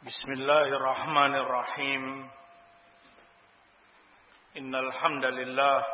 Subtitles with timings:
[0.00, 2.30] بسم الله الرحمن الرحيم.
[4.56, 5.84] إن الحمد لله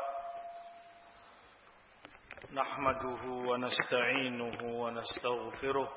[2.54, 5.88] نحمده ونستعينه ونستغفره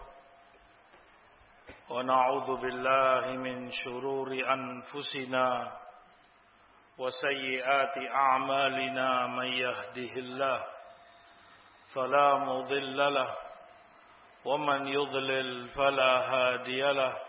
[1.90, 5.78] ونعوذ بالله من شرور أنفسنا
[6.98, 10.60] وسيئات أعمالنا من يهده الله
[11.94, 13.36] فلا مضل له
[14.46, 17.29] ومن يضلل فلا هادي له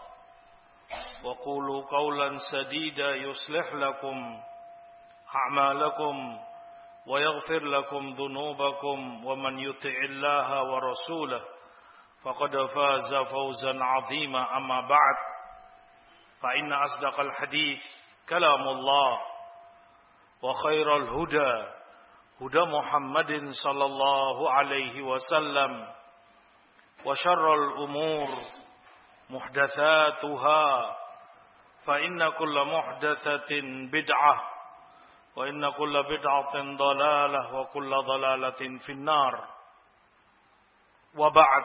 [1.23, 4.39] وقولوا قولا سديدا يصلح لكم
[5.35, 6.39] أعمالكم
[7.07, 11.41] ويغفر لكم ذنوبكم ومن يطع الله ورسوله
[12.23, 15.15] فقد فاز فوزا عظيما أما بعد
[16.41, 17.79] فإن أصدق الحديث
[18.29, 19.19] كلام الله
[20.41, 21.67] وخير الهدى
[22.41, 25.87] هدى محمد صلى الله عليه وسلم
[27.05, 28.27] وشر الأمور
[29.30, 30.96] محدثاتها
[31.86, 33.50] فإن كل محدثة
[33.92, 34.34] بدعة
[35.36, 39.34] وإن كل بدعة ضلالة وكل ضلالة في النار
[41.14, 41.64] وبعد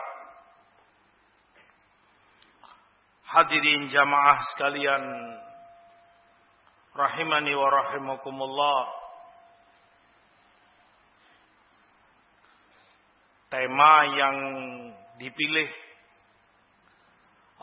[3.31, 5.03] Hadirin jamaah sekalian
[6.91, 8.81] rahimani wa rahimakumullah
[13.47, 14.37] Tema yang
[15.15, 15.71] dipilih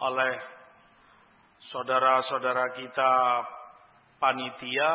[0.03, 0.35] oleh
[1.71, 3.11] saudara-saudara kita
[4.19, 4.91] panitia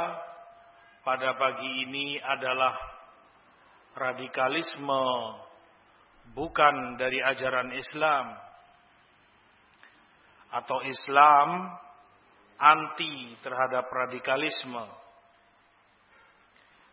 [1.01, 2.77] pada pagi ini adalah
[3.97, 5.05] radikalisme
[6.37, 8.37] bukan dari ajaran Islam
[10.53, 11.73] atau Islam
[12.61, 14.85] anti terhadap radikalisme.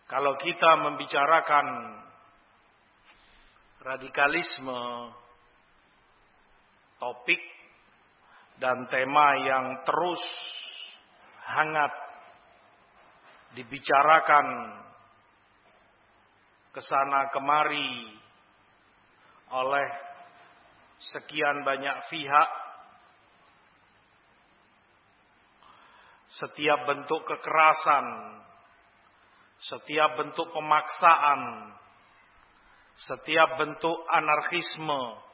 [0.08, 1.68] Kalau kita membicarakan
[3.84, 5.12] radikalisme,
[7.02, 7.55] topik
[8.60, 10.24] dan tema yang terus
[11.46, 11.94] hangat
[13.56, 14.48] dibicarakan
[16.76, 18.20] ke sana kemari
[19.52, 19.88] oleh
[21.00, 22.50] sekian banyak pihak
[26.36, 28.06] setiap bentuk kekerasan,
[29.62, 31.72] setiap bentuk pemaksaan,
[33.08, 35.25] setiap bentuk anarkisme.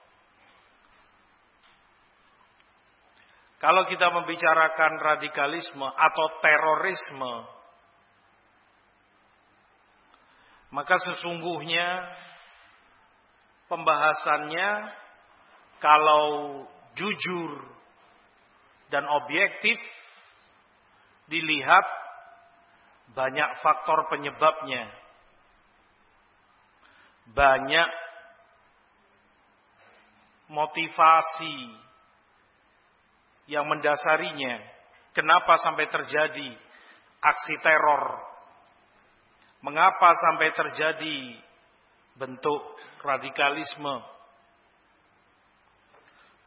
[3.61, 7.33] Kalau kita membicarakan radikalisme atau terorisme,
[10.73, 12.09] maka sesungguhnya
[13.69, 14.69] pembahasannya
[15.77, 16.25] kalau
[16.97, 17.51] jujur
[18.89, 19.77] dan objektif
[21.29, 21.85] dilihat
[23.13, 24.89] banyak faktor penyebabnya.
[27.29, 27.89] Banyak
[30.49, 31.90] motivasi
[33.51, 34.63] yang mendasarinya.
[35.11, 36.49] Kenapa sampai terjadi
[37.19, 38.03] aksi teror?
[39.59, 41.35] Mengapa sampai terjadi
[42.15, 42.63] bentuk
[43.03, 44.07] radikalisme?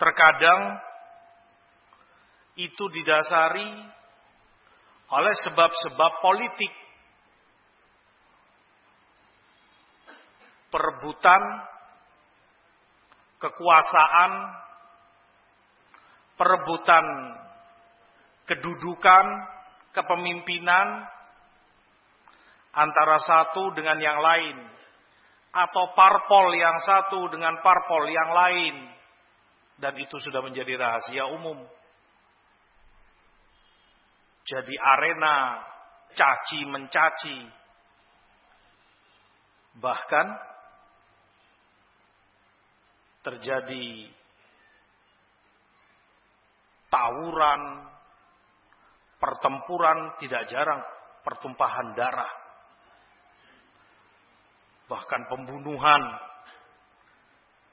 [0.01, 0.81] Terkadang
[2.57, 3.69] itu didasari
[5.13, 6.73] oleh sebab-sebab politik.
[10.73, 11.43] Perebutan
[13.39, 14.33] kekuasaan,
[16.35, 17.05] perebutan
[18.51, 19.27] kedudukan,
[19.95, 21.07] kepemimpinan
[22.75, 24.57] antara satu dengan yang lain
[25.55, 28.75] atau parpol yang satu dengan parpol yang lain
[29.79, 31.63] dan itu sudah menjadi rahasia umum
[34.45, 35.65] jadi arena
[36.13, 37.39] caci mencaci.
[39.81, 40.27] Bahkan
[43.25, 44.13] terjadi
[46.95, 47.91] tawuran,
[49.19, 50.79] pertempuran tidak jarang
[51.27, 52.45] pertumpahan darah.
[54.85, 56.03] bahkan pembunuhan.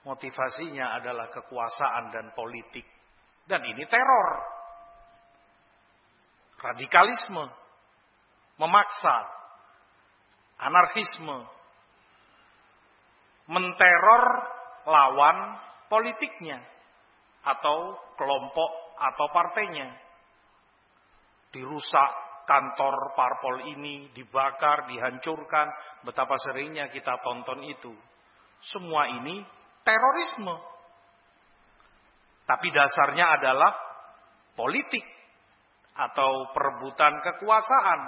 [0.01, 2.87] Motivasinya adalah kekuasaan dan politik.
[3.45, 4.29] Dan ini teror.
[6.57, 7.45] Radikalisme.
[8.57, 9.17] Memaksa.
[10.57, 11.45] Anarkisme.
[13.45, 14.25] Menteror
[14.89, 15.37] lawan
[15.85, 16.57] politiknya.
[17.45, 19.91] Atau kelompok atau partainya.
[21.51, 22.11] Dirusak
[22.47, 25.67] kantor parpol ini, dibakar, dihancurkan.
[26.03, 27.93] Betapa seringnya kita tonton itu.
[28.61, 29.43] Semua ini
[29.83, 30.55] terorisme.
[32.45, 33.71] Tapi dasarnya adalah
[34.55, 35.03] politik
[35.95, 38.01] atau perebutan kekuasaan.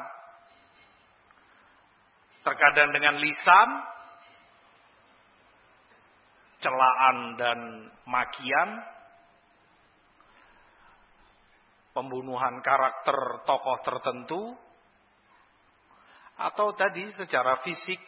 [2.43, 3.69] Terkadang dengan lisan,
[6.59, 7.59] celaan dan
[8.03, 8.69] makian,
[11.93, 14.41] pembunuhan karakter tokoh tertentu,
[16.37, 18.01] atau tadi secara fisik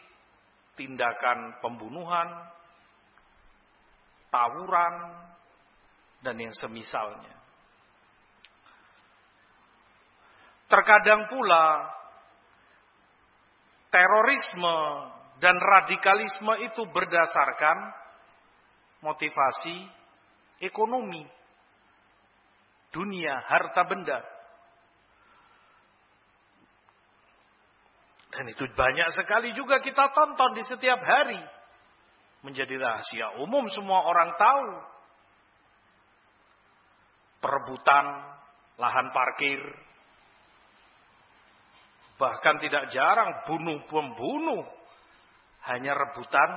[0.74, 2.28] tindakan pembunuhan,
[4.28, 4.94] tawuran,
[6.20, 7.34] dan yang semisalnya.
[10.66, 11.94] Terkadang pula
[13.94, 14.76] terorisme
[15.38, 17.94] dan radikalisme itu berdasarkan
[19.06, 19.86] motivasi
[20.58, 21.22] ekonomi,
[22.90, 24.20] dunia, harta benda.
[28.36, 31.40] Dan itu banyak sekali juga kita tonton di setiap hari
[32.44, 34.68] menjadi rahasia umum semua orang tahu.
[37.40, 38.04] Perebutan
[38.76, 39.60] lahan parkir.
[42.16, 44.64] Bahkan tidak jarang bunuh pembunuh
[45.72, 46.50] hanya rebutan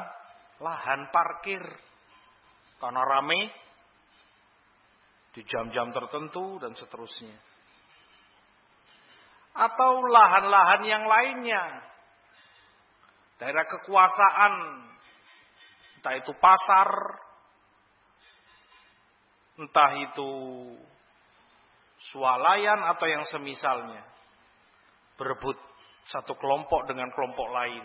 [0.60, 1.64] lahan parkir.
[2.80, 3.52] Karena rame
[5.34, 7.38] di jam-jam tertentu dan seterusnya.
[9.54, 11.64] Atau lahan-lahan yang lainnya.
[13.40, 14.54] Daerah kekuasaan
[16.00, 16.88] Entah itu pasar,
[19.60, 20.31] entah itu
[22.08, 24.08] swalayan atau yang semisalnya.
[25.20, 25.60] Berebut
[26.08, 27.84] satu kelompok dengan kelompok lain.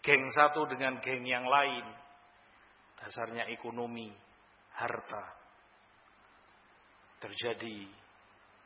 [0.00, 1.84] Geng satu dengan geng yang lain.
[2.96, 4.08] Dasarnya ekonomi,
[4.80, 5.43] harta.
[7.24, 7.88] Terjadi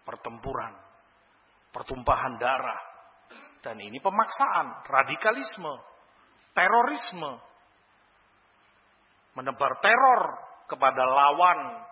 [0.02, 0.74] pertempuran,
[1.70, 2.82] pertumpahan darah.
[3.62, 5.78] Dan ini pemaksaan, radikalisme,
[6.58, 7.38] terorisme,
[9.38, 10.22] menebar teror
[10.66, 11.86] kepada lawan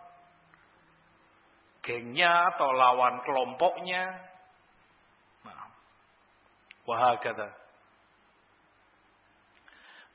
[1.86, 4.04] gengnya atau lawan kelompoknya.
[5.46, 5.70] Nah,
[6.82, 7.46] wahakata.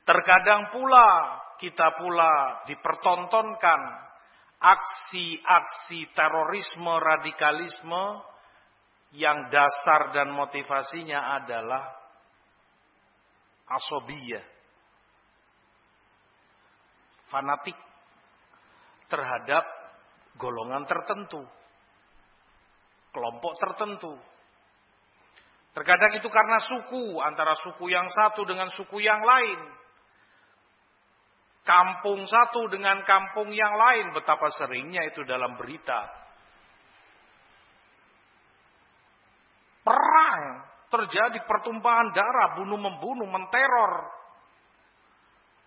[0.04, 1.08] Terkadang pula
[1.56, 3.80] kita pula dipertontonkan
[4.62, 8.22] aksi-aksi terorisme, radikalisme
[9.18, 11.84] yang dasar dan motivasinya adalah
[13.66, 14.46] asobiyah
[17.32, 17.76] fanatik
[19.08, 19.64] terhadap
[20.36, 21.40] golongan tertentu,
[23.12, 24.12] kelompok tertentu.
[25.72, 29.81] Terkadang itu karena suku, antara suku yang satu dengan suku yang lain.
[31.62, 36.10] Kampung satu dengan kampung yang lain, betapa seringnya itu dalam berita.
[39.86, 40.42] Perang,
[40.90, 44.22] terjadi pertumpahan darah, bunuh-membunuh, menteror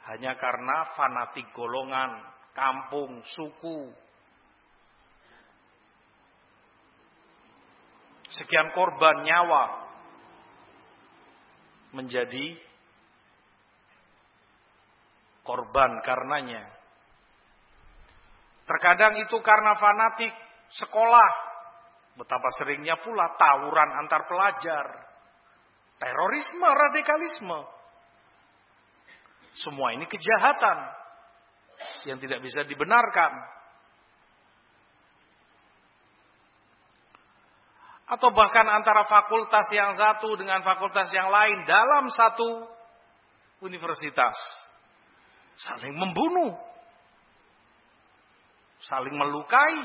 [0.05, 2.21] hanya karena fanatik golongan,
[2.53, 3.89] kampung, suku.
[8.29, 9.65] Sekian korban nyawa
[11.95, 12.57] menjadi
[15.45, 16.65] korban karenanya.
[18.65, 20.33] Terkadang itu karena fanatik
[20.81, 21.29] sekolah.
[22.17, 24.85] Betapa seringnya pula tawuran antar pelajar.
[26.01, 27.59] Terorisme, radikalisme.
[29.55, 30.77] Semua ini kejahatan
[32.09, 33.31] yang tidak bisa dibenarkan.
[38.05, 42.69] Atau bahkan antara fakultas yang satu dengan fakultas yang lain dalam satu
[43.65, 44.64] universitas.
[45.55, 46.53] Saling membunuh.
[48.85, 49.79] Saling melukai,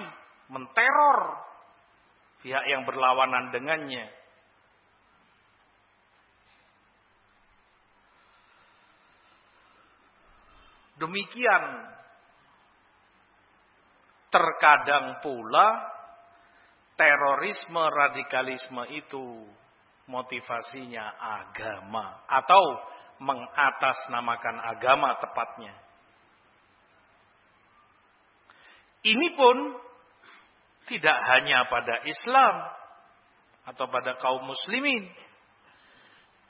[0.50, 1.18] menteror
[2.42, 4.06] pihak yang berlawanan dengannya.
[11.00, 11.64] Demikian
[14.28, 15.68] terkadang pula
[17.00, 19.48] terorisme radikalisme itu
[20.04, 22.62] motivasinya agama atau
[23.20, 25.76] mengatasnamakan agama tepatnya.
[29.00, 29.56] Ini pun
[30.88, 32.54] tidak hanya pada Islam
[33.68, 35.08] atau pada kaum muslimin.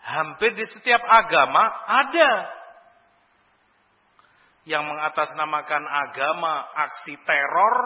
[0.01, 2.31] Hampir di setiap agama ada
[4.65, 7.77] yang mengatasnamakan agama aksi teror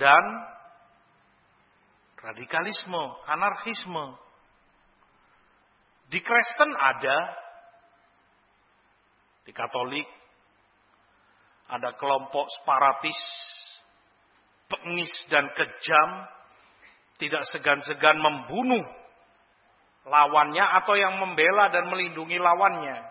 [0.00, 0.24] dan
[2.24, 4.23] radikalisme, anarkisme.
[6.14, 7.18] Di Kristen ada,
[9.42, 10.06] di Katolik
[11.66, 13.18] ada kelompok separatis,
[14.70, 16.10] pengis dan kejam,
[17.18, 18.86] tidak segan-segan membunuh
[20.06, 23.10] lawannya atau yang membela dan melindungi lawannya.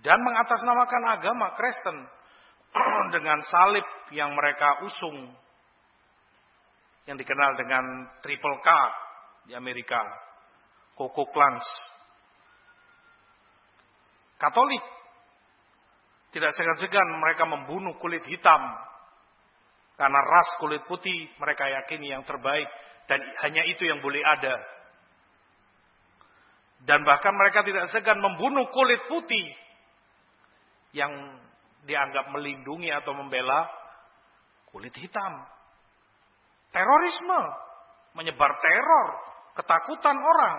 [0.00, 2.08] Dan mengatasnamakan agama Kristen
[3.20, 3.84] dengan salib
[4.16, 5.28] yang mereka usung.
[7.04, 7.84] Yang dikenal dengan
[8.24, 8.68] Triple K
[9.44, 10.00] di Amerika.
[10.96, 11.97] Koko Klans.
[14.38, 14.84] Katolik.
[16.32, 18.62] Tidak segan-segan mereka membunuh kulit hitam.
[19.98, 22.66] Karena ras kulit putih mereka yakini yang terbaik.
[23.10, 24.78] Dan hanya itu yang boleh ada
[26.86, 29.46] dan bahkan mereka tidak segan membunuh kulit putih
[30.94, 31.10] yang
[31.82, 33.66] dianggap melindungi atau membela
[34.70, 35.42] kulit hitam.
[36.70, 37.40] Terorisme,
[38.14, 39.08] menyebar teror,
[39.58, 40.56] ketakutan orang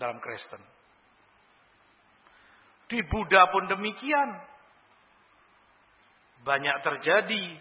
[0.00, 0.62] dalam Kristen.
[2.92, 4.36] Di Buddha pun demikian.
[6.44, 7.56] Banyak terjadi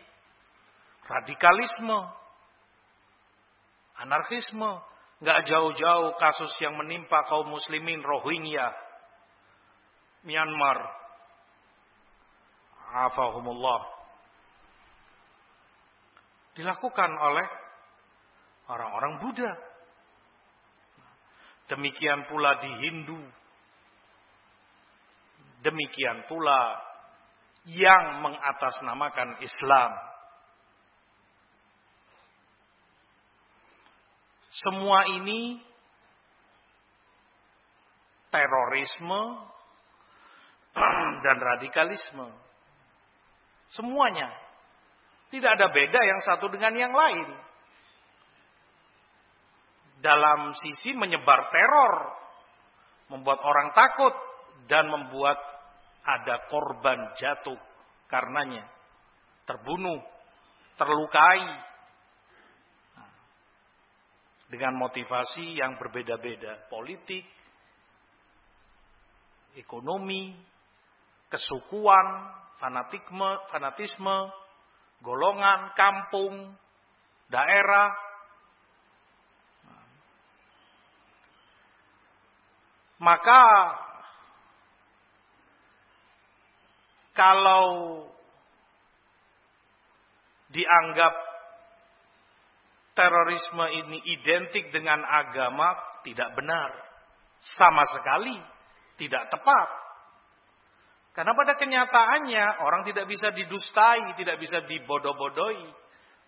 [1.07, 1.99] radikalisme,
[3.95, 4.83] anarkisme,
[5.21, 8.73] Nggak jauh-jauh kasus yang menimpa kaum muslimin Rohingya.
[10.25, 10.81] Myanmar.
[13.05, 13.85] Afahumullah.
[16.57, 17.47] Dilakukan oleh
[18.65, 19.53] orang-orang Buddha.
[21.69, 23.21] Demikian pula di Hindu.
[25.61, 26.81] Demikian pula
[27.69, 29.91] yang mengatasnamakan Islam.
[34.51, 35.61] Semua ini
[38.33, 39.21] terorisme
[41.23, 42.27] dan radikalisme.
[43.71, 44.33] Semuanya.
[45.31, 47.27] Tidak ada beda yang satu dengan yang lain.
[50.03, 51.95] Dalam sisi menyebar teror,
[53.13, 54.11] membuat orang takut,
[54.67, 55.39] dan membuat
[56.05, 57.57] ada korban jatuh
[58.09, 58.65] karenanya.
[59.45, 59.99] Terbunuh,
[60.77, 61.71] terlukai,
[64.51, 67.23] dengan motivasi yang berbeda-beda, politik,
[69.55, 70.35] ekonomi,
[71.31, 74.17] kesukuan, fanatikme, fanatisme,
[74.99, 76.51] golongan, kampung,
[77.31, 77.95] daerah.
[82.99, 83.43] Maka
[87.11, 88.03] kalau
[90.51, 91.13] dianggap
[92.95, 96.69] terorisme ini identik dengan agama tidak benar.
[97.57, 98.37] Sama sekali
[99.01, 99.67] tidak tepat.
[101.11, 105.67] Karena pada kenyataannya orang tidak bisa didustai, tidak bisa dibodoh-bodohi.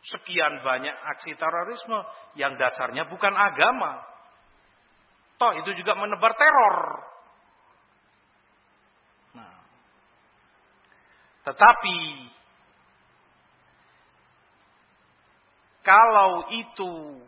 [0.03, 1.95] Sekian banyak aksi terorisme
[2.35, 4.03] yang dasarnya bukan agama.
[5.39, 6.77] Toh itu juga menebar teror.
[11.43, 11.99] Tetapi
[15.83, 17.19] kalau itu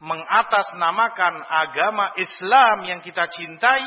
[0.00, 3.84] mengatasnamakan agama Islam yang kita cintai,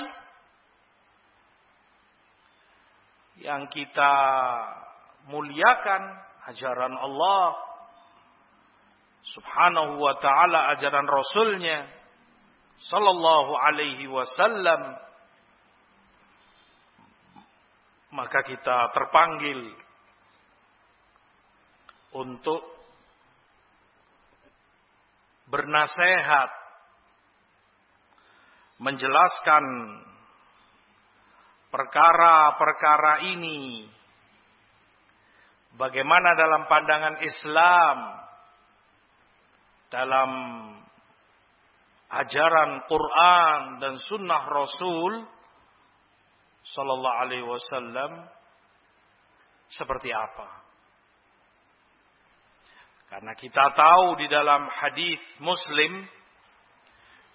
[3.41, 4.13] yang kita
[5.29, 6.01] muliakan,
[6.53, 7.57] ajaran Allah
[9.23, 11.87] subhanahu wa ta'ala, ajaran Rasulnya,
[12.89, 14.97] sallallahu alaihi wasallam,
[18.13, 19.73] maka kita terpanggil
[22.13, 22.61] untuk
[25.49, 26.49] bernasehat,
[28.77, 29.65] menjelaskan
[31.73, 33.89] perkara-perkara ini,
[35.73, 37.97] bagaimana dalam pandangan Islam,
[39.89, 40.31] dalam
[42.13, 45.32] ajaran Quran dan Sunnah Rasul
[46.63, 48.11] Sallallahu Alaihi Wasallam
[49.67, 50.63] seperti apa?
[53.13, 56.01] Karena kita tahu di dalam hadis Muslim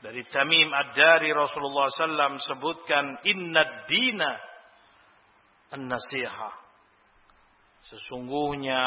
[0.02, 4.32] dari Tamim Ad-Dari Rasulullah SAW sebutkan inna dina
[5.70, 6.50] an-nasiha.
[7.94, 8.78] Sesungguhnya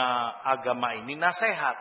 [0.43, 1.79] agama ini nasihat.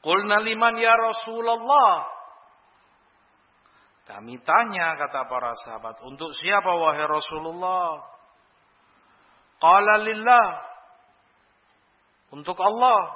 [0.00, 2.19] Qulna liman ya Rasulullah.
[4.10, 8.02] Kami tanya kata para sahabat, untuk siapa wahai Rasulullah?
[9.62, 10.48] Qala lillah.
[12.34, 13.14] Untuk Allah.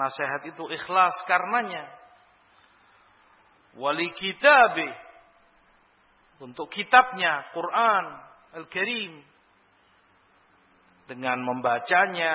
[0.00, 1.84] Nasihat itu ikhlas karenanya.
[3.74, 4.94] wali kitabih
[6.38, 8.04] untuk kitabnya Quran
[8.54, 9.18] Al-Karim
[11.10, 12.34] dengan membacanya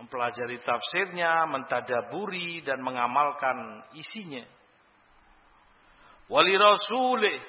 [0.00, 4.48] mempelajari tafsirnya mentadaburi dan mengamalkan isinya
[6.32, 7.40] wali rasulih.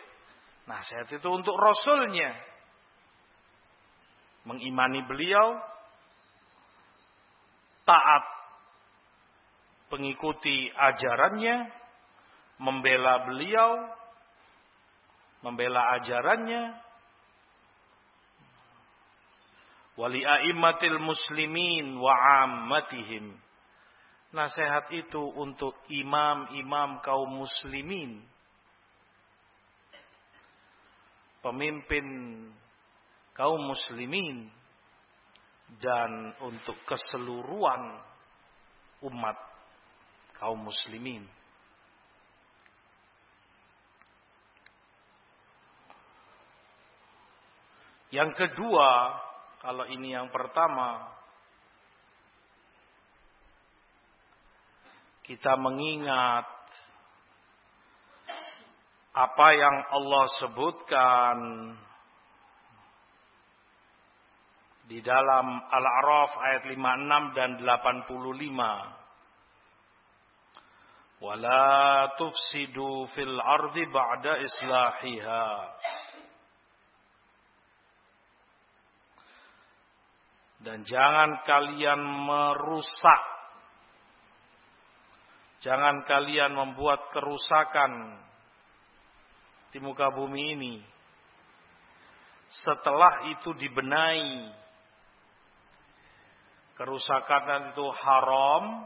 [0.68, 2.36] Nasihat itu untuk rasulnya.
[4.44, 5.56] Mengimani beliau.
[7.88, 8.24] Taat
[9.88, 11.72] pengikuti ajarannya.
[12.60, 13.72] Membela beliau.
[15.44, 16.84] Membela ajarannya.
[19.96, 23.36] Wali a'immatil muslimin wa ammatihim.
[24.34, 28.33] Nasihat itu untuk imam-imam kaum muslimin
[31.43, 32.07] pemimpin
[33.35, 34.47] kaum muslimin
[35.83, 38.00] dan untuk keseluruhan
[39.03, 39.38] umat
[40.39, 41.27] kaum muslimin.
[48.13, 49.17] Yang kedua,
[49.57, 51.09] kalau ini yang pertama,
[55.25, 56.45] kita mengingat
[59.13, 61.38] apa yang Allah sebutkan
[64.89, 68.10] di dalam Al-A'raf ayat 56 dan 85.
[71.24, 75.48] Wala tufsidu fil ardi ba'da islahiha.
[80.67, 83.24] Dan jangan kalian merusak.
[85.63, 88.20] Jangan kalian membuat kerusakan
[89.74, 90.75] di muka bumi ini.
[92.62, 94.53] Setelah itu dibenahi.
[96.77, 98.86] Kerusakan itu haram.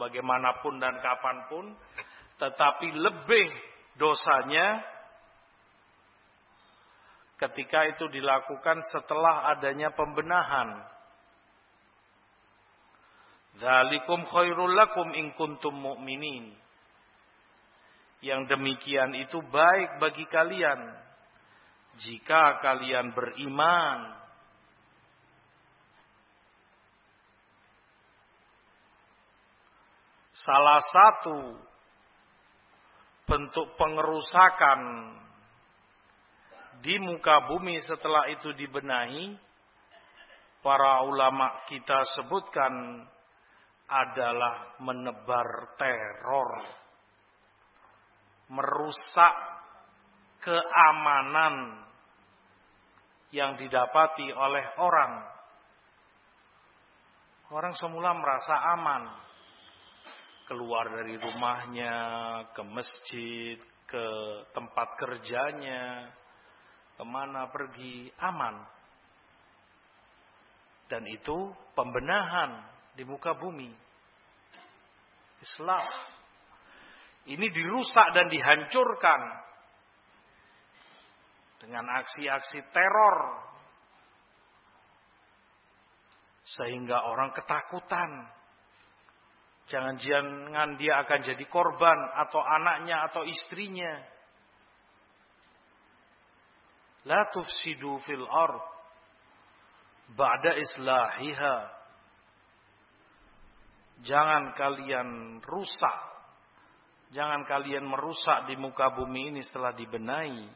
[0.00, 1.66] Bagaimanapun dan kapan pun.
[2.40, 3.48] Tetapi lebih
[4.00, 4.80] dosanya
[7.36, 10.88] ketika itu dilakukan setelah adanya pembenahan.
[13.60, 16.61] Zalikum khairul lakum in kuntum mu'minin.
[18.22, 20.80] Yang demikian itu baik bagi kalian
[21.98, 24.22] jika kalian beriman.
[30.32, 31.38] Salah satu
[33.26, 34.80] bentuk pengerusakan
[36.82, 39.38] di muka bumi setelah itu dibenahi,
[40.66, 43.06] para ulama kita sebutkan
[43.86, 46.50] adalah menebar teror,
[48.52, 49.34] merusak
[50.44, 51.80] keamanan
[53.32, 55.24] yang didapati oleh orang.
[57.52, 59.12] Orang semula merasa aman,
[60.48, 61.96] keluar dari rumahnya,
[62.52, 63.56] ke masjid,
[63.88, 64.06] ke
[64.52, 66.12] tempat kerjanya,
[66.96, 68.56] ke mana pergi aman.
[70.88, 73.72] Dan itu pembenahan di muka bumi.
[75.40, 76.11] Islam.
[77.22, 79.20] Ini dirusak dan dihancurkan
[81.62, 83.18] dengan aksi-aksi teror
[86.42, 88.10] sehingga orang ketakutan.
[89.70, 94.02] Jangan-jangan dia akan jadi korban atau anaknya atau istrinya.
[97.06, 98.62] La tufsidu fil ard
[100.18, 101.56] ba'da islahiha.
[104.02, 106.11] Jangan kalian rusak.
[107.12, 110.48] Jangan kalian merusak di muka bumi ini setelah dibenahi.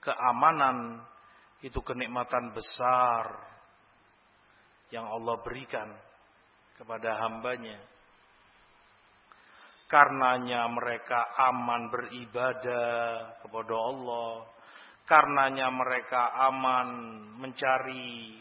[0.00, 1.04] Keamanan
[1.60, 3.36] itu kenikmatan besar
[4.88, 5.92] yang Allah berikan
[6.80, 7.76] kepada hambanya.
[9.92, 14.46] Karenanya mereka aman beribadah kepada Allah
[15.10, 18.38] Karenanya mereka aman mencari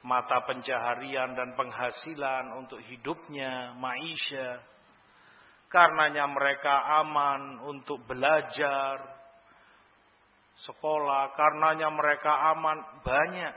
[0.00, 4.64] mata pencaharian dan penghasilan untuk hidupnya, maisha.
[5.70, 8.98] Karenanya mereka aman untuk belajar,
[10.66, 11.30] sekolah.
[11.38, 13.54] Karenanya mereka aman banyak.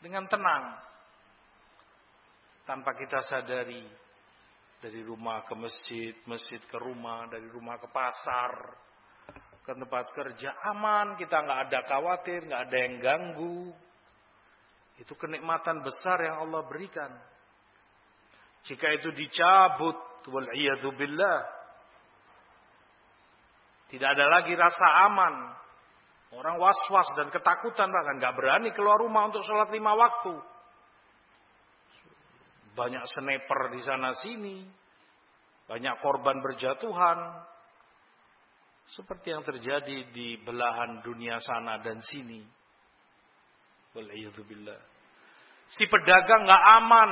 [0.00, 0.80] Dengan tenang.
[2.64, 3.84] Tanpa kita sadari.
[4.80, 8.80] Dari rumah ke masjid, masjid ke rumah, dari rumah ke pasar
[9.60, 13.70] ke tempat kerja aman, kita nggak ada khawatir, nggak ada yang ganggu.
[14.98, 17.12] Itu kenikmatan besar yang Allah berikan.
[18.68, 19.96] Jika itu dicabut,
[20.28, 20.48] wal
[20.96, 21.38] billah,
[23.88, 25.34] tidak ada lagi rasa aman.
[26.30, 30.34] Orang was-was dan ketakutan bahkan nggak berani keluar rumah untuk sholat lima waktu.
[32.78, 34.62] Banyak sniper di sana sini,
[35.70, 37.46] Banyak korban berjatuhan.
[38.90, 42.42] Seperti yang terjadi di belahan dunia sana dan sini.
[43.94, 44.80] Wal'iyadzubillah.
[45.70, 47.10] Si pedagang nggak aman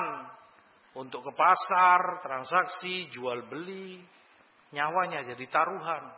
[0.99, 4.03] untuk ke pasar, transaksi, jual beli,
[4.75, 6.11] nyawanya jadi taruhan.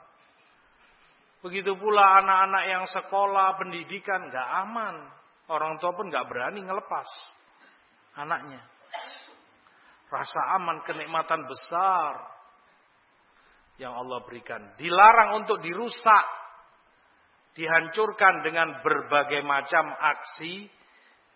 [1.44, 4.96] Begitu pula anak-anak yang sekolah, pendidikan nggak aman.
[5.52, 7.08] Orang tua pun nggak berani ngelepas
[8.16, 8.64] anaknya.
[10.08, 12.12] Rasa aman, kenikmatan besar
[13.76, 14.74] yang Allah berikan.
[14.80, 16.26] Dilarang untuk dirusak.
[17.50, 20.70] Dihancurkan dengan berbagai macam aksi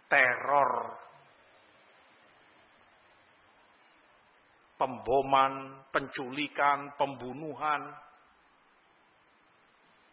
[0.07, 1.04] teror.
[4.75, 7.83] Pemboman, penculikan, pembunuhan.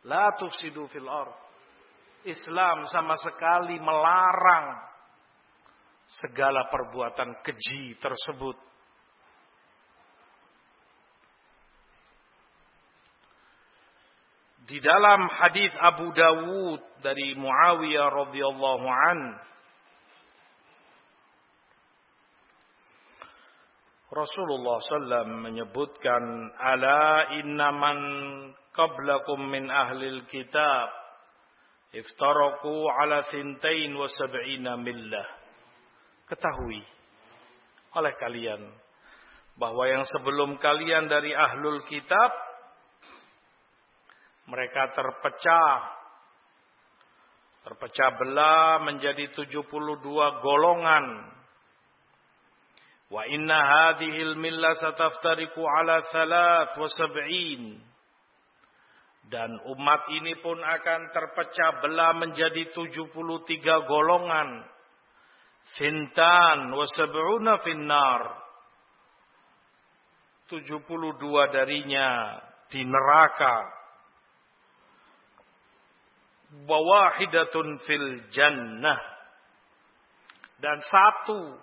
[0.06, 1.34] La tufsidu fil ard.
[2.22, 4.78] Islam sama sekali melarang
[6.22, 8.58] segala perbuatan keji tersebut.
[14.72, 19.20] Di dalam hadis Abu Dawud dari Muawiyah radhiyallahu an
[24.12, 28.00] Rasulullah SAW menyebutkan ala innaman
[28.76, 30.92] qablakum min ahlil kitab
[31.96, 35.28] iftaraku ala thintain wa sab'ina millah.
[36.28, 36.84] Ketahui
[37.96, 38.68] oleh kalian
[39.56, 42.32] bahwa yang sebelum kalian dari ahlul kitab
[44.52, 46.04] mereka terpecah.
[47.64, 49.72] Terpecah belah menjadi 72
[50.44, 51.40] golongan
[53.12, 57.84] wa inna hadhil millah sataftariku ala thalath wa sab'in
[59.28, 63.12] dan umat ini pun akan terpecah belah menjadi 73
[63.88, 64.72] golongan
[65.78, 68.22] Fintan wa sab'una finnar.
[70.52, 71.16] 72
[71.56, 72.36] darinya
[72.68, 73.56] di neraka.
[76.68, 79.00] Wawahidatun fil jannah.
[80.60, 81.56] Dan satu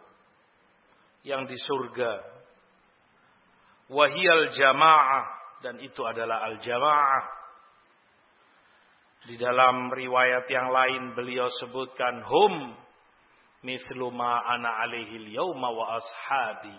[1.23, 2.13] yang di surga.
[3.91, 5.39] Wahiyal jamaah.
[5.59, 7.25] Dan itu adalah al-jamaah.
[9.27, 12.79] Di dalam riwayat yang lain beliau sebutkan hum
[13.59, 16.79] Mithlu ma ana alaihi yawma wa ashabi.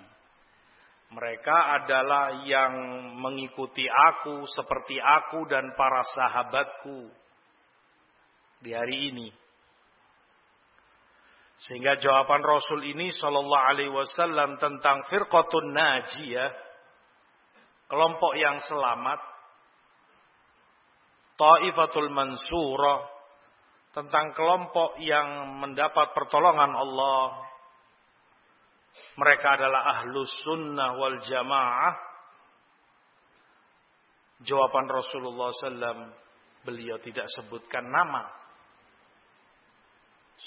[1.09, 2.71] Mereka adalah yang
[3.19, 7.09] mengikuti aku seperti aku dan para sahabatku
[8.63, 9.27] di hari ini.
[11.59, 16.55] Sehingga jawaban Rasul ini Shallallahu Alaihi Wasallam tentang firqatun najiyah,
[17.91, 19.19] kelompok yang selamat,
[21.35, 23.11] taifatul mansurah,
[23.91, 27.43] tentang kelompok yang mendapat pertolongan Allah.
[29.19, 31.93] Mereka adalah ahlus sunnah wal jamaah.
[34.47, 36.15] Jawaban Rasulullah SAW,
[36.63, 38.31] beliau tidak sebutkan nama.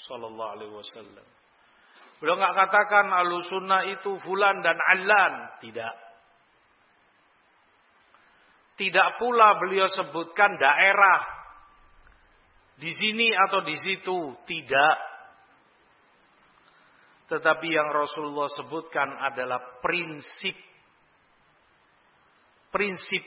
[0.09, 1.27] Sallallahu alaihi wasallam.
[2.23, 5.59] Beliau nggak katakan ahlus sunnah itu fulan dan alan.
[5.59, 5.95] Tidak.
[8.79, 11.43] Tidak pula beliau sebutkan daerah
[12.79, 14.97] di sini atau di situ, tidak.
[17.31, 20.57] Tetapi yang Rasulullah sebutkan adalah prinsip.
[22.73, 23.25] Prinsip.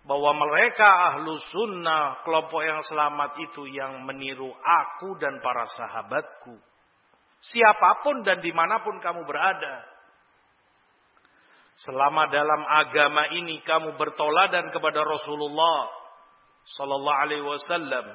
[0.00, 6.56] Bahwa mereka ahlu sunnah, kelompok yang selamat itu yang meniru aku dan para sahabatku.
[7.40, 9.84] Siapa pun dan di mana pun kamu berada.
[11.80, 15.88] Selama dalam agama ini kamu bertoladan kepada Rasulullah
[16.76, 18.06] sallallahu alaihi wasallam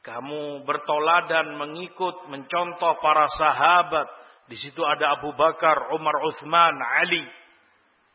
[0.00, 4.08] kamu bertoladan mengikut mencontoh para sahabat
[4.48, 7.22] di situ ada Abu Bakar, Umar, Uthman, Ali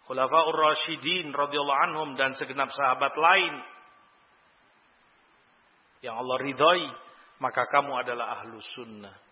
[0.05, 3.53] Khulafaur Rasyidin radhiyallahu anhum dan segenap sahabat lain
[6.05, 6.85] yang Allah ridhoi
[7.41, 9.25] maka kamu adalah ahlu sunnah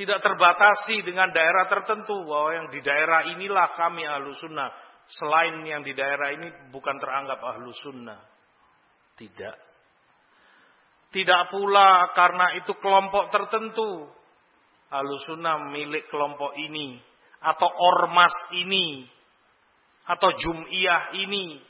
[0.00, 4.72] tidak terbatasi dengan daerah tertentu bahwa yang di daerah inilah kami ahlu sunnah
[5.12, 8.16] selain yang di daerah ini bukan teranggap ahlu sunnah.
[9.18, 9.56] Tidak.
[11.12, 14.08] Tidak pula karena itu kelompok tertentu.
[14.88, 16.96] Ahlu sunnah milik kelompok ini.
[17.40, 19.08] Atau ormas ini.
[20.04, 21.60] Atau jum'iyah ini.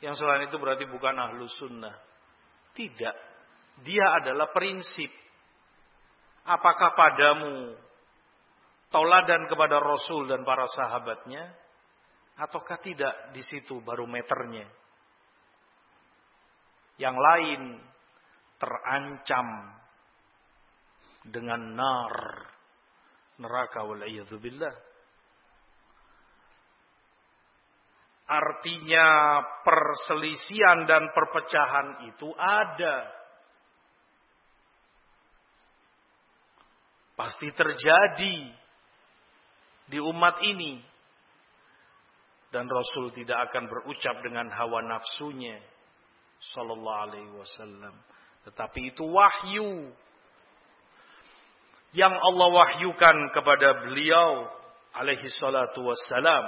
[0.00, 1.94] Yang selain itu berarti bukan ahlu sunnah.
[2.76, 3.16] Tidak.
[3.82, 5.08] Dia adalah prinsip.
[6.46, 7.74] Apakah padamu
[8.94, 11.66] tauladan kepada Rasul dan para sahabatnya?
[12.36, 14.68] ataukah tidak di situ barometernya.
[17.00, 17.62] Yang lain
[18.56, 19.48] terancam
[21.28, 22.14] dengan nar
[23.36, 24.02] neraka wal
[24.40, 24.74] billah.
[28.26, 33.06] Artinya perselisihan dan perpecahan itu ada.
[37.14, 38.36] Pasti terjadi
[39.86, 40.82] di umat ini.
[42.50, 45.62] Dan Rasul tidak akan berucap dengan hawa nafsunya.
[46.50, 47.94] Sallallahu alaihi wasallam.
[48.42, 49.94] Tetapi itu wahyu.
[51.94, 54.50] Yang Allah wahyukan kepada beliau
[54.96, 56.44] alaihi salatu wassalam.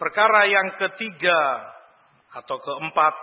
[0.00, 1.40] Perkara yang ketiga
[2.32, 3.14] atau keempat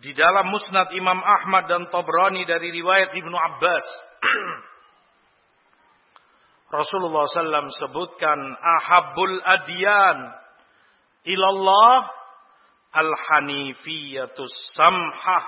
[0.00, 3.86] di dalam Musnad Imam Ahmad dan Tabrani dari riwayat Ibnu Abbas
[6.80, 10.18] Rasulullah SAW sebutkan ahabbul adyan
[11.28, 12.19] ilallah
[12.90, 15.46] al-hanifiyatus samhah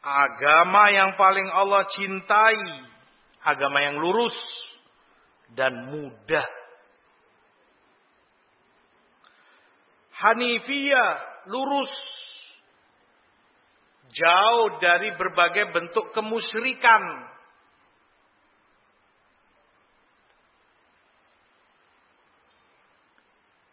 [0.00, 2.60] agama yang paling Allah cintai
[3.44, 4.36] agama yang lurus
[5.56, 6.48] dan mudah.
[10.20, 11.12] Hanifiyah
[11.48, 11.92] lurus
[14.12, 17.00] jauh dari berbagai bentuk kemusyrikan.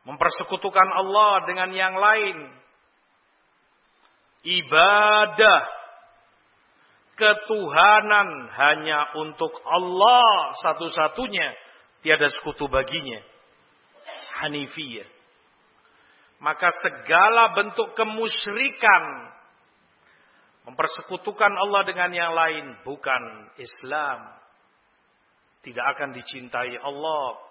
[0.07, 2.37] Mempersekutukan Allah dengan yang lain.
[4.47, 5.61] Ibadah
[7.19, 11.51] ketuhanan hanya untuk Allah satu-satunya
[12.05, 13.19] tiada sekutu baginya.
[14.39, 15.09] Hanifiyah.
[16.37, 19.03] Maka segala bentuk kemusyrikan
[20.69, 24.37] mempersekutukan Allah dengan yang lain bukan Islam.
[25.65, 27.46] Tidak akan dicintai Allah.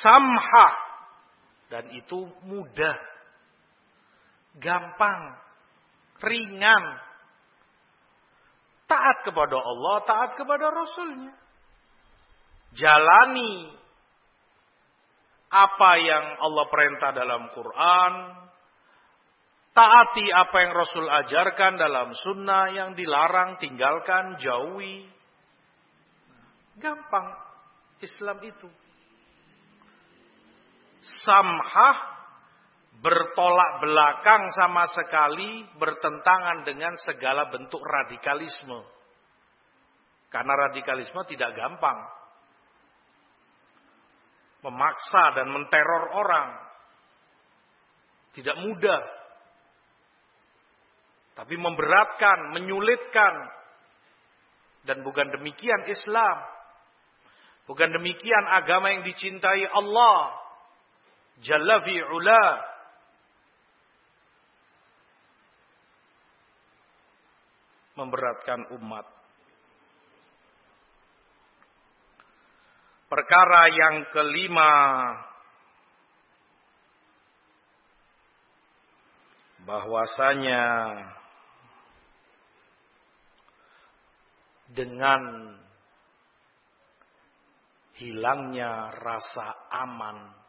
[0.00, 0.68] Samha
[1.72, 2.98] dan itu mudah.
[4.60, 5.40] Gampang,
[6.20, 6.84] ringan.
[8.84, 11.32] Taat kepada Allah, taat kepada Rasulnya
[12.76, 13.68] jalani
[15.52, 18.12] apa yang Allah perintah dalam Quran,
[19.76, 25.04] taati apa yang Rasul ajarkan dalam sunnah yang dilarang, tinggalkan, jauhi.
[26.80, 27.36] Gampang
[28.00, 28.68] Islam itu.
[31.02, 31.96] Samhah
[33.02, 38.86] bertolak belakang sama sekali bertentangan dengan segala bentuk radikalisme.
[40.30, 41.98] Karena radikalisme tidak gampang
[44.62, 46.50] memaksa dan menteror orang.
[48.32, 49.02] Tidak mudah.
[51.36, 53.34] Tapi memberatkan, menyulitkan.
[54.88, 56.36] Dan bukan demikian Islam.
[57.68, 60.41] Bukan demikian agama yang dicintai Allah.
[61.40, 62.42] Jalla fi'ula.
[67.96, 69.06] Memberatkan umat.
[73.08, 74.72] Perkara yang kelima
[79.68, 80.64] bahwasanya
[84.72, 85.52] dengan
[88.00, 90.41] hilangnya rasa aman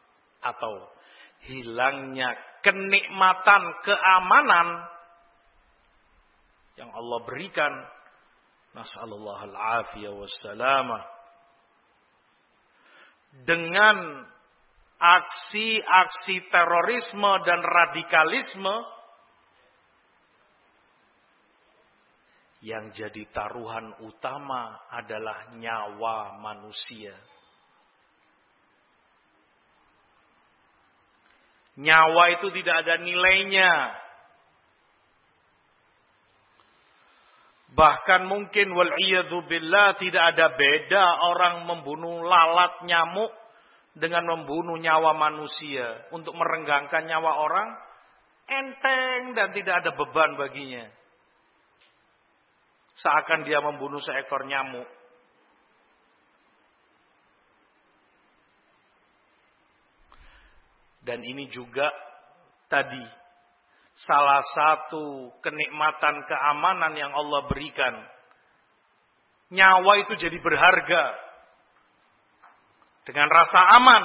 [0.44, 0.92] atau
[1.48, 4.68] hilangnya kenikmatan keamanan
[6.80, 7.74] yang Allah berikan
[8.74, 11.04] nasallallahu al-afiyah wassalamah
[13.44, 14.26] dengan
[15.04, 18.76] aksi-aksi terorisme dan radikalisme
[22.64, 27.12] yang jadi taruhan utama adalah nyawa manusia.
[31.74, 33.74] Nyawa itu tidak ada nilainya.
[37.74, 38.94] Bahkan mungkin wal
[39.50, 43.34] billah tidak ada beda orang membunuh lalat nyamuk
[43.98, 47.74] dengan membunuh nyawa manusia untuk merenggangkan nyawa orang
[48.46, 50.86] enteng dan tidak ada beban baginya.
[52.94, 54.86] Seakan dia membunuh seekor nyamuk.
[61.04, 61.92] Dan ini juga
[62.72, 63.04] tadi
[64.08, 67.94] salah satu kenikmatan keamanan yang Allah berikan.
[69.54, 71.04] Nyawa itu jadi berharga.
[73.04, 74.04] Dengan rasa aman,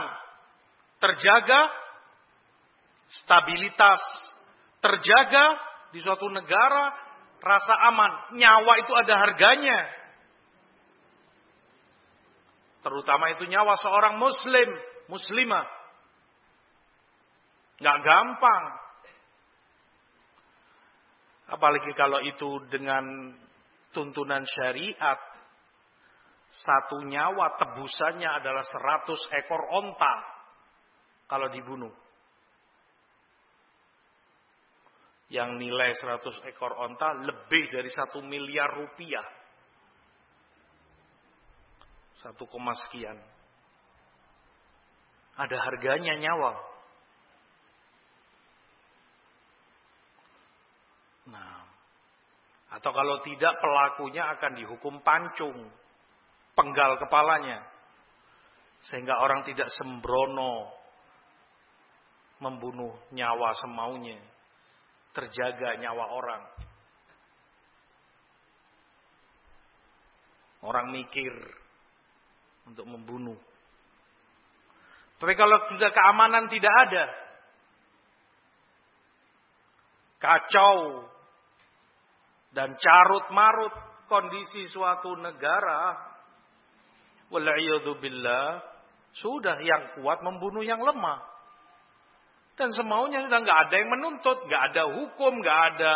[0.99, 1.71] terjaga,
[3.23, 4.03] stabilitas,
[4.83, 5.55] terjaga
[5.95, 6.93] di suatu negara,
[7.39, 8.35] rasa aman.
[8.35, 9.87] Nyawa itu ada harganya.
[12.83, 14.69] Terutama itu nyawa seorang muslim,
[15.07, 15.78] muslimah.
[17.79, 18.65] Nggak gampang.
[21.49, 23.33] Apalagi kalau itu dengan
[23.95, 25.19] tuntunan syariat.
[26.49, 30.17] Satu nyawa tebusannya adalah seratus ekor onta.
[31.29, 31.93] Kalau dibunuh.
[35.29, 39.25] Yang nilai seratus ekor onta lebih dari satu miliar rupiah.
[42.25, 43.17] Satu koma sekian.
[45.37, 46.69] Ada harganya nyawa.
[51.29, 51.61] Nah,
[52.79, 55.67] atau kalau tidak pelakunya akan dihukum pancung,
[56.55, 57.67] penggal kepalanya.
[58.87, 60.71] Sehingga orang tidak sembrono
[62.39, 64.23] membunuh nyawa semaunya.
[65.11, 66.43] Terjaga nyawa orang.
[70.63, 71.35] Orang mikir
[72.71, 73.43] untuk membunuh.
[75.19, 77.05] Tapi kalau sudah keamanan tidak ada,
[80.23, 81.03] kacau
[82.53, 83.75] dan carut marut
[84.09, 85.97] kondisi suatu negara,
[88.01, 88.65] billah,
[89.13, 91.21] sudah yang kuat membunuh yang lemah.
[92.59, 95.95] Dan semaunya sudah nggak ada yang menuntut, nggak ada hukum, nggak ada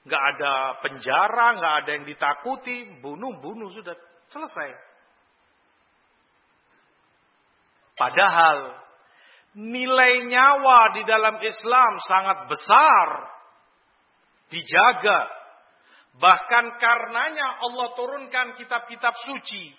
[0.00, 3.94] nggak ada penjara, nggak ada yang ditakuti, bunuh-bunuh sudah
[4.32, 4.70] selesai.
[8.00, 8.80] Padahal
[9.60, 13.06] nilai nyawa di dalam Islam sangat besar.
[14.50, 15.20] Dijaga.
[16.18, 19.70] Bahkan karenanya Allah turunkan kitab-kitab suci.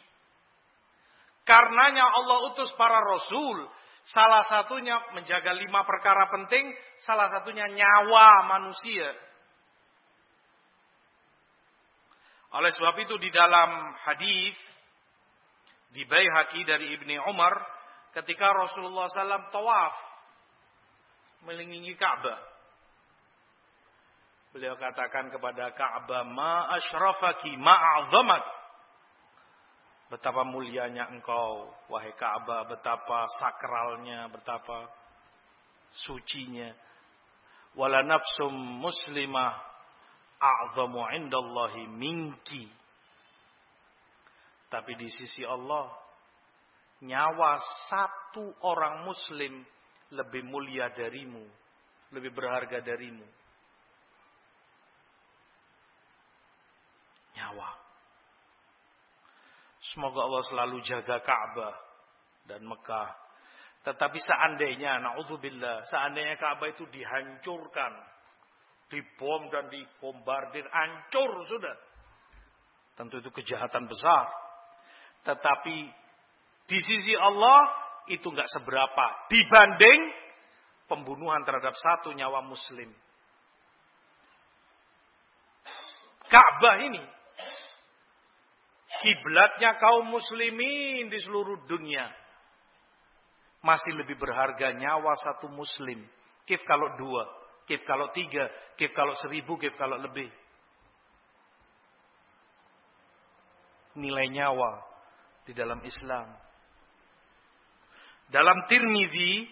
[1.43, 3.67] Karenanya Allah utus para rasul.
[4.07, 6.71] Salah satunya menjaga lima perkara penting.
[7.03, 9.11] Salah satunya nyawa manusia.
[12.51, 14.55] Oleh sebab itu di dalam hadis
[15.95, 17.55] di Baihaqi dari Ibni Umar
[18.11, 19.95] ketika Rasulullah SAW tawaf
[21.47, 22.50] melingkari Ka'bah.
[24.51, 28.43] Beliau katakan kepada Ka'bah, "Ma asyrafaki, ma a'zamak."
[30.11, 34.91] Betapa mulianya engkau, wahai Ka'bah, betapa sakralnya, betapa
[36.03, 36.67] sucinya.
[37.79, 38.51] Wala nafsum
[38.83, 39.55] muslimah
[40.35, 42.67] a'zamu indallahi minki.
[44.67, 45.95] Tapi di sisi Allah
[47.07, 47.55] nyawa
[47.87, 49.63] satu orang muslim
[50.11, 51.47] lebih mulia darimu,
[52.11, 53.23] lebih berharga darimu.
[57.37, 57.69] Nyawa.
[59.81, 61.75] Semoga Allah selalu jaga Ka'bah
[62.45, 63.09] dan Mekah.
[63.81, 67.93] Tetapi seandainya, na'udzubillah, seandainya Ka'bah itu dihancurkan,
[68.93, 71.75] dibom dan dibombardir, hancur sudah.
[72.93, 74.29] Tentu itu kejahatan besar.
[75.25, 75.77] Tetapi
[76.69, 77.73] di sisi Allah
[78.05, 79.99] itu nggak seberapa dibanding
[80.85, 82.93] pembunuhan terhadap satu nyawa muslim.
[86.29, 87.01] Ka'bah ini
[89.01, 92.07] kiblatnya kaum muslimin di seluruh dunia
[93.61, 96.01] masih lebih berharga nyawa satu muslim.
[96.45, 97.29] Kif kalau dua,
[97.69, 100.29] kif kalau tiga, kif kalau seribu, kif kalau lebih.
[103.97, 104.81] Nilai nyawa
[105.45, 106.31] di dalam Islam
[108.31, 109.45] dalam Tirmizi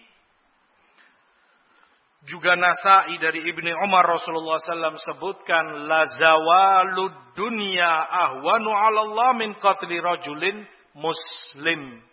[2.28, 9.56] juga Nasai dari Ibni Umar Rasulullah SAW sebutkan la zawalud dunya ahwanu 'ala Allah min
[9.56, 10.64] qatli rajulin
[10.96, 12.04] muslim.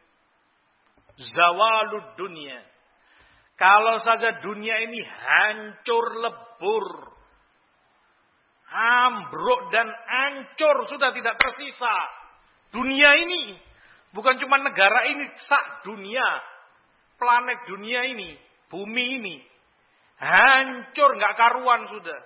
[1.17, 2.61] Zawalud dunya.
[3.57, 6.85] Kalau saja dunia ini hancur lebur,
[8.69, 11.95] ambruk dan hancur sudah tidak tersisa.
[12.69, 13.57] Dunia ini
[14.13, 16.27] bukan cuma negara ini, sak dunia
[17.17, 18.37] planet dunia ini,
[18.69, 19.35] bumi ini,
[20.17, 22.21] hancur nggak karuan sudah.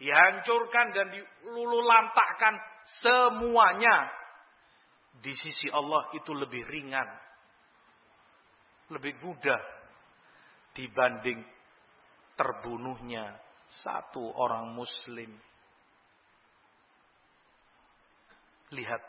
[0.00, 2.54] Dihancurkan dan dilululantakkan
[3.04, 4.08] semuanya.
[5.20, 7.08] Di sisi Allah itu lebih ringan.
[8.90, 9.60] Lebih mudah
[10.72, 11.44] dibanding
[12.38, 13.36] terbunuhnya
[13.84, 15.30] satu orang muslim.
[18.70, 19.02] Lihat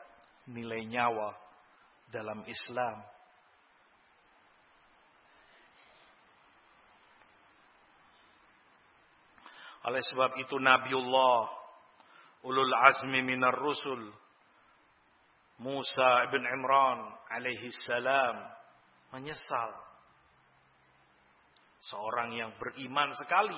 [0.51, 1.37] nilai nyawa
[2.11, 2.99] dalam Islam
[9.81, 11.41] Oleh sebab itu Nabiullah
[12.45, 14.13] ulul azmi minar rusul
[15.61, 18.35] Musa ibn Imran alaihi salam
[19.13, 19.71] menyesal.
[21.81, 23.57] Seorang yang beriman sekali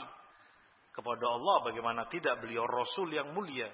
[0.96, 3.72] kepada Allah bagaimana tidak beliau rasul yang mulia?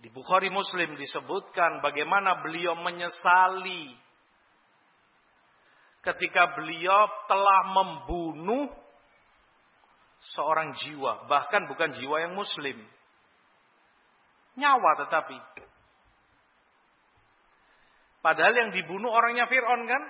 [0.00, 3.96] Di Bukhari Muslim disebutkan bagaimana beliau menyesali
[6.04, 8.68] ketika beliau telah membunuh
[10.32, 12.80] seorang jiwa, bahkan bukan jiwa yang muslim.
[14.56, 15.38] Nyawa tetapi.
[18.24, 20.02] Padahal yang dibunuh orangnya Fir'aun kan?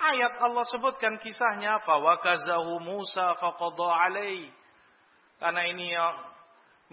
[0.00, 4.48] Ayat Allah sebutkan kisahnya bahwa kazahu Musa faqadha alaih.
[5.42, 6.14] Karena ini ya,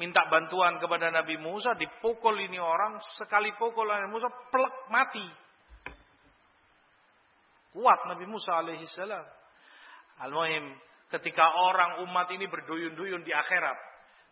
[0.01, 5.28] minta bantuan kepada Nabi Musa, dipukul ini orang, sekali pukul Nabi Musa plek mati.
[7.78, 9.23] Kuat Nabi Musa alaihi salam.
[10.17, 10.65] Al-Muhim,
[11.12, 13.78] ketika orang umat ini berduyun-duyun di akhirat,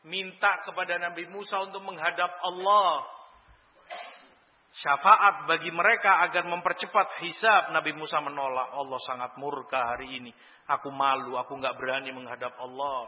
[0.06, 3.08] minta kepada Nabi Musa untuk menghadap Allah,
[4.76, 7.72] syafaat bagi mereka agar mempercepat hisab.
[7.72, 8.76] Nabi Musa menolak.
[8.76, 10.32] Allah sangat murka hari ini.
[10.68, 13.08] Aku malu, aku nggak berani menghadap Allah.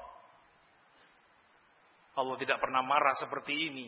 [2.18, 3.88] Allah tidak pernah marah seperti ini.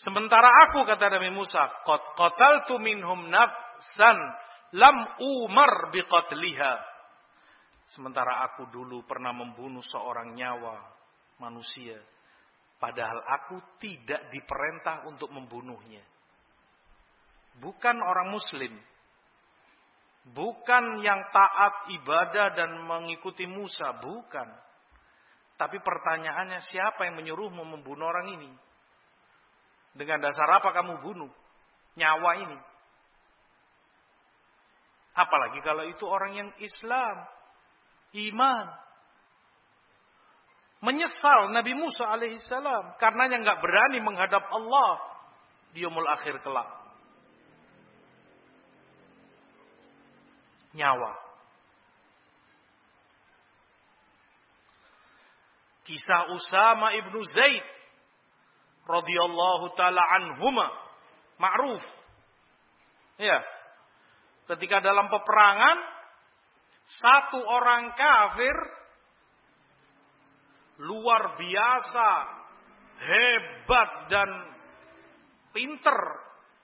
[0.00, 4.18] Sementara aku kata Nabi Musa, qad tu minhum nafsan
[4.76, 6.89] lam umar biqatliha.
[7.90, 10.78] Sementara aku dulu pernah membunuh seorang nyawa
[11.42, 11.98] manusia.
[12.80, 16.00] Padahal aku tidak diperintah untuk membunuhnya
[17.60, 18.72] bukan orang muslim.
[20.30, 24.46] Bukan yang taat ibadah dan mengikuti Musa, bukan.
[25.56, 28.50] Tapi pertanyaannya siapa yang menyuruhmu membunuh orang ini?
[29.96, 31.32] Dengan dasar apa kamu bunuh
[31.96, 32.58] nyawa ini?
[35.16, 37.16] Apalagi kalau itu orang yang Islam,
[38.14, 38.66] iman.
[40.80, 44.96] Menyesal Nabi Musa alaihissalam karenanya nggak berani menghadap Allah
[45.76, 46.80] di umul akhir kelak.
[50.74, 51.12] nyawa.
[55.86, 57.66] Kisah Usama ibnu Zaid
[58.86, 60.70] radhiyallahu taala anhuma
[61.40, 61.82] ma'ruf.
[63.18, 63.42] Ya.
[64.54, 65.78] Ketika dalam peperangan
[66.98, 68.56] satu orang kafir
[70.80, 72.10] luar biasa
[73.04, 74.30] hebat dan
[75.54, 75.98] pinter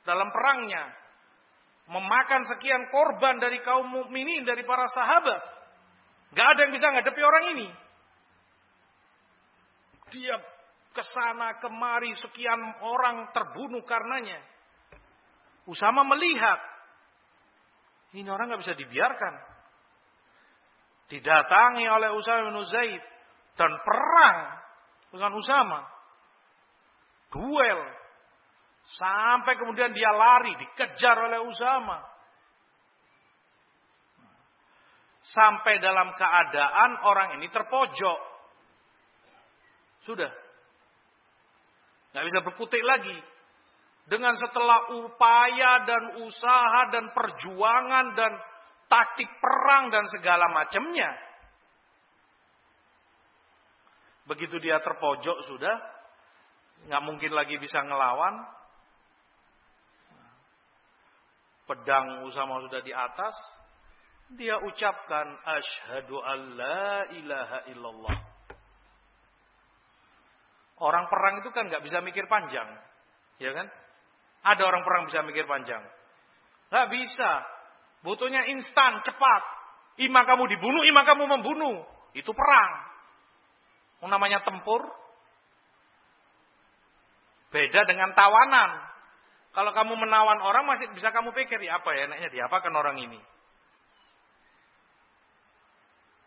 [0.03, 0.91] dalam perangnya
[1.87, 5.43] memakan sekian korban dari kaum mukminin dari para sahabat.
[6.35, 7.69] Gak ada yang bisa ngadepi orang ini.
[10.11, 10.37] Dia
[10.91, 14.43] ke sana kemari sekian orang terbunuh karenanya.
[15.67, 16.59] Usama melihat
[18.15, 19.35] ini orang nggak bisa dibiarkan.
[21.07, 23.03] Didatangi oleh Usama bin Zaid
[23.55, 24.39] dan perang
[25.15, 25.81] dengan Usama.
[27.31, 27.81] Duel
[28.95, 31.99] Sampai kemudian dia lari, dikejar oleh Usama.
[35.27, 38.21] Sampai dalam keadaan orang ini terpojok.
[40.07, 40.31] Sudah.
[42.15, 43.19] Nggak bisa berkutik lagi.
[44.07, 48.33] Dengan setelah upaya dan usaha dan perjuangan dan
[48.87, 51.11] taktik perang dan segala macamnya.
[54.27, 55.77] Begitu dia terpojok sudah,
[56.91, 58.43] nggak mungkin lagi bisa ngelawan,
[61.71, 63.35] pedang Usama sudah di atas,
[64.35, 68.19] dia ucapkan asyhadu alla ilaha illallah.
[70.83, 72.67] Orang perang itu kan nggak bisa mikir panjang,
[73.39, 73.71] ya kan?
[74.43, 75.87] Ada orang perang bisa mikir panjang,
[76.75, 77.56] nggak bisa.
[78.07, 79.43] Butuhnya instan, cepat.
[79.99, 81.83] Ima kamu dibunuh, ima kamu membunuh.
[82.15, 82.73] Itu perang.
[84.07, 84.87] Namanya tempur.
[87.51, 88.87] Beda dengan tawanan.
[89.51, 93.19] Kalau kamu menawan orang masih bisa kamu pikir ya apa ya enaknya diapakan orang ini.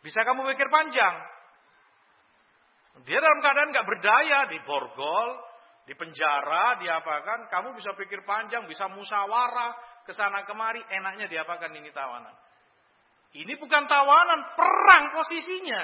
[0.03, 1.15] Bisa kamu pikir panjang.
[3.07, 5.29] Dia dalam keadaan nggak berdaya, diborgol,
[5.87, 7.47] di penjara, diapakan.
[7.47, 12.33] Kamu bisa pikir panjang, bisa musyawarah ke sana kemari, enaknya diapakan ini tawanan.
[13.29, 15.83] Ini bukan tawanan, perang posisinya.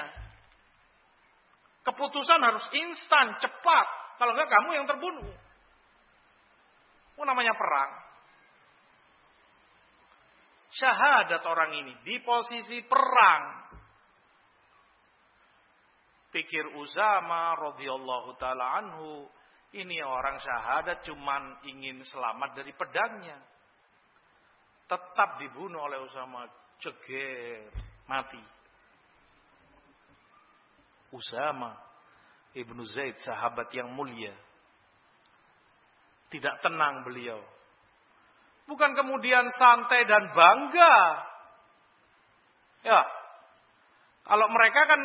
[1.86, 3.86] Keputusan harus instan, cepat.
[4.18, 5.30] Kalau enggak kamu yang terbunuh.
[7.22, 8.02] Oh namanya perang.
[10.74, 13.70] Syahadat orang ini di posisi perang.
[16.34, 19.30] Pikir Uzama radhiyallahu taala anhu,
[19.78, 23.38] ini orang syahadat cuman ingin selamat dari pedangnya.
[24.86, 26.46] Tetap dibunuh oleh Usama,
[26.78, 27.70] ceger,
[28.06, 28.42] mati.
[31.10, 31.74] Usama
[32.54, 34.34] ibnu Zaid sahabat yang mulia
[36.30, 37.38] tidak tenang beliau.
[38.66, 40.96] Bukan kemudian santai dan bangga.
[42.82, 43.02] Ya.
[44.26, 45.00] Kalau mereka kan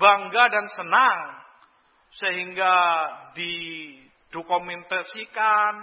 [0.00, 1.18] bangga dan senang
[2.16, 2.74] sehingga
[3.36, 3.52] di
[4.30, 5.74] didokumentasikan,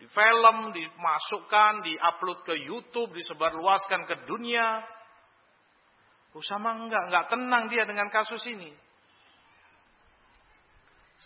[0.00, 4.80] di film, dimasukkan, diupload ke YouTube, disebarluaskan ke dunia.
[6.32, 8.72] Usama enggak, enggak tenang dia dengan kasus ini.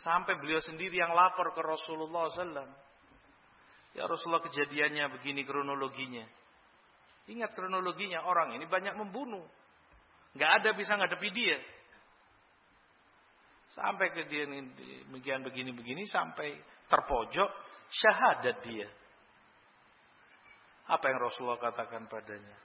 [0.03, 2.67] Sampai beliau sendiri yang lapor ke Rasulullah SAW.
[3.95, 6.27] Ya Rasulullah kejadiannya begini kronologinya.
[7.31, 9.47] Ingat kronologinya orang ini banyak membunuh.
[10.35, 11.63] Enggak ada bisa ngadepi dia.
[13.71, 16.59] Sampai ke dia demikian begini-begini sampai
[16.91, 17.51] terpojok
[17.95, 18.89] syahadat dia.
[20.91, 22.57] Apa yang Rasulullah katakan padanya?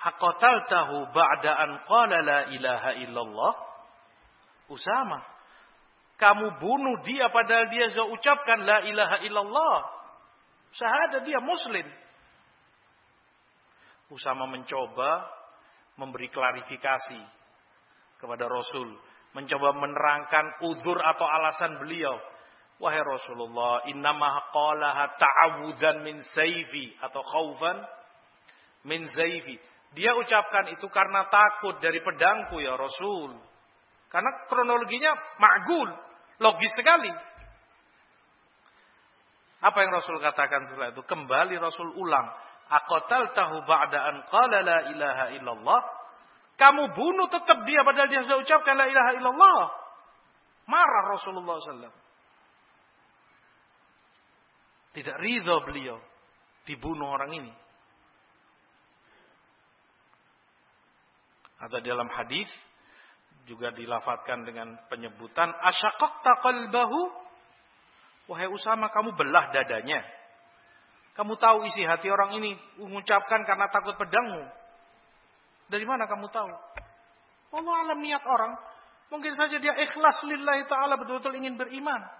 [0.00, 3.54] Aqatal tahu ba'da an qala la ilaha illallah.
[4.72, 5.20] Usama,
[6.16, 9.76] kamu bunuh dia padahal dia sudah ucapkan la ilaha illallah.
[10.72, 11.86] Syahadat dia muslim.
[14.10, 15.26] Usama mencoba
[15.98, 17.20] memberi klarifikasi
[18.18, 18.98] kepada Rasul,
[19.36, 22.16] mencoba menerangkan uzur atau alasan beliau.
[22.80, 27.76] Wahai Rasulullah, innama qalaha ta'awudan min sayfi atau khaufan
[28.88, 29.60] min zaifi.
[29.92, 33.36] Dia ucapkan itu karena takut dari pedangku ya Rasul.
[34.08, 35.92] Karena kronologinya ma'gul,
[36.40, 37.12] logis sekali.
[39.60, 41.04] Apa yang Rasul katakan setelah itu?
[41.04, 42.32] Kembali Rasul ulang.
[42.70, 45.80] Akotal tahu ba'daan qala la ilaha illallah.
[46.56, 49.60] Kamu bunuh tetap dia padahal dia sudah ucapkan la ilaha illallah.
[50.64, 52.09] Marah Rasulullah SAW.
[54.90, 55.98] Tidak ridho beliau
[56.66, 57.52] dibunuh orang ini.
[61.60, 62.48] Atau dalam hadis
[63.44, 67.00] juga dilafatkan dengan penyebutan asyaqaqta qalbahu
[68.32, 70.02] wahai Usama kamu belah dadanya.
[71.14, 74.46] Kamu tahu isi hati orang ini mengucapkan karena takut pedangmu.
[75.70, 76.50] Dari mana kamu tahu?
[77.50, 78.56] Allah alam niat orang.
[79.10, 82.19] Mungkin saja dia ikhlas lillahi ta'ala betul-betul ingin beriman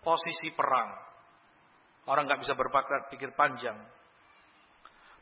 [0.00, 0.90] posisi perang.
[2.08, 3.76] Orang nggak bisa berpikir pikir panjang.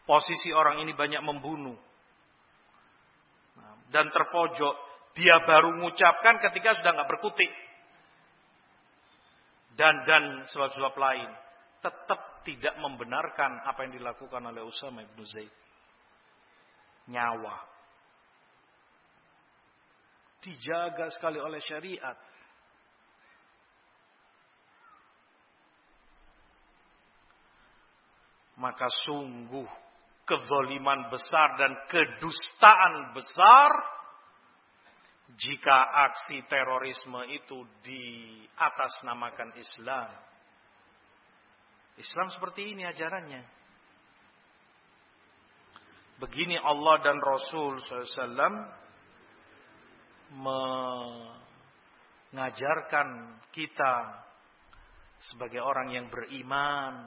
[0.08, 1.76] Posisi orang ini banyak membunuh.
[3.92, 4.88] Dan terpojok.
[5.12, 7.52] Dia baru mengucapkan ketika sudah nggak berkutik.
[9.76, 11.30] Dan dan sebab-sebab lain.
[11.84, 15.52] Tetap tidak membenarkan apa yang dilakukan oleh Usama ibn Zaid.
[17.12, 17.56] Nyawa.
[20.40, 22.16] Dijaga sekali oleh syariat.
[28.58, 29.66] Maka sungguh
[30.28, 33.70] kezoliman besar dan kedustaan besar
[35.38, 35.78] jika
[36.10, 38.04] aksi terorisme itu di
[38.58, 40.10] atas namakan Islam.
[41.96, 43.42] Islam seperti ini ajarannya.
[46.18, 48.34] Begini Allah dan Rasul SAW
[52.28, 53.94] mengajarkan kita
[55.30, 57.06] sebagai orang yang beriman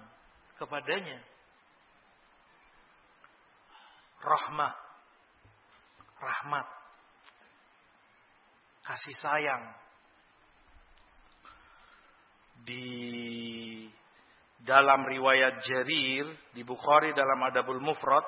[0.56, 1.31] kepadanya
[4.22, 4.74] rahmah,
[6.22, 6.68] rahmat,
[8.86, 9.66] kasih sayang.
[12.62, 12.86] Di
[14.62, 18.22] dalam riwayat Jarir di Bukhari dalam Adabul Mufrad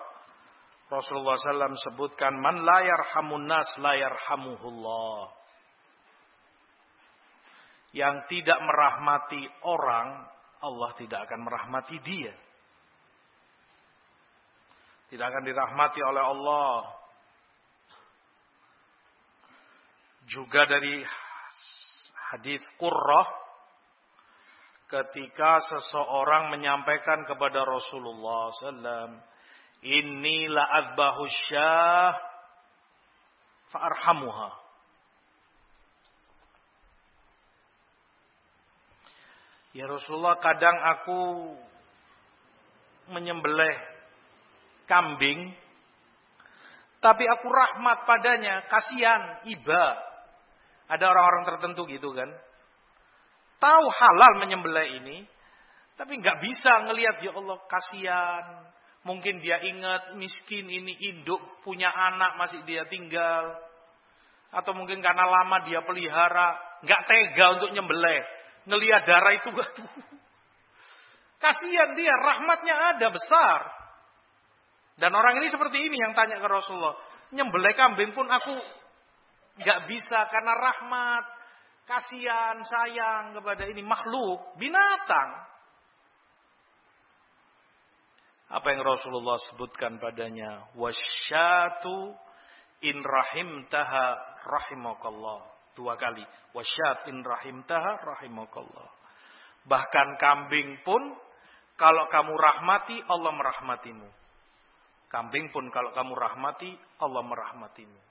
[0.90, 3.94] Rasulullah SAW sebutkan man la yarhamun nas la.
[7.94, 10.26] Yang tidak merahmati orang,
[10.66, 12.34] Allah tidak akan merahmati dia
[15.14, 16.74] tidak akan dirahmati oleh Allah.
[20.26, 21.06] Juga dari
[22.34, 23.30] hadis Qurrah
[24.90, 29.22] ketika seseorang menyampaikan kepada Rasulullah sallam,
[29.86, 32.18] "Inni la adbahu syah
[33.70, 34.50] fa'arhamuha."
[39.78, 41.22] Ya Rasulullah, kadang aku
[43.14, 43.93] menyembelih
[44.86, 45.54] kambing,
[47.04, 49.86] tapi aku rahmat padanya, kasihan, iba.
[50.88, 52.32] Ada orang-orang tertentu gitu kan.
[53.60, 55.28] Tahu halal menyembelih ini,
[56.00, 58.46] tapi nggak bisa ngelihat ya Allah kasihan.
[59.04, 63.52] Mungkin dia ingat miskin ini induk punya anak masih dia tinggal.
[64.56, 66.56] Atau mungkin karena lama dia pelihara,
[66.88, 68.24] nggak tega untuk nyembelih.
[68.64, 69.92] Ngelihat darah itu, aduh.
[71.36, 73.83] Kasihan dia, rahmatnya ada besar.
[74.98, 76.94] Dan orang ini seperti ini yang tanya ke Rasulullah.
[77.34, 78.54] Nyembelih kambing pun aku
[79.58, 81.26] nggak bisa karena rahmat,
[81.90, 85.30] kasihan, sayang kepada ini makhluk, binatang.
[88.54, 90.70] Apa yang Rasulullah sebutkan padanya?
[90.78, 92.14] Wasyatu
[92.86, 94.14] in rahim taha
[94.46, 95.54] rahimakallah.
[95.74, 96.22] dua kali.
[96.54, 98.90] Wasyatin rahimtaha rahimakallah.
[99.66, 101.02] Bahkan kambing pun
[101.74, 104.23] kalau kamu rahmati Allah merahmatimu.
[105.14, 108.02] Kambing pun kalau kamu rahmati Allah merahmatimu.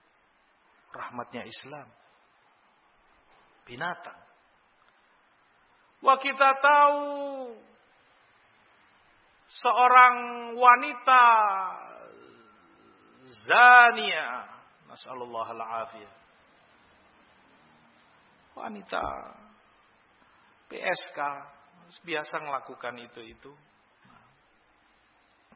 [0.94, 1.90] Rahmatnya Islam.
[3.66, 4.22] Binatang.
[5.98, 7.02] Wah kita tahu
[9.50, 10.14] seorang
[10.54, 11.22] wanita
[13.50, 14.46] zania.
[14.86, 16.14] Nasallallahu al-afiyah.
[18.62, 19.02] Wanita
[20.70, 21.18] PSK
[22.06, 23.50] biasa melakukan itu-itu.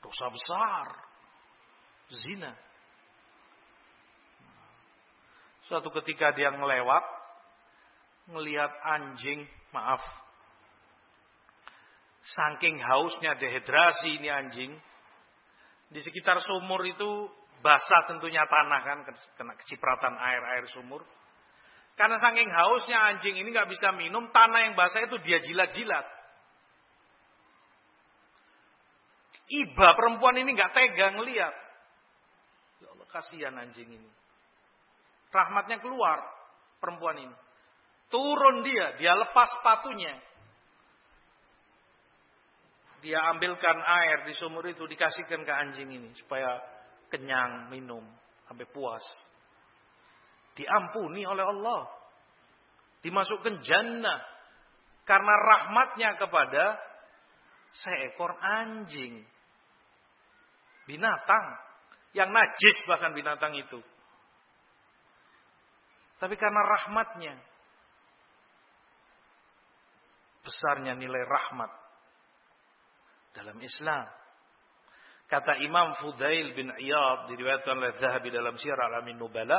[0.02, 1.05] Dosa besar.
[2.10, 2.54] Zina.
[5.66, 7.02] Suatu ketika dia ngelewat,
[8.30, 9.42] ngelihat anjing,
[9.74, 9.98] maaf,
[12.22, 14.70] saking hausnya dehidrasi ini anjing,
[15.90, 17.26] di sekitar sumur itu
[17.66, 18.98] basah tentunya tanah kan,
[19.34, 21.02] kena kecipratan air air sumur.
[21.98, 26.06] Karena saking hausnya anjing ini nggak bisa minum, tanah yang basah itu dia jilat-jilat.
[29.46, 31.65] Iba perempuan ini nggak tega ngelihat.
[33.10, 34.10] Kasihan anjing ini.
[35.32, 36.22] Rahmatnya keluar
[36.80, 37.36] perempuan ini.
[38.06, 40.14] Turun dia, dia lepas sepatunya.
[43.02, 46.58] Dia ambilkan air di sumur itu dikasihkan ke anjing ini supaya
[47.10, 48.02] kenyang minum
[48.46, 49.04] sampai puas.
[50.56, 51.86] Diampuni oleh Allah.
[53.04, 54.20] Dimasukkan jannah
[55.06, 56.64] karena rahmatnya kepada
[57.70, 59.22] seekor anjing.
[60.86, 61.65] Binatang
[62.16, 63.76] yang najis bahkan binatang itu.
[66.16, 67.36] Tapi karena rahmatnya.
[70.40, 71.68] Besarnya nilai rahmat
[73.36, 74.08] dalam Islam.
[75.26, 79.58] Kata Imam Fudail bin Iyad diriwayatkan oleh Zahabi dalam Syiar Alamin Nubala.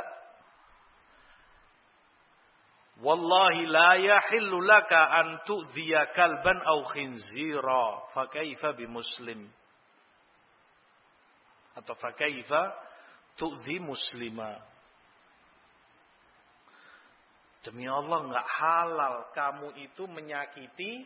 [2.97, 9.45] Wallahi la yahillu laka an tu'dhiya kalban aw khinzira fa kaifa bi muslim
[11.77, 12.73] atau fakaifa
[13.37, 14.57] tu'zi muslima.
[17.61, 21.05] Demi Allah nggak halal kamu itu menyakiti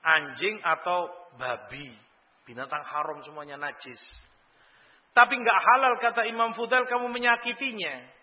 [0.00, 1.92] anjing atau babi.
[2.48, 4.00] Binatang haram semuanya najis.
[5.12, 8.16] Tapi nggak halal kata Imam Fudal kamu menyakitinya.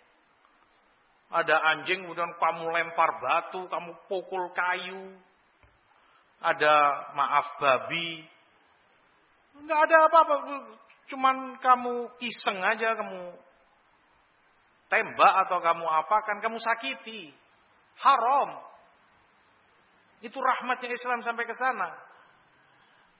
[1.35, 5.19] Ada anjing kemudian kamu lempar batu, kamu pukul kayu.
[6.39, 6.73] Ada
[7.17, 8.23] maaf babi.
[9.59, 10.35] Nggak ada apa-apa.
[11.05, 13.37] Cuman kamu iseng aja, kamu
[14.89, 17.33] tembak atau kamu apa, kan kamu sakiti.
[18.01, 18.59] Haram.
[20.25, 21.93] Itu rahmatnya Islam sampai ke sana.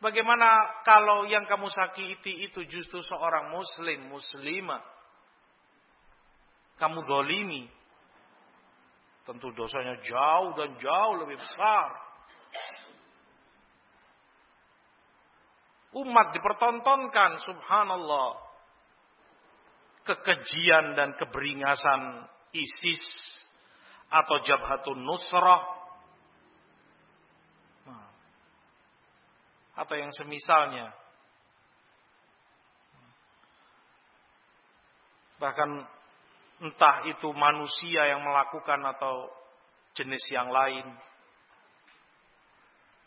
[0.04, 4.84] Bagaimana kalau yang kamu sakiti itu justru seorang muslim, muslimah.
[6.76, 7.72] Kamu dolimi.
[9.26, 11.90] Tentu dosanya jauh dan jauh lebih besar.
[15.96, 18.44] Umat dipertontonkan subhanallah.
[20.06, 23.04] Kekejian dan keberingasan ISIS
[24.12, 25.64] atau Jabhatun Nusrah.
[27.90, 28.10] Nah,
[29.82, 30.94] atau yang semisalnya.
[35.42, 35.70] Bahkan
[36.64, 39.28] entah itu manusia yang melakukan atau
[39.98, 40.86] jenis yang lain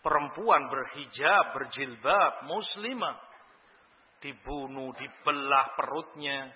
[0.03, 3.17] perempuan berhijab, berjilbab, muslimah.
[4.19, 6.51] Dibunuh, dibelah perutnya,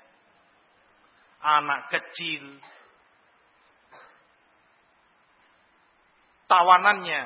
[1.42, 2.58] anak kecil,
[6.50, 7.22] tawanannya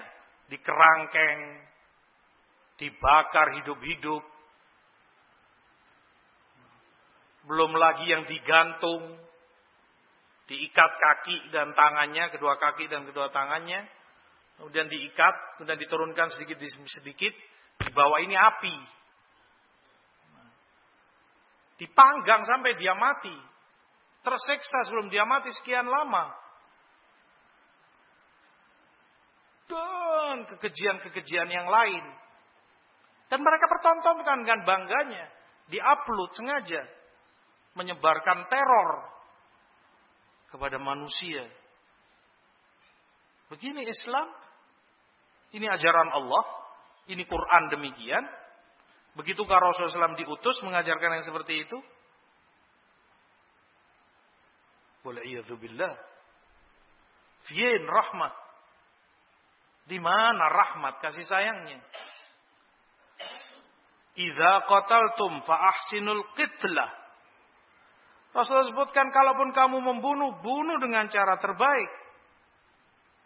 [0.52, 1.40] dikerangkeng,
[2.78, 4.22] dibakar hidup-hidup,
[7.46, 9.18] belum lagi yang digantung,
[10.46, 13.82] diikat kaki dan tangannya, kedua kaki dan kedua tangannya,
[14.56, 17.32] kemudian diikat, kemudian diturunkan sedikit demi sedikit,
[17.84, 18.76] di bawah ini api.
[21.76, 23.36] Dipanggang sampai dia mati.
[24.24, 26.32] Terseksa sebelum dia mati sekian lama.
[29.68, 32.04] Dan kekejian-kekejian yang lain.
[33.28, 35.28] Dan mereka pertontonkan dengan bangganya.
[35.68, 36.82] Di-upload sengaja.
[37.76, 38.90] Menyebarkan teror
[40.48, 41.44] kepada manusia.
[43.52, 44.45] Begini Islam
[45.54, 46.44] ini ajaran Allah.
[47.06, 48.24] Ini Quran demikian.
[49.14, 51.78] Begitukah Rasulullah SAW diutus mengajarkan yang seperti itu?
[55.06, 55.94] Wal'iyadzubillah.
[57.46, 58.34] Fien rahmat.
[59.86, 61.78] Di mana rahmat kasih sayangnya?
[64.18, 66.90] Idza qataltum fa ahsinul qitlah.
[68.34, 72.05] Rasulullah sebutkan kalaupun kamu membunuh, bunuh dengan cara terbaik.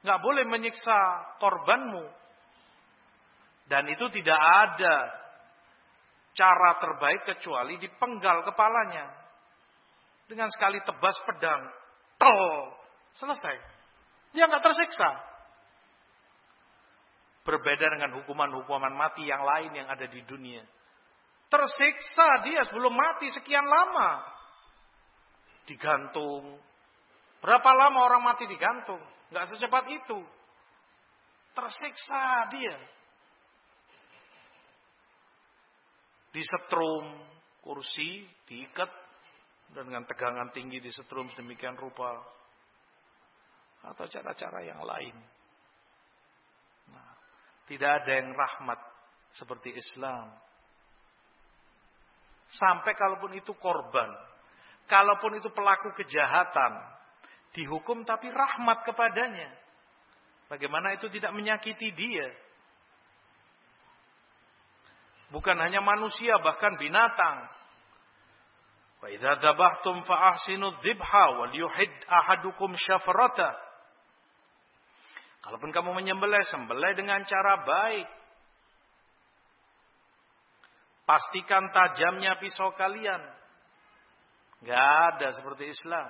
[0.00, 0.98] Nggak boleh menyiksa
[1.40, 2.04] korbanmu.
[3.68, 4.96] Dan itu tidak ada
[6.34, 9.06] cara terbaik kecuali dipenggal kepalanya.
[10.26, 11.62] Dengan sekali tebas pedang.
[12.16, 12.74] Tol.
[13.18, 13.56] Selesai.
[14.32, 15.10] Dia nggak tersiksa.
[17.44, 20.62] Berbeda dengan hukuman-hukuman mati yang lain yang ada di dunia.
[21.50, 24.22] Tersiksa dia sebelum mati sekian lama.
[25.66, 26.62] Digantung.
[27.42, 29.02] Berapa lama orang mati digantung?
[29.30, 30.18] Nggak secepat itu.
[31.54, 32.78] Tersiksa dia.
[36.30, 37.06] Disetrum
[37.60, 38.90] kursi, diikat
[39.70, 42.18] dan dengan tegangan tinggi disetrum sedemikian rupa
[43.86, 45.16] atau cara-cara yang lain.
[46.90, 47.10] Nah,
[47.70, 48.80] tidak ada yang rahmat
[49.34, 50.34] seperti Islam.
[52.50, 54.10] Sampai kalaupun itu korban,
[54.90, 56.72] kalaupun itu pelaku kejahatan,
[57.54, 59.50] dihukum tapi rahmat kepadanya.
[60.50, 62.28] Bagaimana itu tidak menyakiti dia?
[65.30, 67.46] Bukan hanya manusia, bahkan binatang.
[68.98, 73.54] Wa idza dzabhtum fa ahsinu dzibha wal yuhid ahadukum syafrata.
[75.40, 78.08] Kalaupun kamu menyembelih, sembelih dengan cara baik.
[81.08, 83.22] Pastikan tajamnya pisau kalian.
[84.66, 84.84] Gak
[85.16, 86.06] ada seperti Islam.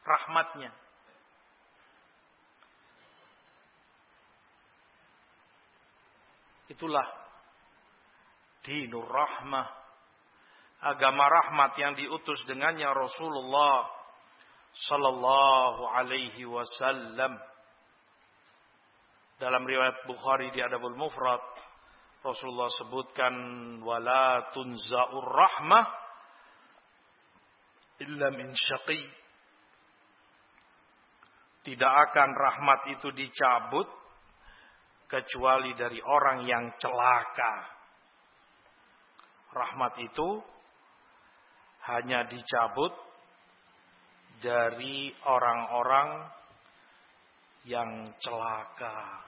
[0.00, 0.72] Rahmatnya.
[6.70, 7.06] Itulah
[8.62, 9.68] dinur rahmah.
[10.80, 13.84] Agama rahmat yang diutus dengannya Rasulullah
[14.88, 17.36] sallallahu alaihi wasallam.
[19.36, 21.42] Dalam riwayat Bukhari di Adabul Mufrad,
[22.20, 23.34] Rasulullah sebutkan
[23.80, 25.84] wala tunzaur rahmah
[28.04, 28.52] illa min.
[31.60, 33.88] Tidak akan rahmat itu dicabut
[35.10, 37.80] kecuali dari orang yang celaka
[39.50, 40.28] rahmat itu
[41.90, 42.92] hanya dicabut
[44.40, 46.28] dari orang-orang
[47.66, 49.26] yang celaka.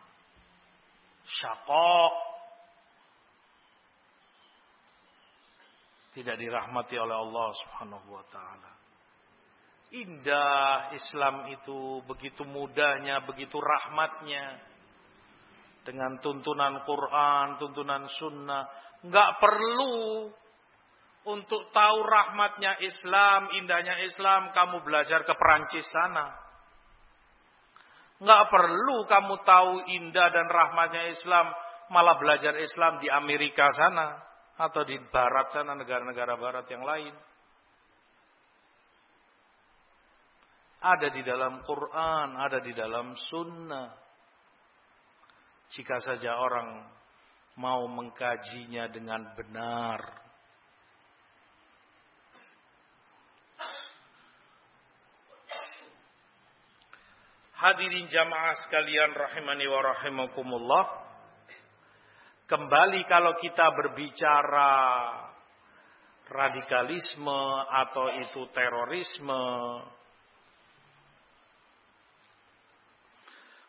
[1.26, 2.14] Syakok.
[6.12, 8.71] Tidak dirahmati oleh Allah subhanahu wa ta'ala.
[9.92, 14.56] Indah Islam itu begitu mudahnya, begitu rahmatnya.
[15.84, 18.64] Dengan tuntunan Quran, tuntunan sunnah
[19.02, 20.30] nggak perlu
[21.22, 26.34] untuk tahu rahmatnya Islam, indahnya Islam, kamu belajar ke Perancis sana.
[28.22, 31.50] Nggak perlu kamu tahu indah dan rahmatnya Islam,
[31.90, 34.18] malah belajar Islam di Amerika sana
[34.58, 37.14] atau di Barat sana, negara-negara Barat yang lain.
[40.82, 43.94] Ada di dalam Quran, ada di dalam Sunnah.
[45.70, 46.90] Jika saja orang
[47.56, 50.00] mau mengkajinya dengan benar.
[57.62, 60.86] Hadirin jamaah sekalian rahimani wa rahimakumullah.
[62.50, 64.74] Kembali kalau kita berbicara
[66.26, 69.46] radikalisme atau itu terorisme,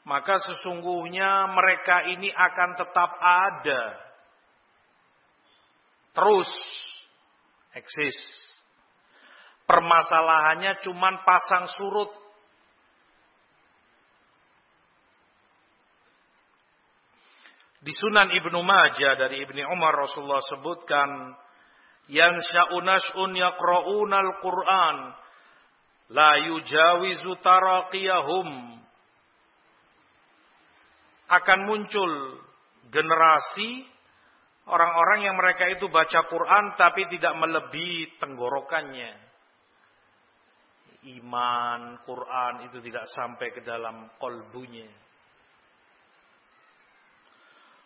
[0.03, 3.83] maka sesungguhnya mereka ini akan tetap ada.
[6.13, 6.51] Terus
[7.73, 8.17] eksis.
[9.63, 12.11] Permasalahannya cuman pasang surut.
[17.83, 21.35] Di Sunan Ibnu Majah dari Ibni Umar Rasulullah sebutkan
[22.07, 24.97] yang sya'unash'un yaqra'unal Qur'an
[26.11, 28.82] la yujawizu taraqiyahum
[31.41, 32.11] akan muncul
[32.93, 33.85] generasi
[34.69, 39.13] orang-orang yang mereka itu baca Quran tapi tidak melebihi tenggorokannya.
[41.03, 44.87] Iman Quran itu tidak sampai ke dalam kolbunya.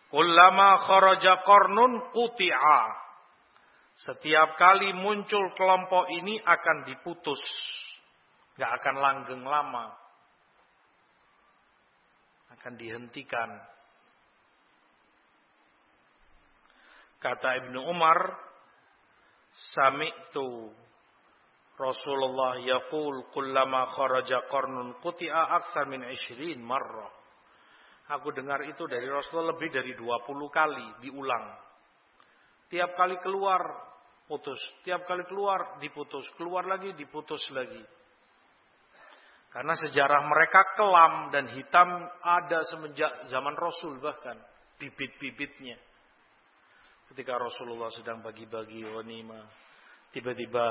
[0.08, 2.82] Kullama kharaja qarnun quti'a.
[3.98, 7.42] Setiap kali muncul kelompok ini akan diputus.
[8.54, 10.07] Gak akan langgeng lama
[12.58, 13.50] akan dihentikan.
[17.18, 18.18] Kata Ibnu Umar,
[19.74, 20.70] Sami'tu
[21.78, 27.10] Rasulullah yaqul kullama kharaja qarnun quti'a aktsar min 20 marrah.
[28.18, 31.46] Aku dengar itu dari Rasulullah lebih dari 20 kali diulang.
[32.68, 33.62] Tiap kali keluar
[34.26, 34.58] putus.
[34.84, 37.80] Tiap kali keluar diputus, keluar lagi diputus lagi.
[39.48, 41.88] Karena sejarah mereka kelam dan hitam
[42.20, 44.36] ada semenjak zaman Rasul bahkan
[44.76, 45.80] bibit-bibitnya.
[47.08, 49.48] Ketika Rasulullah sedang bagi-bagi ghanimah,
[50.12, 50.68] tiba-tiba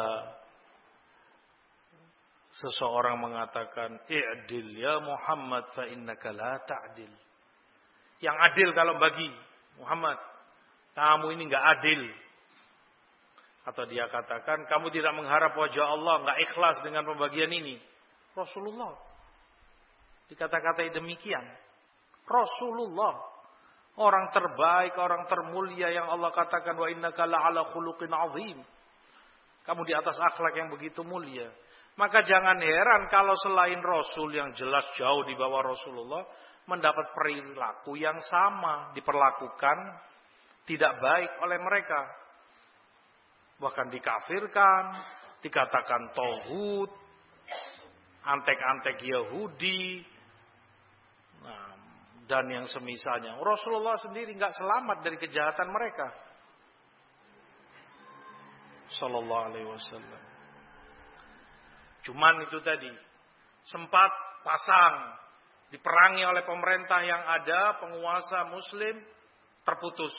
[2.54, 7.10] seseorang mengatakan, "I'dil ya Muhammad fa innaka la ta'dil."
[8.22, 9.30] Yang adil kalau bagi
[9.82, 10.18] Muhammad,
[10.94, 12.02] kamu ini enggak adil.
[13.66, 17.82] Atau dia katakan, kamu tidak mengharap wajah Allah, enggak ikhlas dengan pembagian ini.
[18.38, 18.94] Rasulullah.
[20.30, 21.42] Dikata-katai demikian.
[22.30, 23.18] Rasulullah.
[23.98, 28.62] Orang terbaik, orang termulia yang Allah katakan wa innaka la'ala khuluqin azim.
[29.66, 31.50] Kamu di atas akhlak yang begitu mulia.
[31.98, 36.30] Maka jangan heran kalau selain Rasul yang jelas jauh di bawah Rasulullah
[36.70, 39.78] mendapat perilaku yang sama, diperlakukan
[40.70, 42.02] tidak baik oleh mereka.
[43.58, 44.84] Bahkan dikafirkan,
[45.42, 47.07] dikatakan tohut,
[48.28, 50.04] antek-antek Yahudi,
[51.42, 51.72] nah,
[52.28, 53.40] dan yang semisalnya.
[53.40, 56.12] Rasulullah sendiri nggak selamat dari kejahatan mereka.
[59.00, 60.22] Sallallahu alaihi wasallam.
[62.08, 62.92] Cuman itu tadi
[63.68, 64.12] sempat
[64.48, 64.96] pasang
[65.76, 68.96] diperangi oleh pemerintah yang ada, penguasa muslim
[69.68, 70.16] terputus.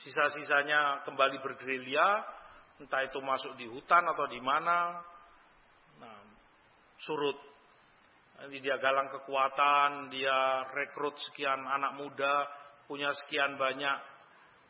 [0.00, 2.24] Sisa-sisanya kembali bergerilya,
[2.80, 5.04] entah itu masuk di hutan atau di mana.
[6.00, 6.23] Nah,
[7.02, 7.38] surut.
[8.34, 12.34] Nanti dia galang kekuatan, dia rekrut sekian anak muda,
[12.90, 13.98] punya sekian banyak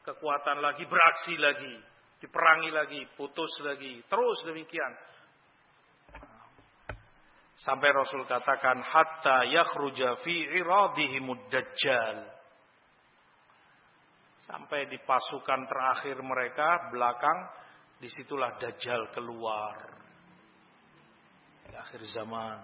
[0.04, 1.74] kekuatan lagi, beraksi lagi,
[2.20, 4.92] diperangi lagi, putus lagi, terus demikian.
[7.54, 12.28] Sampai Rasul katakan hatta yakhruja fi iradihimud dajjal.
[14.44, 17.48] Sampai di pasukan terakhir mereka belakang
[17.96, 20.03] di situlah dajjal keluar
[21.74, 22.58] akhir zaman.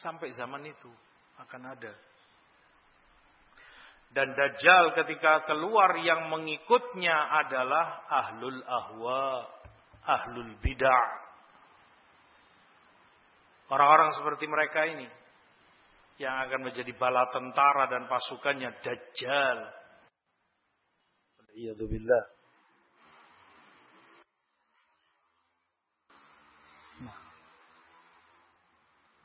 [0.00, 0.90] Sampai zaman itu
[1.36, 1.92] akan ada.
[4.10, 7.14] Dan Dajjal ketika keluar yang mengikutnya
[7.46, 9.46] adalah ahlul ahwa,
[10.02, 11.08] ahlul bid'ah.
[13.70, 15.06] Orang-orang seperti mereka ini
[16.18, 19.58] yang akan menjadi bala tentara dan pasukannya Dajjal.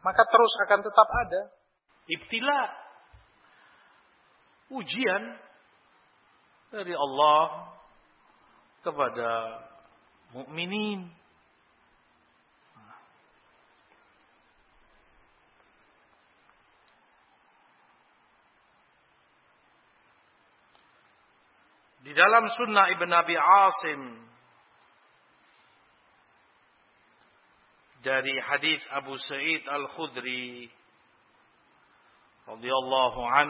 [0.06, 1.41] Maka terus akan tetap ada.
[2.06, 2.62] Ibtila.
[4.78, 5.24] Ujian
[6.70, 7.74] dari Allah
[8.86, 9.30] kepada
[10.38, 11.10] mukminin.
[22.06, 24.01] Di dalam sunnah Ibn Abi Asim
[28.06, 30.70] dari hadis Abu Sa'id Al-Khudri
[32.45, 33.49] radhiyallahu an.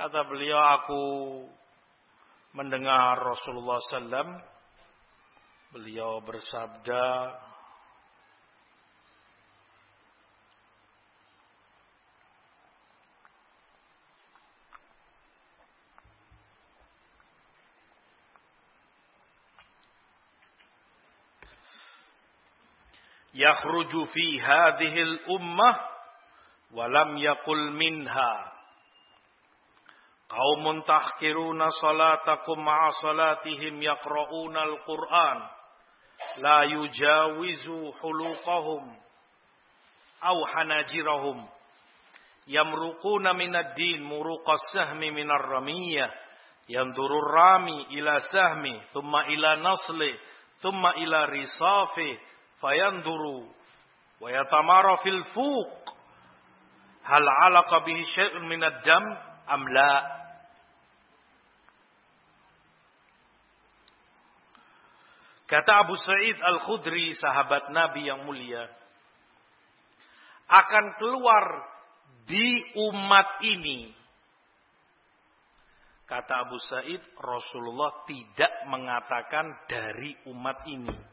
[0.00, 1.04] Kata beliau aku
[2.56, 4.40] mendengar Rasulullah sallam
[5.76, 7.36] beliau bersabda
[23.32, 25.76] yakhruju fi hadhihi al-ummah
[26.72, 28.32] wa lam yaqul minha
[30.28, 35.38] qaumun tahkiruna salatakum ma'a salatihim yaqra'una al-Qur'an
[36.40, 38.84] la yujawizu huluqahum
[40.22, 41.44] aw hanajirahum
[42.46, 46.10] yamruquna min ad-din muruqas sahmi min ar-ramiyah
[46.68, 50.14] yanduru rami ila sahmi thumma ila nasli
[50.62, 51.26] thumma ila
[52.62, 53.50] fayanduru
[54.22, 55.70] wa yatamara fil fuq
[57.02, 59.04] hal alaqa bihi syai'un min ad-dam
[59.50, 60.22] am la
[65.52, 68.72] Kata Abu Sa'id Al-Khudri, sahabat Nabi yang mulia,
[70.48, 71.44] akan keluar
[72.24, 73.92] di umat ini.
[76.08, 81.11] Kata Abu Sa'id, Rasulullah tidak mengatakan dari umat ini.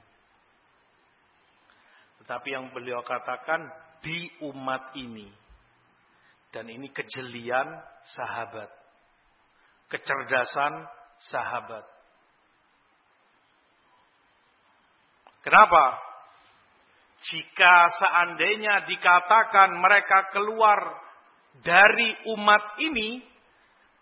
[2.29, 3.65] Tapi yang beliau katakan
[4.05, 5.25] di umat ini.
[6.53, 7.65] Dan ini kejelian
[8.13, 8.69] sahabat.
[9.89, 10.85] Kecerdasan
[11.33, 11.85] sahabat.
[15.41, 15.97] Kenapa?
[17.25, 20.77] Jika seandainya dikatakan mereka keluar
[21.65, 23.25] dari umat ini,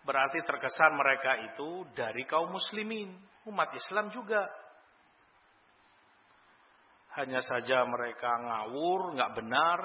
[0.08, 3.12] Berarti terkesan mereka itu dari kaum muslimin.
[3.44, 4.48] Umat Islam juga.
[7.18, 9.78] Hanya saja mereka ngawur, nggak benar.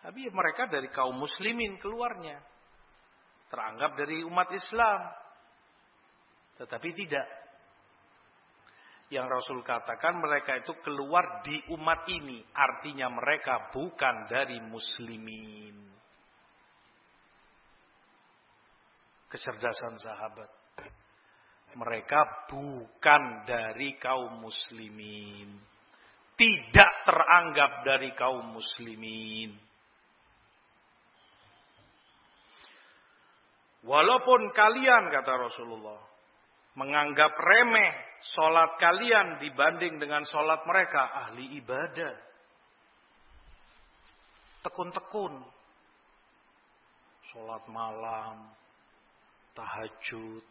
[0.00, 2.40] Tapi mereka dari kaum muslimin keluarnya.
[3.52, 5.00] Teranggap dari umat Islam.
[6.56, 7.28] Tetapi tidak.
[9.12, 12.40] Yang Rasul katakan mereka itu keluar di umat ini.
[12.56, 15.94] Artinya mereka bukan dari muslimin.
[19.34, 20.46] kecerdasan sahabat.
[21.74, 25.58] Mereka bukan dari kaum muslimin.
[26.34, 29.54] Tidak teranggap dari kaum muslimin.
[33.84, 36.00] Walaupun kalian, kata Rasulullah,
[36.74, 37.92] menganggap remeh
[38.34, 42.16] sholat kalian dibanding dengan sholat mereka, ahli ibadah.
[44.64, 45.36] Tekun-tekun.
[47.30, 48.48] Sholat malam,
[49.52, 50.44] tahajud,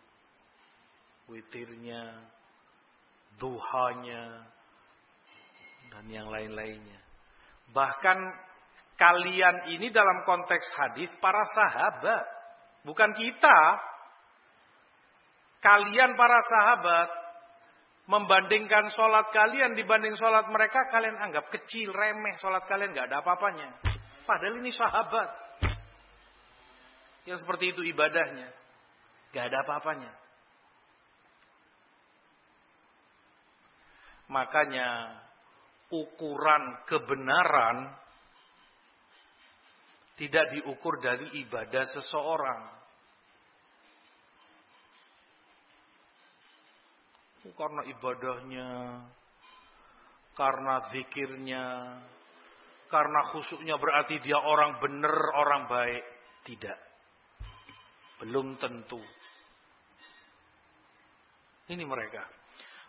[1.32, 2.22] witirnya,
[3.42, 4.46] duhanya,
[5.94, 7.00] dan yang lain-lainnya.
[7.70, 8.18] Bahkan
[8.98, 12.26] kalian ini dalam konteks hadis para sahabat,
[12.82, 13.60] bukan kita.
[15.62, 17.10] Kalian para sahabat
[18.10, 23.70] membandingkan sholat kalian dibanding sholat mereka, kalian anggap kecil, remeh sholat kalian nggak ada apa-apanya.
[24.28, 25.30] Padahal ini sahabat
[27.24, 28.52] yang seperti itu ibadahnya.
[29.32, 30.12] Gak ada apa-apanya.
[34.30, 34.88] Makanya
[35.94, 37.94] ukuran kebenaran
[40.18, 42.62] tidak diukur dari ibadah seseorang.
[47.44, 48.70] Karena ibadahnya,
[50.32, 51.66] karena zikirnya,
[52.88, 56.04] karena khusuknya berarti dia orang benar, orang baik.
[56.48, 56.80] Tidak.
[58.24, 59.00] Belum tentu.
[61.68, 62.24] Ini mereka.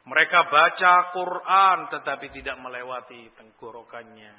[0.05, 4.37] Mereka baca Quran tetapi tidak melewati tenggorokannya.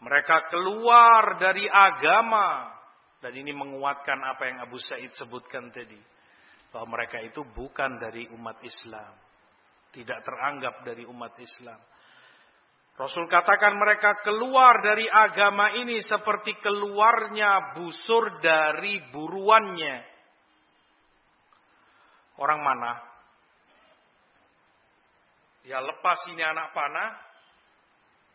[0.00, 2.72] Mereka keluar dari agama.
[3.20, 6.00] Dan ini menguatkan apa yang Abu Said sebutkan tadi.
[6.72, 9.12] Bahwa mereka itu bukan dari umat Islam.
[9.92, 11.76] Tidak teranggap dari umat Islam.
[12.96, 19.96] Rasul katakan mereka keluar dari agama ini seperti keluarnya busur dari buruannya.
[22.40, 23.09] Orang mana?
[25.70, 27.10] Ya lepas ini anak panah.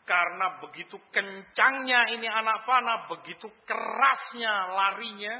[0.06, 5.36] Karena begitu kencangnya ini anak panah, begitu kerasnya larinya.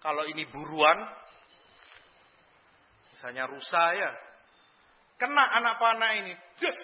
[0.00, 0.98] Kalau ini buruan,
[3.12, 4.10] misalnya rusa ya,
[5.20, 6.80] kena anak panah ini, des,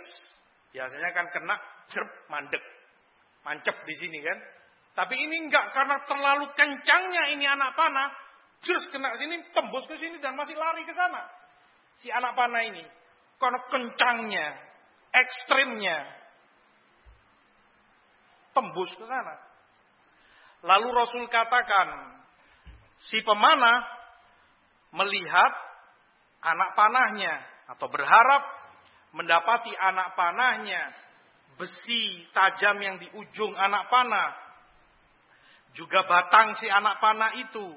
[0.76, 1.56] biasanya kan kena
[1.88, 2.62] jerp mandek,
[3.42, 4.38] mancep di sini kan.
[4.92, 8.12] Tapi ini enggak karena terlalu kencangnya ini anak panah,
[8.62, 11.22] Terus kena sini, tembus ke sini dan masih lari ke sana.
[11.98, 12.82] Si anak panah ini.
[13.38, 14.46] Karena kencangnya,
[15.14, 15.98] ekstrimnya.
[18.50, 19.34] Tembus ke sana.
[20.66, 22.18] Lalu Rasul katakan,
[22.98, 23.86] si pemanah
[24.90, 25.52] melihat
[26.42, 27.34] anak panahnya
[27.70, 28.42] atau berharap
[29.14, 30.90] mendapati anak panahnya
[31.54, 34.30] besi tajam yang di ujung anak panah
[35.74, 37.76] juga batang si anak panah itu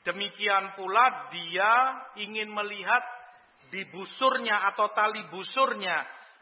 [0.00, 1.72] Demikian pula dia
[2.16, 3.04] ingin melihat
[3.70, 5.96] di busurnya atau tali busurnya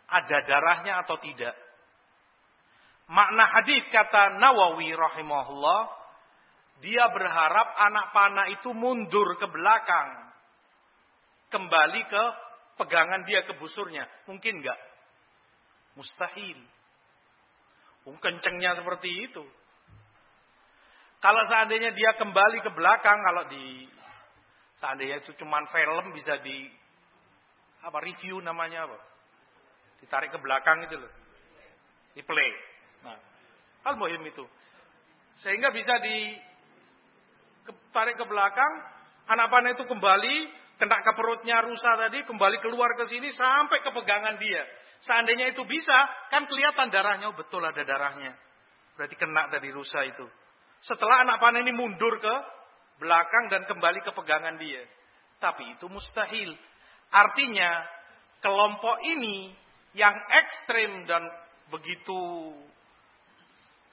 [0.08, 1.54] ada darahnya atau tidak.
[3.08, 5.80] Makna hadis kata Nawawi rahimahullah,
[6.84, 10.28] dia berharap anak panah itu mundur ke belakang.
[11.48, 12.24] Kembali ke
[12.76, 14.04] pegangan dia ke busurnya.
[14.28, 14.76] Mungkin enggak?
[15.96, 16.60] Mustahil.
[18.08, 19.44] Kencengnya seperti itu.
[21.18, 23.84] Kalau seandainya dia kembali ke belakang, kalau di
[24.80, 26.70] seandainya itu cuma film bisa di
[27.84, 28.98] apa review namanya apa?
[30.02, 31.12] Ditarik ke belakang itu loh.
[32.14, 32.50] Di play.
[33.06, 33.18] Nah,
[33.86, 34.44] al muhim itu.
[35.38, 36.34] Sehingga bisa di
[37.94, 38.72] tarik ke belakang,
[39.30, 40.36] anak panah itu kembali
[40.78, 44.62] kena ke perutnya rusa tadi, kembali keluar ke sini sampai ke pegangan dia.
[45.02, 45.94] Seandainya itu bisa,
[46.30, 48.34] kan kelihatan darahnya, oh betul ada darahnya.
[48.98, 50.26] Berarti kena tadi rusa itu.
[50.82, 52.34] Setelah anak panah ini mundur ke
[52.98, 54.82] belakang dan kembali ke pegangan dia.
[55.38, 56.50] Tapi itu mustahil.
[57.08, 57.70] Artinya
[58.44, 59.52] kelompok ini
[59.96, 61.24] yang ekstrim dan
[61.72, 62.20] begitu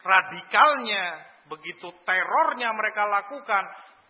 [0.03, 3.63] radikalnya, begitu terornya mereka lakukan,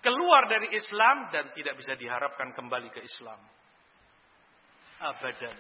[0.04, 3.40] keluar dari Islam dan tidak bisa diharapkan kembali ke Islam.
[5.02, 5.58] Abadan.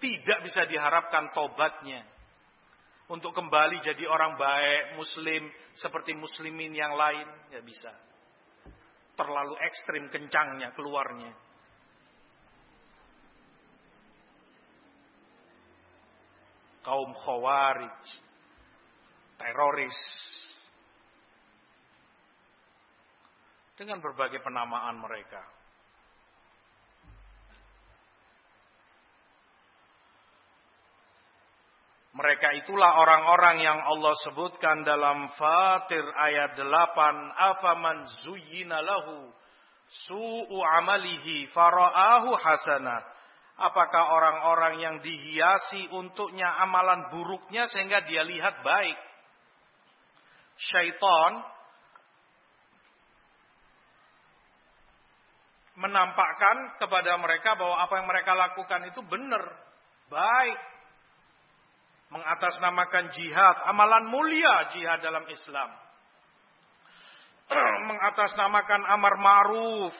[0.00, 2.08] Tidak bisa diharapkan tobatnya
[3.10, 7.92] untuk kembali jadi orang baik, muslim seperti muslimin yang lain, ya bisa.
[9.18, 11.28] terlalu ekstrim kencangnya keluarnya.
[16.90, 18.02] Kaum khawarij,
[19.38, 20.00] teroris,
[23.78, 25.38] dengan berbagai penamaan mereka.
[32.10, 36.66] Mereka itulah orang-orang yang Allah sebutkan dalam Fatir ayat 8.
[37.54, 39.30] Afaman zuyyina lahu
[40.10, 43.19] su'u amalihi fara'ahu hasana.
[43.60, 48.98] Apakah orang-orang yang dihiasi untuknya amalan buruknya sehingga dia lihat baik?
[50.56, 51.44] Syaitan
[55.76, 59.44] menampakkan kepada mereka bahwa apa yang mereka lakukan itu benar,
[60.08, 60.58] baik,
[62.12, 65.70] mengatasnamakan jihad, amalan mulia jihad dalam Islam.
[67.90, 69.96] mengatasnamakan amar ma'ruf,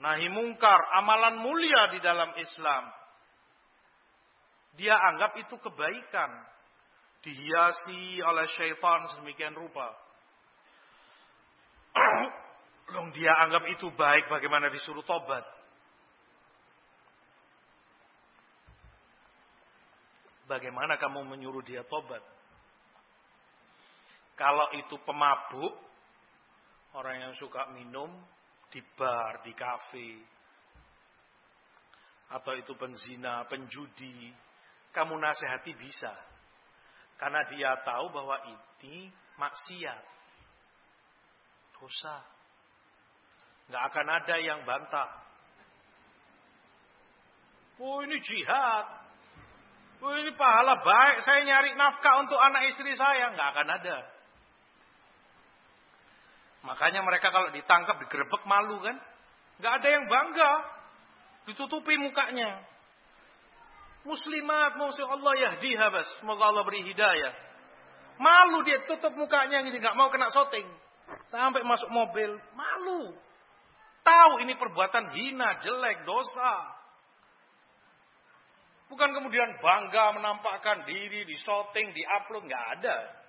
[0.00, 2.84] nahi mungkar, amalan mulia di dalam Islam.
[4.80, 6.30] Dia anggap itu kebaikan.
[7.22, 9.94] Dihiasi oleh syaitan sedemikian rupa.
[12.96, 15.44] Long dia anggap itu baik bagaimana disuruh tobat.
[20.50, 22.20] Bagaimana kamu menyuruh dia tobat?
[24.34, 25.78] Kalau itu pemabuk,
[26.98, 28.10] orang yang suka minum
[28.72, 30.10] di bar, di kafe,
[32.32, 34.32] atau itu penzina, penjudi,
[34.96, 36.12] kamu nasihati bisa.
[37.20, 40.02] Karena dia tahu bahwa ini maksiat.
[41.76, 42.18] Dosa.
[43.68, 45.10] Nggak akan ada yang bantah.
[47.82, 48.86] Oh ini jihad.
[50.02, 53.30] Oh, ini pahala baik, saya nyari nafkah untuk anak istri saya.
[53.30, 53.98] Nggak akan ada.
[56.62, 58.96] Makanya mereka kalau ditangkap, digerebek malu kan.
[59.58, 60.52] Nggak ada yang bangga.
[61.50, 62.62] Ditutupi mukanya.
[64.06, 66.08] Muslimat, muslim Allah yahdiha bas.
[66.22, 67.34] Semoga Allah beri hidayah.
[68.18, 69.78] Malu dia tutup mukanya gitu.
[69.78, 70.66] Nggak mau kena syuting.
[71.30, 72.30] Sampai masuk mobil.
[72.54, 73.10] Malu.
[74.02, 76.54] Tahu ini perbuatan hina, jelek, dosa.
[78.90, 83.21] Bukan kemudian bangga menampakkan diri di shooting, di upload, nggak ada.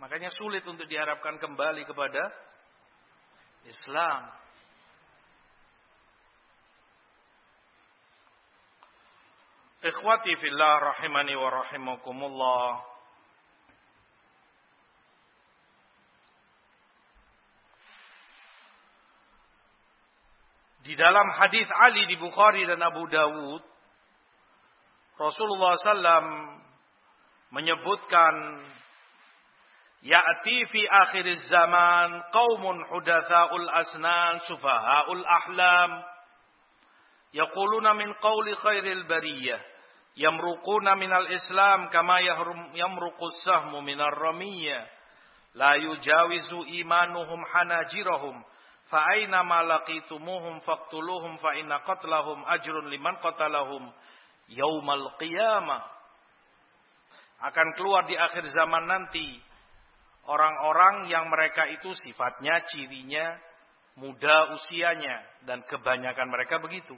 [0.00, 2.32] Makanya sulit untuk diharapkan kembali kepada
[3.68, 4.32] Islam.
[9.84, 12.68] Ikhwati fillah rahimani wa rahimakumullah.
[20.80, 23.62] Di dalam hadis Ali di Bukhari dan Abu Dawud,
[25.20, 26.56] Rasulullah SAW
[27.52, 28.64] menyebutkan
[30.00, 35.90] Ya'ti fi akhir zaman qaumun hudatha'ul asnan sufaha'ul ahlam.
[37.36, 39.60] Yaquluna min qawli khairil bariyah.
[40.16, 42.24] Yamruquna minal islam kama
[42.72, 44.88] yamruqu sahmu minar ramiyah.
[45.54, 48.40] La yujawizu imanuhum hanajirahum.
[48.88, 53.92] Fa aina ma laqitumuhum faqtuluhum fa inna qatlahum ajrun liman qatalahum
[54.48, 55.84] yaumal qiyamah.
[57.44, 59.49] Akan keluar di akhir zaman nanti
[60.30, 63.34] orang-orang yang mereka itu sifatnya cirinya
[63.98, 66.94] muda usianya dan kebanyakan mereka begitu.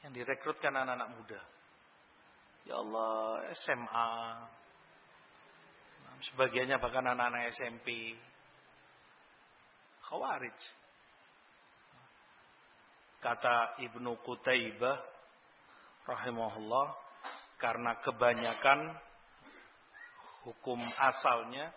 [0.00, 1.40] Yang direkrutkan anak-anak muda.
[2.64, 4.12] Ya Allah SMA
[6.32, 8.16] sebagiannya bahkan anak-anak SMP
[10.08, 10.60] Khawarij.
[13.20, 15.00] Kata Ibnu Qutaibah
[16.04, 16.92] rahimahullah
[17.56, 18.92] karena kebanyakan
[20.44, 21.72] hukum asalnya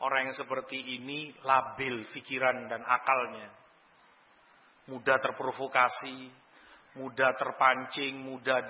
[0.00, 3.52] orang yang seperti ini labil pikiran dan akalnya.
[4.88, 6.32] Mudah terprovokasi,
[6.98, 8.64] mudah terpancing, mudah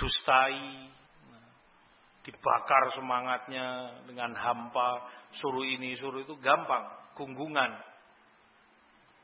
[0.00, 0.90] didustai,
[2.26, 5.06] dibakar semangatnya dengan hampa,
[5.38, 7.78] suruh ini, suruh itu gampang, gunggungan.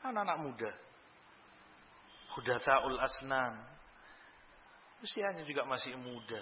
[0.07, 0.71] Anak-anak muda.
[2.37, 3.59] Hudatsaul asnan.
[5.03, 6.39] Usianya juga masih muda.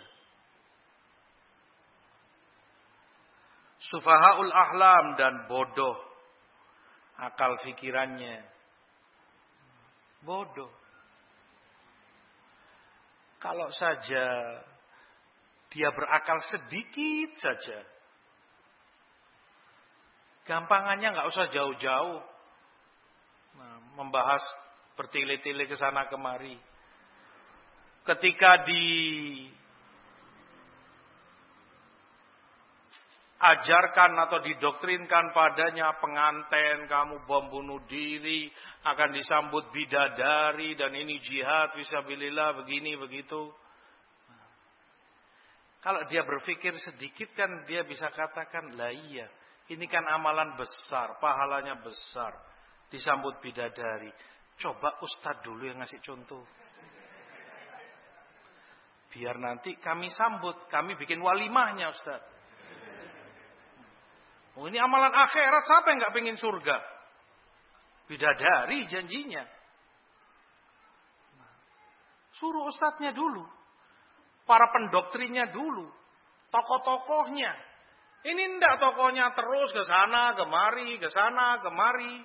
[3.91, 5.99] Sufahaul ahlam dan bodoh.
[7.19, 8.39] Akal fikirannya.
[10.23, 10.71] Bodoh.
[13.41, 14.25] Kalau saja
[15.71, 17.79] dia berakal sedikit saja.
[20.47, 22.19] Gampangannya nggak usah jauh-jauh.
[23.59, 24.41] Nah, membahas
[24.95, 26.55] bertele-tele ke sana kemari.
[28.07, 28.83] Ketika di
[33.41, 38.53] ajarkan atau didoktrinkan padanya penganten, kamu bom bunuh diri,
[38.85, 43.49] akan disambut bidadari dan ini jihad visabilillah begini begitu.
[45.81, 49.25] Kalau dia berpikir sedikit kan dia bisa katakan, lah iya,
[49.73, 52.37] ini kan amalan besar, pahalanya besar.
[52.93, 54.13] Disambut bidadari.
[54.61, 56.45] Coba ustadz dulu yang ngasih contoh.
[59.09, 62.30] Biar nanti kami sambut, kami bikin walimahnya ustadz.
[64.59, 66.77] Oh ini amalan akhirat, siapa yang nggak pengen surga?
[68.11, 69.47] Bidadari janjinya.
[72.35, 73.47] Suruh ustadznya dulu.
[74.43, 75.87] Para pendoktrinnya dulu.
[76.51, 77.53] Tokoh-tokohnya.
[78.27, 82.19] Ini ndak tokohnya terus ke sana, kemari, ke sana, kemari.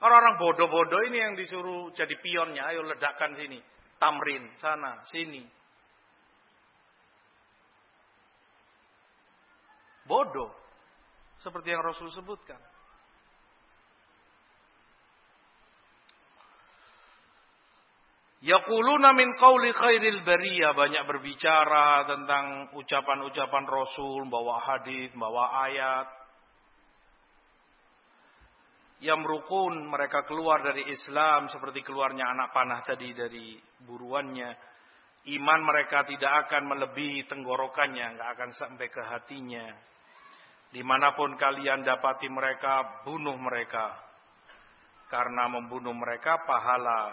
[0.00, 2.70] Orang-orang bodoh-bodoh ini yang disuruh jadi pionnya.
[2.70, 3.58] Ayo ledakan sini.
[3.98, 5.44] Tamrin, sana, sini.
[10.06, 10.59] Bodoh.
[11.40, 12.60] Seperti yang Rasul sebutkan.
[18.40, 26.08] Yaquluna min qawli khairil bariyah banyak berbicara tentang ucapan-ucapan Rasul, bawa hadis, bawa ayat.
[29.00, 34.56] Yamrukun mereka keluar dari Islam seperti keluarnya anak panah tadi dari buruannya.
[35.36, 39.68] Iman mereka tidak akan melebihi tenggorokannya, nggak akan sampai ke hatinya.
[40.70, 43.90] Di mana pun kalian dapati mereka, bunuh mereka.
[45.10, 47.10] Karena membunuh mereka pahala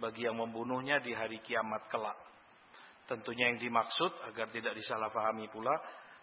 [0.00, 2.16] bagi yang membunuhnya di hari kiamat kelak.
[3.04, 5.76] Tentunya yang dimaksud agar tidak disalahpahami pula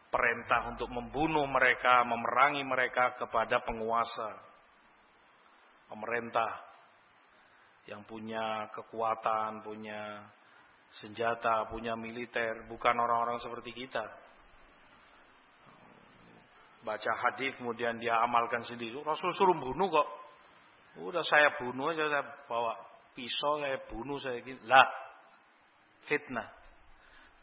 [0.09, 4.41] perintah untuk membunuh mereka, memerangi mereka kepada penguasa.
[5.85, 6.65] Pemerintah
[7.85, 10.25] yang punya kekuatan, punya
[10.97, 14.28] senjata, punya militer, bukan orang-orang seperti kita
[16.83, 18.99] baca hadis kemudian dia amalkan sendiri.
[19.03, 20.07] Rasul suruh bunuh kok.
[20.99, 22.75] Udah saya bunuh aja saya bawa
[23.15, 24.59] pisau saya bunuh saya gitu.
[24.67, 24.87] Lah.
[26.07, 26.47] Fitnah.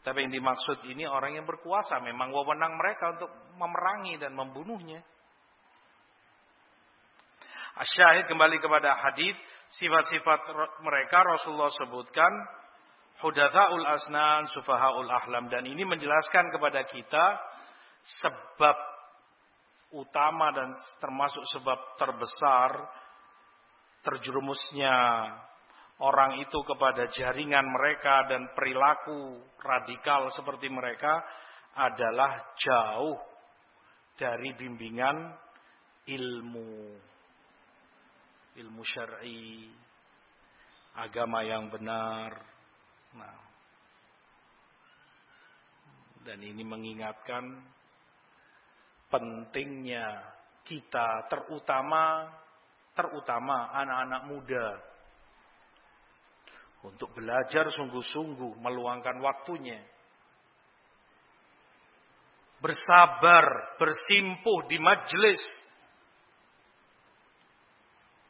[0.01, 5.03] Tapi yang dimaksud ini orang yang berkuasa memang wewenang mereka untuk memerangi dan membunuhnya.
[7.77, 9.37] Asyahid kembali kepada hadis
[9.77, 10.49] sifat-sifat
[10.81, 12.31] mereka Rasulullah sebutkan
[13.21, 17.25] hudathaul asnan sufahaul ahlam dan ini menjelaskan kepada kita
[18.01, 18.96] sebab
[19.95, 22.71] utama dan termasuk sebab terbesar
[24.03, 24.95] terjerumusnya
[26.03, 31.23] orang itu kepada jaringan mereka dan perilaku radikal seperti mereka
[31.77, 33.17] adalah jauh
[34.17, 35.33] dari bimbingan
[36.09, 36.97] ilmu.
[38.57, 39.69] Ilmu syar'i
[40.97, 42.33] agama yang benar.
[43.13, 43.37] Nah.
[46.25, 47.43] Dan ini mengingatkan
[49.07, 50.35] pentingnya
[50.67, 52.27] kita terutama
[52.97, 54.67] terutama anak-anak muda.
[56.81, 59.81] Untuk belajar sungguh-sungguh meluangkan waktunya.
[62.57, 65.41] Bersabar bersimpuh di majelis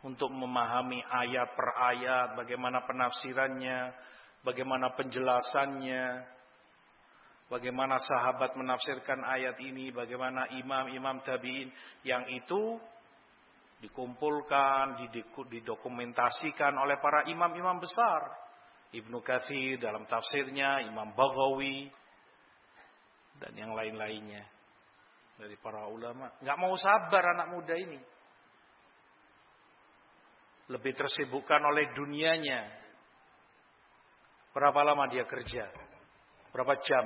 [0.03, 3.91] untuk memahami ayat per ayat bagaimana penafsirannya
[4.43, 6.05] bagaimana penjelasannya
[7.47, 11.71] Bagaimana sahabat menafsirkan ayat ini, bagaimana imam-imam tabi'in
[12.03, 12.75] yang itu
[13.79, 14.99] dikumpulkan,
[15.47, 18.19] didokumentasikan oleh para imam-imam besar.
[18.91, 21.91] Ibnu Kathir dalam tafsirnya, Imam Baghawi,
[23.39, 24.43] dan yang lain-lainnya
[25.37, 26.33] dari para ulama.
[26.41, 27.99] Nggak mau sabar anak muda ini.
[30.67, 32.67] Lebih tersibukkan oleh dunianya.
[34.51, 35.69] Berapa lama dia kerja?
[36.51, 37.05] Berapa jam?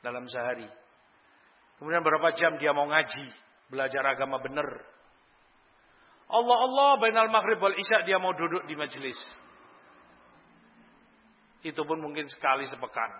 [0.00, 0.68] Dalam sehari.
[1.80, 3.24] Kemudian berapa jam dia mau ngaji,
[3.72, 4.68] belajar agama benar.
[6.30, 9.16] Allah Allah bainal maghrib wal isya dia mau duduk di majelis.
[11.60, 13.10] Itu pun mungkin sekali sepekan.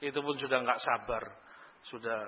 [0.00, 1.24] Itu pun sudah nggak sabar,
[1.88, 2.20] sudah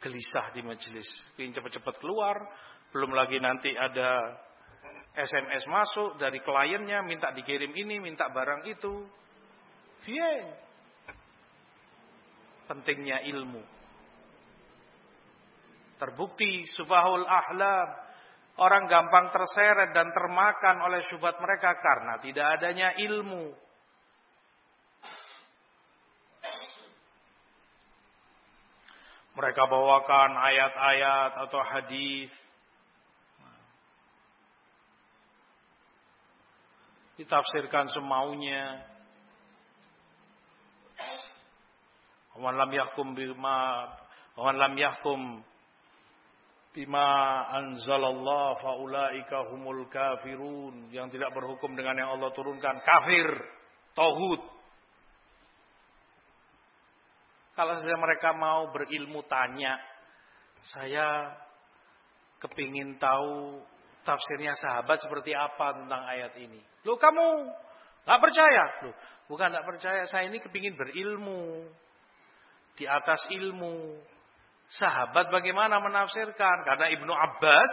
[0.00, 1.04] gelisah di majelis.
[1.36, 2.36] Ingin cepat-cepat keluar,
[2.92, 4.40] belum lagi nanti ada
[5.12, 9.04] SMS masuk dari kliennya, minta dikirim ini, minta barang itu.
[10.08, 10.48] Bien,
[12.72, 13.60] pentingnya ilmu.
[16.00, 18.00] Terbukti subahul ahlam.
[18.52, 23.52] Orang gampang terseret dan termakan oleh syubhat mereka karena tidak adanya ilmu.
[29.32, 32.32] Mereka bawakan ayat-ayat atau hadis.
[37.16, 38.91] Ditafsirkan semaunya.
[42.36, 43.88] Wa lam yahkum bima
[44.36, 45.44] wa lam yahkum
[46.72, 47.08] bima
[47.52, 50.88] anzalallah faulaika humul kafirun.
[50.88, 53.28] Yang tidak berhukum dengan yang Allah turunkan kafir
[53.92, 54.42] tauhid.
[57.52, 59.76] Kalau saja mereka mau berilmu tanya
[60.72, 61.36] saya
[62.40, 63.60] kepingin tahu
[64.02, 66.58] tafsirnya sahabat seperti apa tentang ayat ini.
[66.82, 67.26] Lo kamu
[68.08, 68.64] nggak percaya?
[68.88, 68.90] Lo
[69.30, 71.68] bukan nggak percaya saya ini kepingin berilmu
[72.76, 74.00] di atas ilmu
[74.72, 76.64] Sahabat bagaimana menafsirkan?
[76.64, 77.72] Karena Ibnu Abbas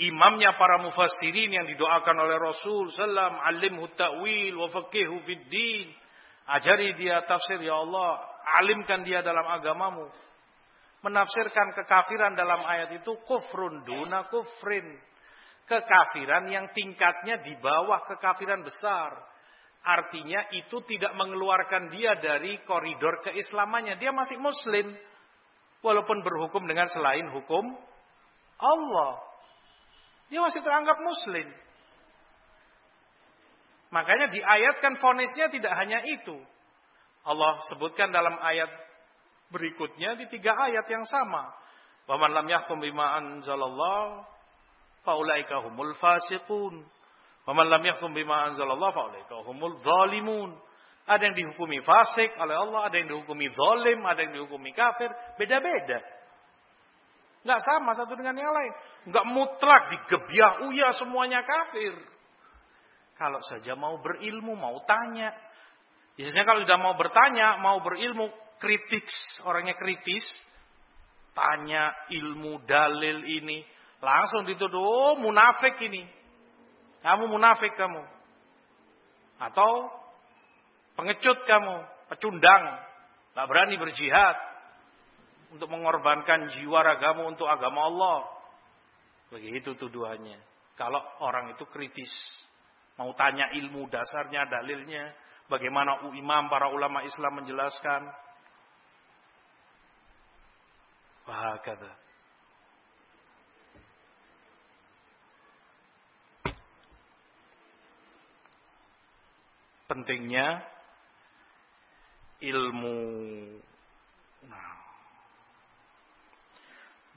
[0.00, 5.92] imamnya para mufassirin yang didoakan oleh Rasul sallam alimhu ta'wil wa faqihu fid din.
[6.48, 8.24] Ajari dia tafsir ya Allah,
[8.64, 10.08] alimkan dia dalam agamamu.
[11.04, 14.96] Menafsirkan kekafiran dalam ayat itu kufrun duna kufrin.
[15.68, 19.12] Kekafiran yang tingkatnya di bawah kekafiran besar.
[19.80, 23.96] Artinya itu tidak mengeluarkan dia dari koridor keislamannya.
[23.96, 24.92] Dia masih muslim
[25.80, 27.64] walaupun berhukum dengan selain hukum
[28.60, 29.24] Allah.
[30.28, 31.48] Dia masih teranggap muslim.
[33.90, 36.36] Makanya diayatkan fonisnya tidak hanya itu.
[37.26, 38.70] Allah sebutkan dalam ayat
[39.50, 41.50] berikutnya di tiga ayat yang sama.
[42.06, 43.18] Waman lam yahkum bima
[45.66, 46.86] humul fasiqun.
[47.48, 50.56] Waman lam yahkum bima anzalallah faulaika humul zalimun.
[51.08, 55.10] Ada yang dihukumi fasik oleh Allah, ada yang dihukumi zalim, ada yang dihukumi kafir,
[55.40, 55.98] beda-beda.
[57.42, 58.72] Nggak sama satu dengan yang lain.
[59.10, 61.96] Nggak mutlak digebiah uya semuanya kafir.
[63.16, 65.32] Kalau saja mau berilmu, mau tanya.
[66.16, 68.28] Biasanya kalau sudah mau bertanya, mau berilmu,
[68.60, 69.08] kritis,
[69.48, 70.24] orangnya kritis,
[71.32, 73.64] tanya ilmu dalil ini,
[74.04, 76.19] langsung dituduh, oh, munafik ini.
[77.00, 78.02] Kamu munafik kamu.
[79.40, 80.00] Atau
[81.00, 81.76] Pengecut kamu,
[82.12, 82.76] pecundang,
[83.32, 84.36] tak berani berjihad
[85.48, 88.18] untuk mengorbankan jiwa ragamu untuk agama Allah.
[89.32, 90.36] Begitu tuduhannya.
[90.76, 92.12] Kalau orang itu kritis,
[93.00, 95.16] mau tanya ilmu dasarnya, dalilnya,
[95.48, 98.04] bagaimana imam para ulama Islam menjelaskan.
[101.24, 101.96] Wahakata.
[109.90, 110.62] Pentingnya
[112.38, 113.02] ilmu.
[114.46, 114.74] Nah.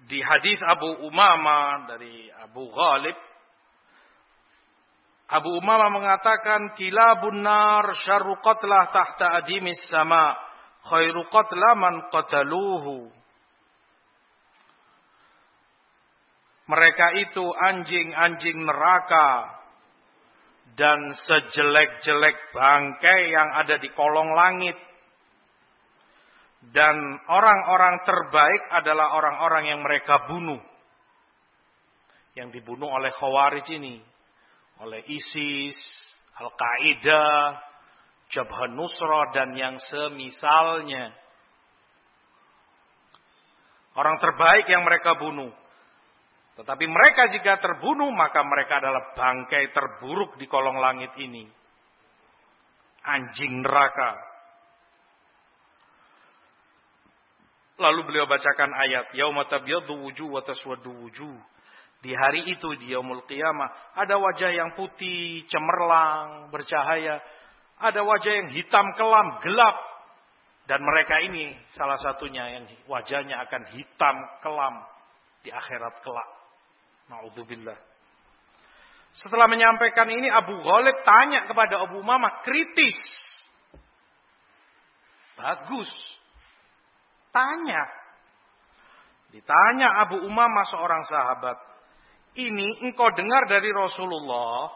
[0.09, 3.13] Di hadis Abu Umama dari Abu Ghalib
[5.29, 10.33] Abu Umama mengatakan kilabun nar syarru qatlah tahta adimis sama
[10.89, 13.09] khairu qatla man qataluhu
[16.63, 19.61] Mereka itu anjing-anjing neraka
[20.73, 24.77] dan sejelek-jelek bangkai yang ada di kolong langit
[26.71, 26.95] dan
[27.27, 30.61] orang-orang terbaik adalah orang-orang yang mereka bunuh.
[32.39, 33.99] Yang dibunuh oleh Khawarij ini.
[34.79, 35.75] Oleh ISIS,
[36.39, 37.59] Al-Qaeda,
[38.31, 41.11] Jabhan Nusra, dan yang semisalnya.
[43.99, 45.51] Orang terbaik yang mereka bunuh.
[46.53, 51.49] Tetapi mereka jika terbunuh, maka mereka adalah bangkai terburuk di kolong langit ini.
[53.03, 54.33] Anjing neraka.
[57.81, 60.41] Lalu beliau bacakan ayat, Yauma wujuh wa
[60.77, 61.37] wujuh.
[62.03, 67.23] Di hari itu di yaumul qiyamah ada wajah yang putih, cemerlang, bercahaya,
[67.79, 69.77] ada wajah yang hitam kelam, gelap.
[70.67, 74.75] Dan mereka ini salah satunya yang wajahnya akan hitam kelam
[75.47, 76.42] di akhirat kelak.
[77.11, 77.77] Nauzubillah.
[79.13, 82.97] Setelah menyampaikan ini Abu Ghalib tanya kepada Abu Umamah kritis.
[85.37, 85.89] Bagus.
[87.29, 87.83] Tanya.
[89.29, 91.57] Ditanya Abu Umamah seorang sahabat.
[92.33, 94.73] Ini engkau dengar dari Rasulullah.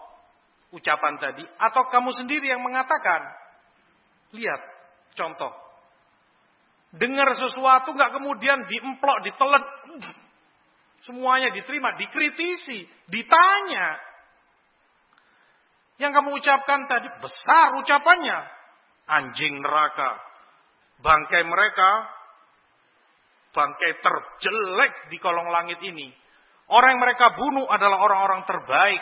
[0.70, 1.42] Ucapan tadi.
[1.58, 3.26] Atau kamu sendiri yang mengatakan.
[4.38, 4.62] Lihat.
[5.18, 5.50] Contoh.
[6.94, 9.64] Dengar sesuatu nggak kemudian diemplok, ditelan.
[11.06, 13.88] Semuanya diterima, dikritisi, ditanya.
[15.98, 18.38] Yang kamu ucapkan tadi besar ucapannya.
[19.08, 20.20] Anjing neraka.
[21.02, 22.18] Bangkai mereka
[23.58, 26.14] bangkai terjelek di kolong langit ini.
[26.70, 29.02] Orang yang mereka bunuh adalah orang-orang terbaik.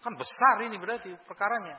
[0.00, 1.76] Kan besar ini berarti perkaranya.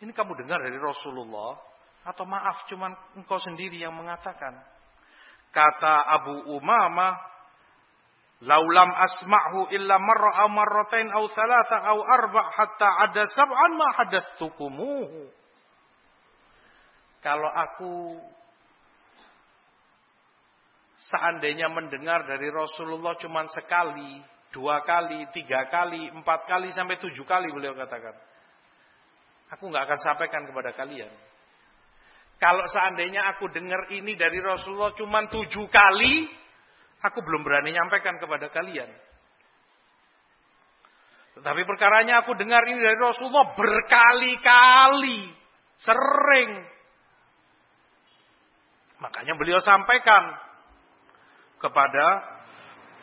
[0.00, 1.58] Ini kamu dengar dari Rasulullah
[2.06, 4.54] atau maaf cuman engkau sendiri yang mengatakan.
[5.50, 7.18] Kata Abu Umamah,
[8.46, 15.38] "Laulam asma'hu illa marra aw marratain aw thalatha aw arba' hatta ada sab'an ma hadatstukumuhu."
[17.18, 18.14] kalau aku
[21.10, 24.22] seandainya mendengar dari Rasulullah cuma sekali,
[24.54, 28.16] dua kali, tiga kali, empat kali, sampai tujuh kali beliau katakan.
[29.56, 31.10] Aku nggak akan sampaikan kepada kalian.
[32.38, 36.28] Kalau seandainya aku dengar ini dari Rasulullah cuma tujuh kali,
[37.02, 38.90] aku belum berani nyampaikan kepada kalian.
[41.38, 45.30] Tetapi perkaranya aku dengar ini dari Rasulullah berkali-kali,
[45.78, 46.50] sering.
[48.98, 50.34] Makanya beliau sampaikan
[51.62, 52.06] kepada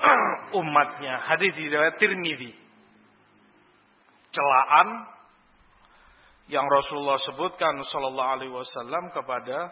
[0.60, 1.24] umatnya.
[1.32, 2.52] Hadis riwayat Tirmizi.
[4.36, 5.08] Celaan
[6.52, 9.72] yang Rasulullah sebutkan sallallahu alaihi wasallam kepada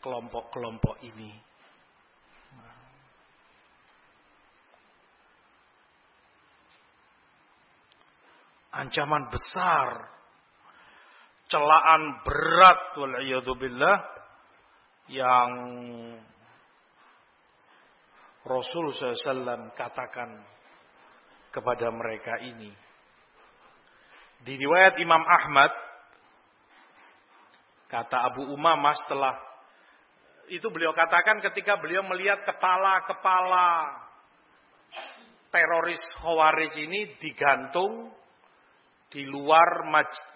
[0.00, 1.45] kelompok-kelompok ini.
[8.76, 9.88] Ancaman besar,
[11.48, 13.98] celaan berat wal billah
[15.08, 15.50] yang
[18.46, 20.44] Rasul SAW katakan
[21.50, 22.70] kepada mereka ini.
[24.44, 25.72] Di riwayat Imam Ahmad,
[27.88, 29.34] kata Abu Umamah setelah
[30.46, 33.98] itu beliau katakan ketika beliau melihat kepala-kepala
[35.50, 38.14] teroris Khawarij ini digantung
[39.10, 39.86] di luar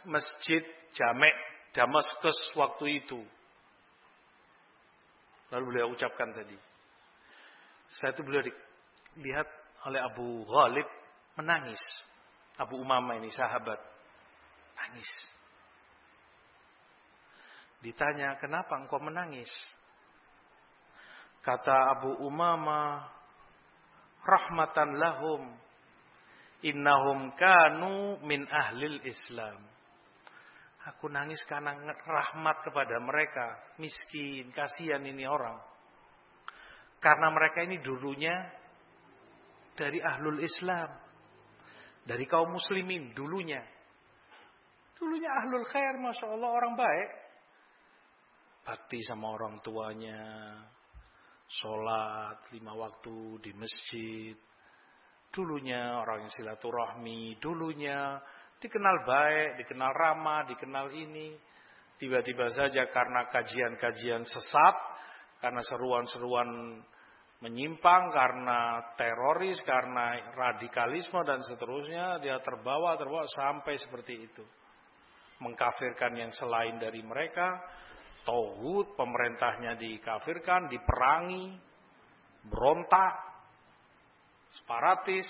[0.06, 0.62] masjid
[0.94, 1.34] Jamek
[1.70, 3.20] Damaskus waktu itu.
[5.50, 6.54] Lalu beliau ucapkan tadi,
[7.98, 8.46] saya itu beliau
[9.18, 9.48] dilihat
[9.86, 10.86] oleh Abu Ghalib
[11.34, 11.82] menangis.
[12.54, 13.80] Abu Umama ini sahabat.
[14.78, 15.10] Nangis.
[17.80, 19.48] Ditanya, kenapa engkau menangis?
[21.40, 23.08] Kata Abu Umama,
[24.20, 25.42] rahmatan lahum.
[26.60, 29.64] Innahum kanu min ahlil Islam.
[30.88, 33.76] Aku nangis karena rahmat kepada mereka.
[33.76, 35.60] Miskin, kasihan ini orang.
[37.00, 38.32] Karena mereka ini dulunya
[39.76, 40.88] dari ahlul Islam.
[42.04, 43.60] Dari kaum muslimin dulunya.
[45.00, 47.10] Dulunya ahlul khair, Masya Allah orang baik.
[48.64, 50.20] Bakti sama orang tuanya.
[51.48, 54.36] Sholat lima waktu di masjid.
[55.30, 57.38] Dulunya orang yang silaturahmi.
[57.38, 58.18] Dulunya
[58.58, 61.38] dikenal baik, dikenal ramah, dikenal ini.
[62.02, 64.76] Tiba-tiba saja karena kajian-kajian sesat,
[65.38, 66.80] karena seruan-seruan
[67.40, 74.44] menyimpang, karena teroris, karena radikalisme dan seterusnya, dia terbawa, terbawa sampai seperti itu.
[75.40, 77.60] Mengkafirkan yang selain dari mereka,
[78.28, 81.56] tauhid, pemerintahnya dikafirkan, diperangi,
[82.48, 83.29] berontak,
[84.54, 85.26] separatis,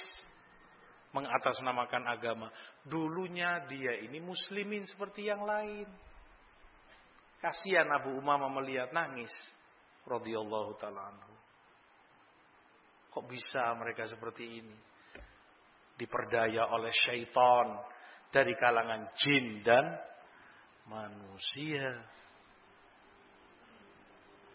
[1.13, 2.49] mengatasnamakan agama.
[2.87, 5.89] Dulunya dia ini muslimin seperti yang lain.
[7.41, 9.33] Kasihan Abu Umama melihat nangis
[10.05, 11.35] radhiyallahu taala anhu.
[13.11, 14.77] Kok bisa mereka seperti ini?
[15.97, 17.81] Diperdaya oleh syaitan
[18.31, 19.85] dari kalangan jin dan
[20.87, 22.07] manusia.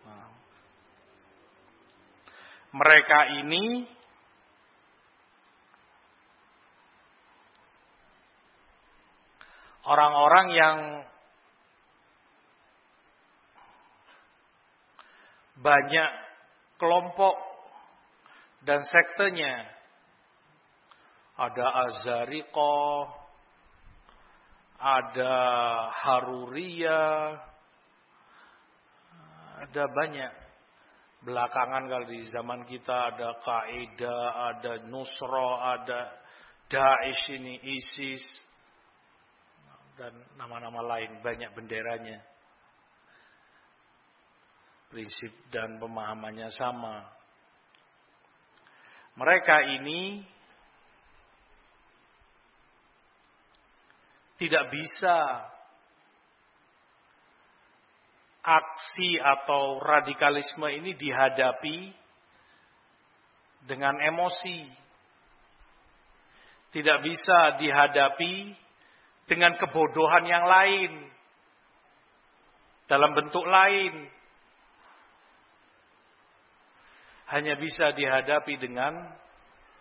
[0.08, 0.30] Nah.
[2.76, 3.88] Mereka ini
[9.86, 10.78] orang-orang yang
[15.62, 16.12] banyak
[16.82, 17.36] kelompok
[18.66, 19.72] dan sektenya.
[21.36, 23.12] Ada Azariqo,
[24.80, 25.36] ada
[25.92, 27.04] Haruria,
[29.68, 30.34] ada banyak.
[31.26, 34.18] Belakangan kalau di zaman kita ada Qaeda,
[34.54, 36.00] ada Nusra, ada
[36.70, 38.24] Daesh ini, ISIS,
[39.96, 42.20] dan nama-nama lain, banyak benderanya
[44.92, 47.04] prinsip dan pemahamannya sama.
[49.16, 50.24] Mereka ini
[54.36, 55.18] tidak bisa
[58.44, 61.96] aksi atau radikalisme ini dihadapi
[63.64, 64.70] dengan emosi.
[66.76, 68.65] Tidak bisa dihadapi
[69.26, 70.92] dengan kebodohan yang lain.
[72.86, 74.16] Dalam bentuk lain.
[77.34, 78.94] hanya bisa dihadapi dengan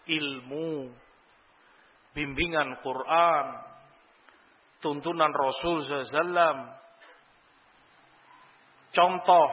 [0.09, 0.89] ilmu,
[2.16, 3.47] bimbingan Quran,
[4.81, 6.73] tuntunan Rasul SAW,
[8.97, 9.49] contoh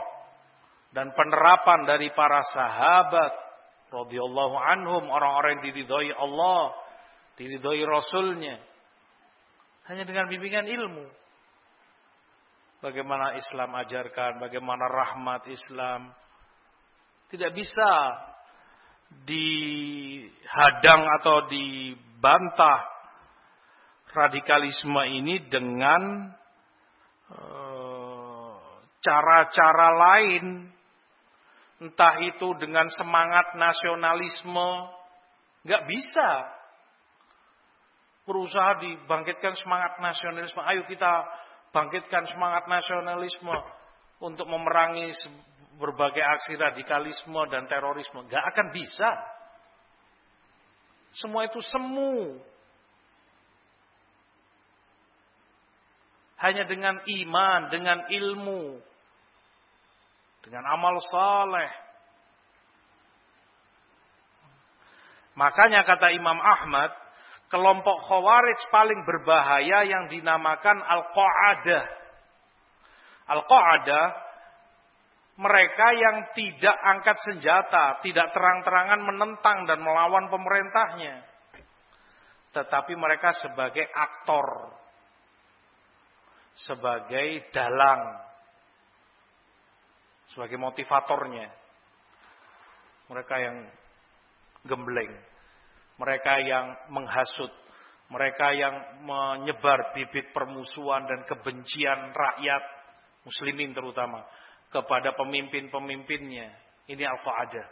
[0.95, 3.33] dan penerapan dari para sahabat
[3.91, 6.71] radhiyallahu anhum orang-orang yang diridhoi Allah,
[7.35, 8.70] diridhoi Rasulnya.
[9.89, 11.05] Hanya dengan bimbingan ilmu.
[12.81, 16.09] bagaimana Islam ajarkan, bagaimana rahmat Islam.
[17.29, 17.91] Tidak bisa
[19.25, 22.91] dihadang atau dibantah
[24.11, 26.33] radikalisme ini dengan
[27.31, 28.55] eh,
[29.01, 30.45] cara-cara uh, lain,
[31.81, 34.71] entah itu dengan semangat nasionalisme,
[35.65, 36.29] nggak bisa
[38.31, 40.63] berusaha dibangkitkan semangat nasionalisme.
[40.63, 41.27] Ayo kita
[41.75, 43.51] bangkitkan semangat nasionalisme
[44.23, 45.11] untuk memerangi
[45.75, 48.23] berbagai aksi radikalisme dan terorisme.
[48.31, 49.11] Gak akan bisa.
[51.11, 52.39] Semua itu semu.
[56.39, 58.79] Hanya dengan iman, dengan ilmu,
[60.47, 61.71] dengan amal saleh.
[65.37, 67.00] Makanya kata Imam Ahmad,
[67.51, 71.85] kelompok Khawarij paling berbahaya yang dinamakan Al-Qa'adah.
[73.27, 74.05] Al-Qa'adah
[75.35, 81.27] mereka yang tidak angkat senjata, tidak terang-terangan menentang dan melawan pemerintahnya.
[82.51, 84.75] Tetapi mereka sebagai aktor,
[86.55, 88.21] sebagai dalang,
[90.31, 91.47] sebagai motivatornya.
[93.11, 93.57] Mereka yang
[94.67, 95.30] gembleng
[95.99, 97.51] mereka yang menghasut,
[98.11, 102.63] mereka yang menyebar bibit permusuhan dan kebencian rakyat
[103.23, 104.23] muslimin terutama
[104.71, 106.51] kepada pemimpin-pemimpinnya.
[106.91, 107.67] Ini al-qa'adah.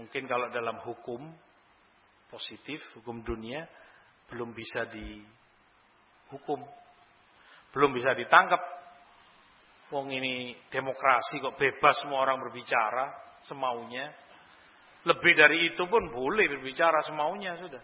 [0.00, 1.28] Mungkin kalau dalam hukum
[2.32, 3.68] positif, hukum dunia
[4.32, 6.64] belum bisa dihukum.
[7.76, 8.60] Belum bisa ditangkap.
[9.92, 13.12] Wong ini demokrasi kok bebas semua orang berbicara
[13.44, 14.08] semaunya.
[15.02, 17.82] Lebih dari itu pun boleh berbicara semaunya sudah.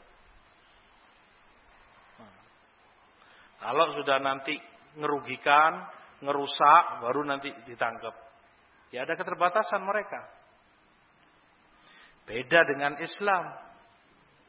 [3.58, 4.54] Kalau sudah nanti
[4.94, 5.82] ngerugikan,
[6.22, 8.14] ngerusak, baru nanti ditangkap.
[8.94, 10.30] Ya ada keterbatasan mereka.
[12.22, 13.44] Beda dengan Islam.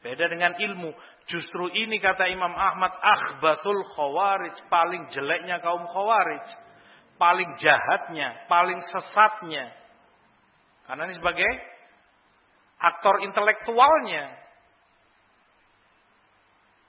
[0.00, 0.94] Beda dengan ilmu.
[1.28, 4.56] Justru ini kata Imam Ahmad, akhbatul khawarij.
[4.70, 6.46] Paling jeleknya kaum khawarij.
[7.20, 9.76] Paling jahatnya, paling sesatnya.
[10.88, 11.50] Karena ini sebagai
[12.80, 14.40] aktor intelektualnya.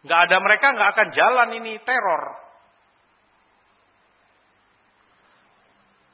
[0.01, 2.23] Nggak ada mereka nggak akan jalan ini teror.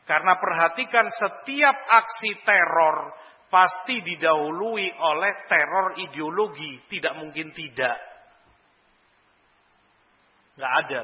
[0.07, 3.11] Karena perhatikan setiap aksi teror
[3.47, 6.83] pasti didahului oleh teror ideologi.
[6.87, 7.95] Tidak mungkin tidak.
[10.59, 11.03] Nggak ada.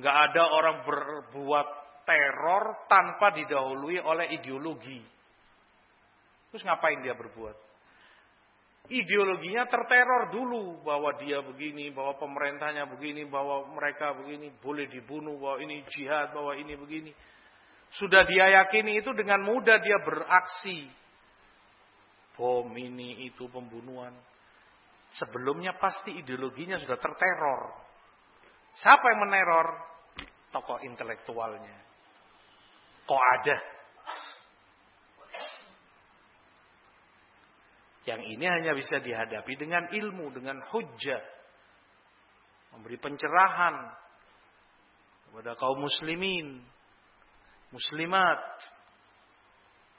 [0.00, 1.68] Nggak ada orang berbuat
[2.08, 5.19] teror tanpa didahului oleh ideologi.
[6.50, 7.56] Terus ngapain dia berbuat?
[8.90, 15.62] Ideologinya terteror dulu bahwa dia begini, bahwa pemerintahnya begini, bahwa mereka begini, boleh dibunuh, bahwa
[15.62, 17.14] ini jihad, bahwa ini begini.
[17.94, 20.90] Sudah dia yakini itu dengan mudah dia beraksi.
[22.34, 24.14] Bom ini itu pembunuhan.
[25.14, 27.62] Sebelumnya pasti ideologinya sudah terteror.
[28.74, 29.68] Siapa yang meneror?
[30.50, 31.78] Tokoh intelektualnya.
[33.06, 33.79] Kok ada?
[38.10, 41.22] Yang ini hanya bisa dihadapi dengan ilmu, dengan hujjah.
[42.74, 43.86] Memberi pencerahan
[45.30, 46.58] kepada kaum muslimin,
[47.70, 48.42] muslimat.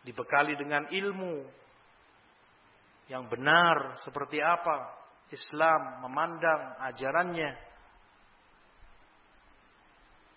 [0.01, 1.45] Dibekali dengan ilmu
[3.05, 4.97] yang benar seperti apa
[5.29, 7.53] Islam memandang ajarannya.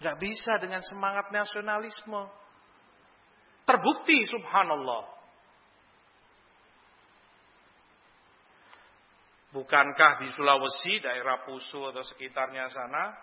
[0.05, 2.28] Gak bisa dengan semangat nasionalisme.
[3.64, 5.13] Terbukti subhanallah.
[9.55, 13.14] Bukankah di Sulawesi, daerah Pusu atau sekitarnya sana,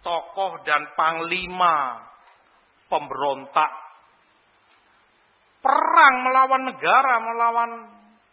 [0.00, 2.08] tokoh dan panglima
[2.88, 3.68] pemberontak
[5.60, 7.70] perang melawan negara, melawan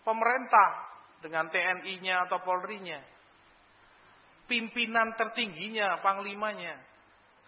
[0.08, 0.70] pemerintah
[1.20, 3.04] dengan TNI-nya atau Polri-nya.
[4.48, 6.80] Pimpinan tertingginya, panglimanya,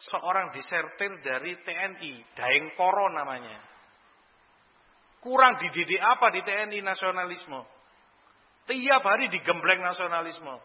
[0.03, 3.63] seorang disertir dari TNI, Daeng Koro namanya.
[5.23, 7.78] Kurang dididik apa di TNI nasionalisme?
[8.69, 10.61] Tiap hari digembleng nasionalisme.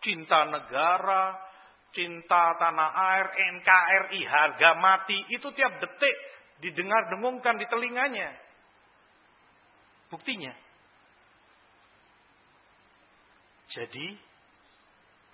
[0.00, 1.36] Cinta negara,
[1.92, 3.26] cinta tanah air,
[3.60, 5.28] NKRI, harga mati.
[5.28, 6.16] Itu tiap detik
[6.64, 8.32] didengar dengungkan di telinganya.
[10.08, 10.56] Buktinya.
[13.68, 14.16] Jadi,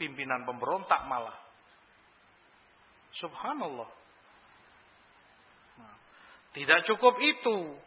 [0.02, 1.38] pimpinan pemberontak malah.
[3.22, 3.90] Subhanallah.
[5.78, 5.94] Nah,
[6.58, 7.78] tidak cukup itu.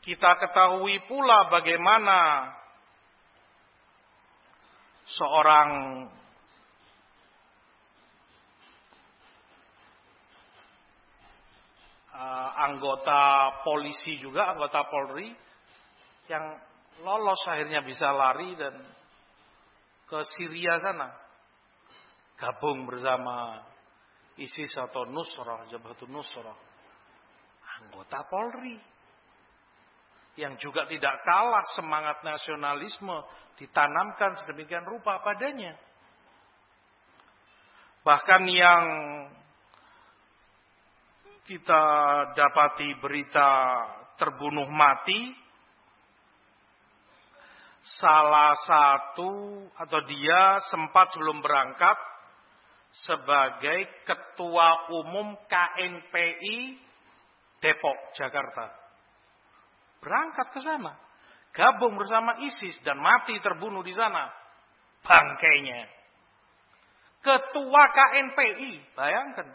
[0.00, 2.59] Kita ketahui pula bagaimana
[5.16, 5.70] seorang
[12.14, 13.22] uh, anggota
[13.66, 15.34] polisi juga, anggota Polri
[16.30, 16.44] yang
[17.02, 18.76] lolos akhirnya bisa lari dan
[20.06, 21.10] ke Syria sana.
[22.40, 23.60] Gabung bersama
[24.40, 26.56] ISIS atau Nusra, Jabhatun Nusra
[27.80, 28.76] Anggota Polri.
[30.38, 33.26] Yang juga tidak kalah semangat nasionalisme
[33.58, 35.76] ditanamkan sedemikian rupa padanya.
[38.00, 38.84] Bahkan yang
[41.44, 41.84] kita
[42.32, 43.50] dapati berita
[44.16, 45.34] terbunuh mati
[47.80, 51.96] salah satu atau dia sempat sebelum berangkat
[52.92, 56.80] sebagai ketua umum KNPI
[57.60, 58.79] Depok, Jakarta.
[60.00, 60.96] Berangkat ke sana,
[61.52, 64.32] gabung bersama ISIS dan mati terbunuh di sana.
[65.04, 65.88] Bangkainya.
[67.20, 69.48] Ketua KNPI, bayangkan.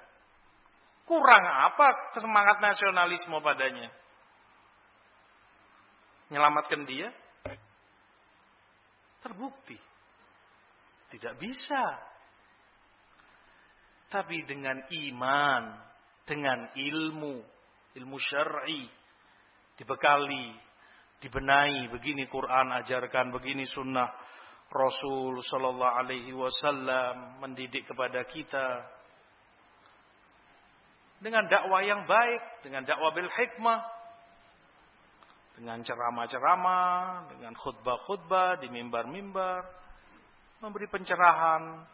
[1.06, 3.90] Kurang apa kesemangat nasionalisme padanya?
[6.30, 7.14] Menyelamatkan dia?
[9.22, 9.78] Terbukti.
[11.14, 11.84] Tidak bisa.
[14.10, 15.64] Tapi dengan iman,
[16.26, 17.36] dengan ilmu,
[17.98, 18.90] ilmu syar'i,
[19.76, 20.56] dibekali,
[21.20, 24.12] dibenahi, begini Quran ajarkan, begini sunnah
[24.72, 28.92] Rasul Sallallahu Alaihi Wasallam mendidik kepada kita.
[31.24, 33.80] Dengan dakwah yang baik, dengan dakwah bil hikmah,
[35.56, 39.64] dengan ceramah-ceramah, dengan khutbah-khutbah di mimbar-mimbar,
[40.60, 41.88] memberi pencerahan,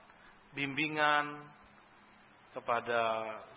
[0.57, 1.37] bimbingan
[2.51, 3.01] kepada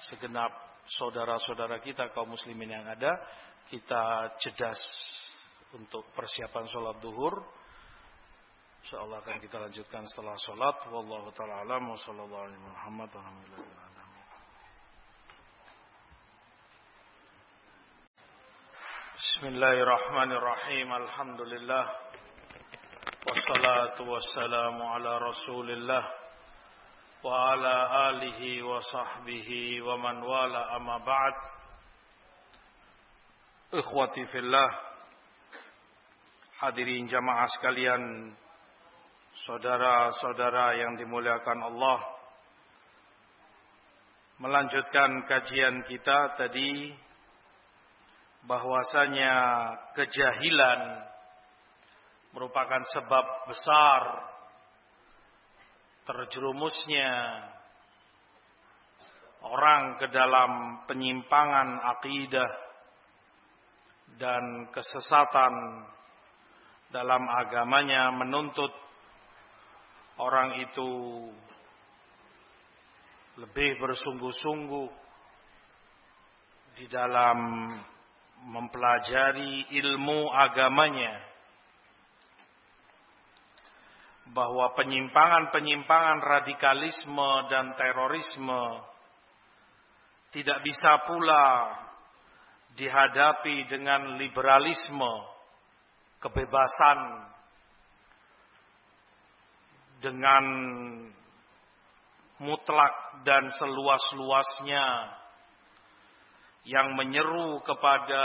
[0.06, 0.52] segenap
[1.00, 3.16] saudara-saudara kita kaum muslimin yang ada,
[3.68, 4.80] kita jedas
[5.72, 7.42] untuk persiapan sholat duhur.
[8.84, 10.76] InsyaAllah akan kita lanjutkan setelah sholat.
[10.92, 13.22] Wallahu ta'ala alam wa sallallahu alaihi Muhammad wa
[19.14, 20.90] Bismillahirrahmanirrahim.
[20.90, 21.84] Alhamdulillah.
[23.24, 26.04] Wassalatu wassalamu ala rasulillah.
[27.24, 27.74] Wa ala
[28.12, 31.53] alihi wa sahbihi wa man wala amma ba'd.
[33.74, 34.70] Ikhwati fillah
[36.62, 38.30] Hadirin jamaah sekalian
[39.50, 41.98] Saudara-saudara yang dimuliakan Allah
[44.38, 46.94] Melanjutkan kajian kita tadi
[48.46, 49.34] bahwasanya
[49.98, 50.80] kejahilan
[52.30, 54.00] merupakan sebab besar
[56.04, 57.10] terjerumusnya
[59.48, 62.63] orang ke dalam penyimpangan akidah
[64.18, 65.54] dan kesesatan
[66.94, 68.70] dalam agamanya menuntut
[70.22, 70.90] orang itu
[73.34, 74.88] lebih bersungguh-sungguh
[76.78, 77.38] di dalam
[78.46, 81.34] mempelajari ilmu agamanya.
[84.30, 88.82] Bahwa penyimpangan-penyimpangan radikalisme dan terorisme
[90.34, 91.44] tidak bisa pula
[92.74, 95.14] dihadapi dengan liberalisme,
[96.18, 96.98] kebebasan
[100.02, 100.44] dengan
[102.42, 104.86] mutlak dan seluas-luasnya
[106.64, 108.24] yang menyeru kepada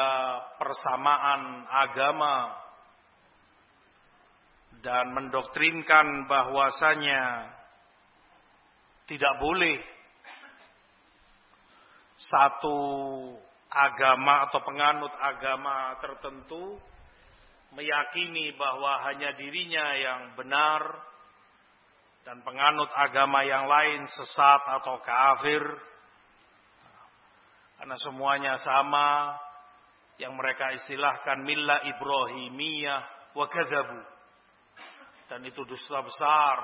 [0.57, 2.55] persamaan agama
[4.80, 7.51] dan mendoktrinkan bahwasanya
[9.11, 9.80] tidak boleh
[12.15, 12.80] satu
[13.70, 16.82] agama atau penganut agama tertentu
[17.78, 20.82] meyakini bahwa hanya dirinya yang benar
[22.26, 25.62] dan penganut agama yang lain sesat atau kafir
[27.80, 29.40] karena semuanya sama
[30.20, 34.04] yang mereka istilahkan milla Ibrahimiyah wa kadzabu.
[35.32, 36.58] Dan itu dusta besar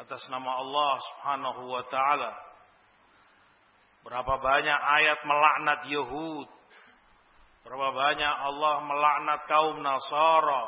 [0.00, 2.32] atas nama Allah Subhanahu wa taala.
[4.06, 6.48] Berapa banyak ayat melaknat Yahud.
[7.66, 10.64] Berapa banyak Allah melaknat kaum Nasara.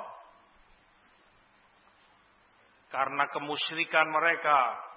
[2.90, 4.88] Karena kemusyrikan mereka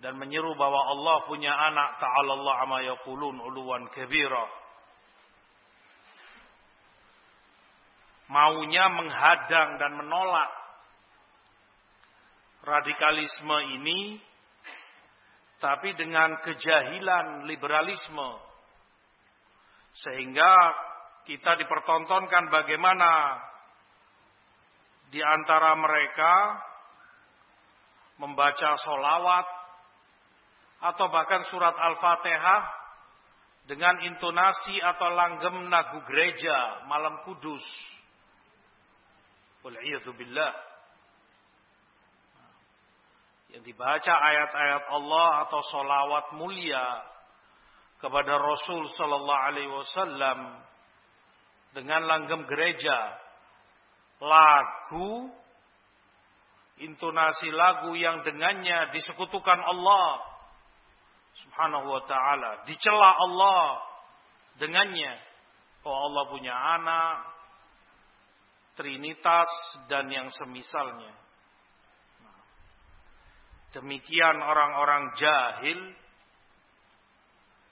[0.00, 4.62] dan menyeru bahwa Allah punya anak ta'ala Allah ama yaqulun uluwan kabira
[8.32, 10.50] maunya menghadang dan menolak
[12.64, 14.18] radikalisme ini
[15.62, 18.30] tapi dengan kejahilan liberalisme
[20.02, 20.52] sehingga
[21.22, 23.38] kita dipertontonkan bagaimana
[25.14, 26.34] di antara mereka
[28.18, 29.46] membaca solawat
[30.82, 32.62] atau bahkan surat Al-Fatihah
[33.70, 37.62] dengan intonasi atau langgam lagu gereja malam kudus.
[43.52, 47.04] Yang dibaca ayat-ayat Allah atau solawat mulia
[48.00, 50.38] kepada Rasul Sallallahu Alaihi Wasallam
[51.76, 52.96] dengan langgam gereja,
[54.24, 55.28] lagu,
[56.80, 60.24] intonasi lagu yang dengannya disekutukan Allah
[61.32, 63.84] Subhanahu wa taala, dicela Allah
[64.60, 65.12] dengannya.
[65.84, 67.32] Oh Allah punya anak,
[68.72, 69.52] Trinitas
[69.92, 71.21] dan yang semisalnya.
[73.72, 75.80] Demikian orang-orang jahil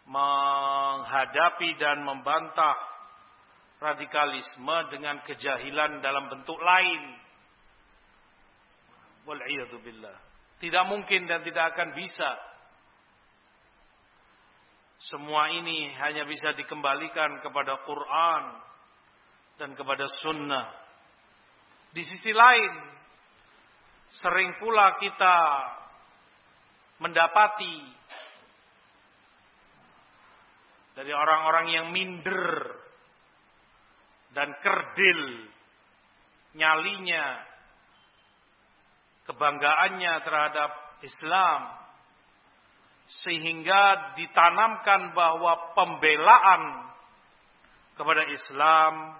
[0.09, 2.77] menghadapi dan membantah
[3.81, 7.02] radikalisme dengan kejahilan dalam bentuk lain.
[9.28, 10.16] Wal'iyadzubillah.
[10.60, 12.31] Tidak mungkin dan tidak akan bisa
[15.01, 18.43] semua ini hanya bisa dikembalikan kepada Quran
[19.56, 20.68] dan kepada sunnah.
[21.97, 22.72] Di sisi lain,
[24.20, 25.36] sering pula kita
[27.01, 27.77] mendapati
[30.94, 32.77] dari orang-orang yang minder
[34.36, 35.48] dan kerdil
[36.55, 37.40] nyalinya
[39.24, 40.70] kebanggaannya terhadap
[41.01, 41.60] Islam
[43.27, 46.62] sehingga ditanamkan bahwa pembelaan
[47.98, 49.18] kepada Islam,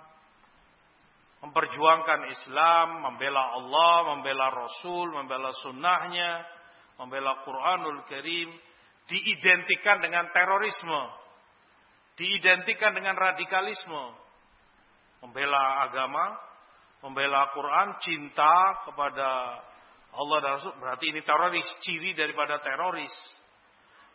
[1.43, 6.47] memperjuangkan Islam, membela Allah, membela Rasul, membela sunnahnya,
[7.01, 8.53] membela Quranul Karim,
[9.09, 11.03] diidentikan dengan terorisme,
[12.21, 14.05] diidentikan dengan radikalisme,
[15.25, 16.37] membela agama,
[17.01, 19.29] membela Quran, cinta kepada
[20.11, 23.15] Allah dan Rasul, berarti ini teroris, ciri daripada teroris.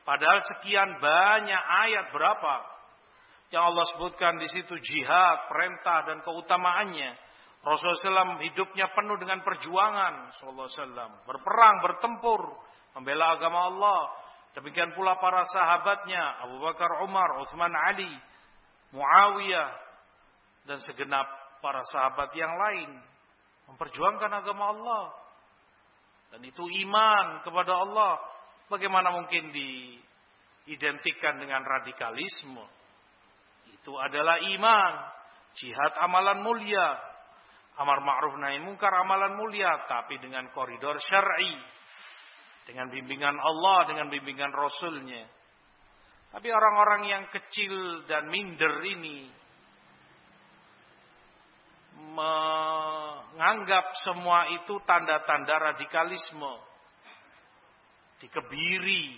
[0.06, 2.56] Padahal sekian banyak ayat berapa
[3.50, 7.26] yang Allah sebutkan di situ jihad, perintah dan keutamaannya.
[7.66, 10.38] Rasulullah SAW hidupnya penuh dengan perjuangan.
[10.38, 12.42] SAW berperang, bertempur,
[12.96, 14.02] membela agama Allah.
[14.56, 18.12] Demikian pula para sahabatnya Abu Bakar, Umar, Uthman, Ali,
[18.96, 19.70] Muawiyah
[20.64, 21.28] dan segenap
[21.60, 22.90] para sahabat yang lain
[23.68, 25.04] memperjuangkan agama Allah.
[26.32, 28.36] Dan itu iman kepada Allah
[28.66, 32.66] Bagaimana mungkin diidentikan dengan radikalisme?
[33.78, 34.94] Itu adalah iman,
[35.54, 36.98] jihad amalan mulia,
[37.78, 41.54] amar ma'ruf nahi mungkar amalan mulia, tapi dengan koridor syar'i,
[42.66, 45.30] dengan bimbingan Allah, dengan bimbingan Rasulnya.
[46.34, 49.32] Tapi orang-orang yang kecil dan minder ini
[52.12, 56.60] menganggap semua itu tanda-tanda radikalisme
[58.20, 59.16] dikebiri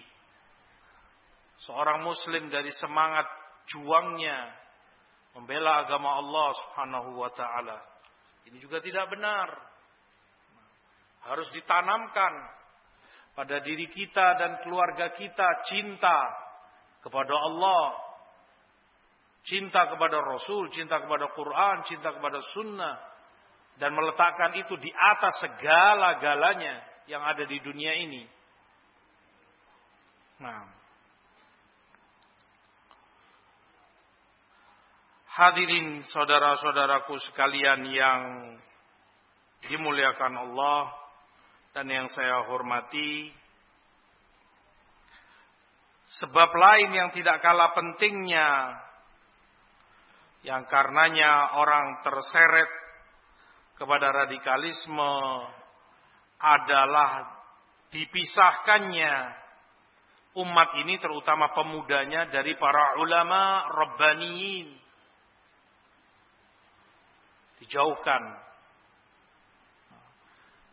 [1.65, 3.26] seorang muslim dari semangat
[3.65, 4.53] juangnya
[5.34, 7.82] membela agama Allah Subhanahu wa taala.
[8.45, 9.49] Ini juga tidak benar.
[11.28, 12.34] Harus ditanamkan
[13.38, 16.26] pada diri kita dan keluarga kita cinta
[17.06, 17.94] kepada Allah,
[19.46, 22.98] cinta kepada Rasul, cinta kepada Quran, cinta kepada Sunnah,
[23.78, 28.26] dan meletakkan itu di atas segala-galanya yang ada di dunia ini.
[30.42, 30.74] Nah.
[35.38, 38.22] Hadirin saudara-saudaraku sekalian yang
[39.70, 41.07] dimuliakan Allah
[41.78, 43.30] dan yang saya hormati.
[46.18, 48.82] Sebab lain yang tidak kalah pentingnya
[50.41, 52.66] yang karenanya orang terseret
[53.78, 55.14] kepada radikalisme
[56.41, 57.30] adalah
[57.94, 59.16] dipisahkannya
[60.41, 64.74] umat ini terutama pemudanya dari para ulama rabbaniyin
[67.62, 68.47] dijauhkan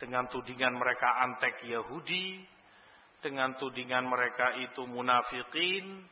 [0.04, 2.44] dengan tudingan mereka antek Yahudi
[3.24, 6.04] dengan tudingan mereka itu munafikin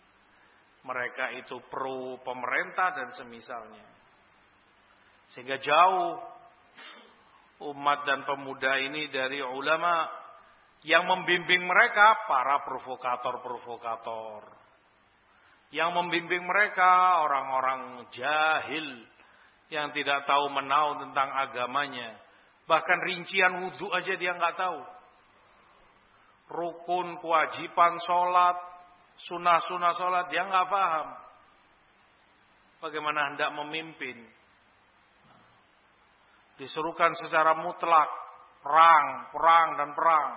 [0.89, 3.85] mereka itu pro pemerintah dan semisalnya
[5.37, 6.33] sehingga jauh
[7.71, 10.23] umat dan pemuda ini dari ulama
[10.83, 14.43] yang membimbing mereka para provokator-provokator.
[15.73, 18.87] Yang membimbing mereka orang-orang jahil
[19.73, 22.19] yang tidak tahu menau tentang agamanya.
[22.73, 24.81] Bahkan rincian wudhu aja dia nggak tahu.
[26.57, 28.57] Rukun, kewajiban sholat,
[29.29, 31.09] sunnah-sunnah sholat dia nggak paham.
[32.81, 34.25] Bagaimana hendak memimpin.
[36.57, 38.09] Disuruhkan secara mutlak
[38.65, 40.33] perang, perang dan perang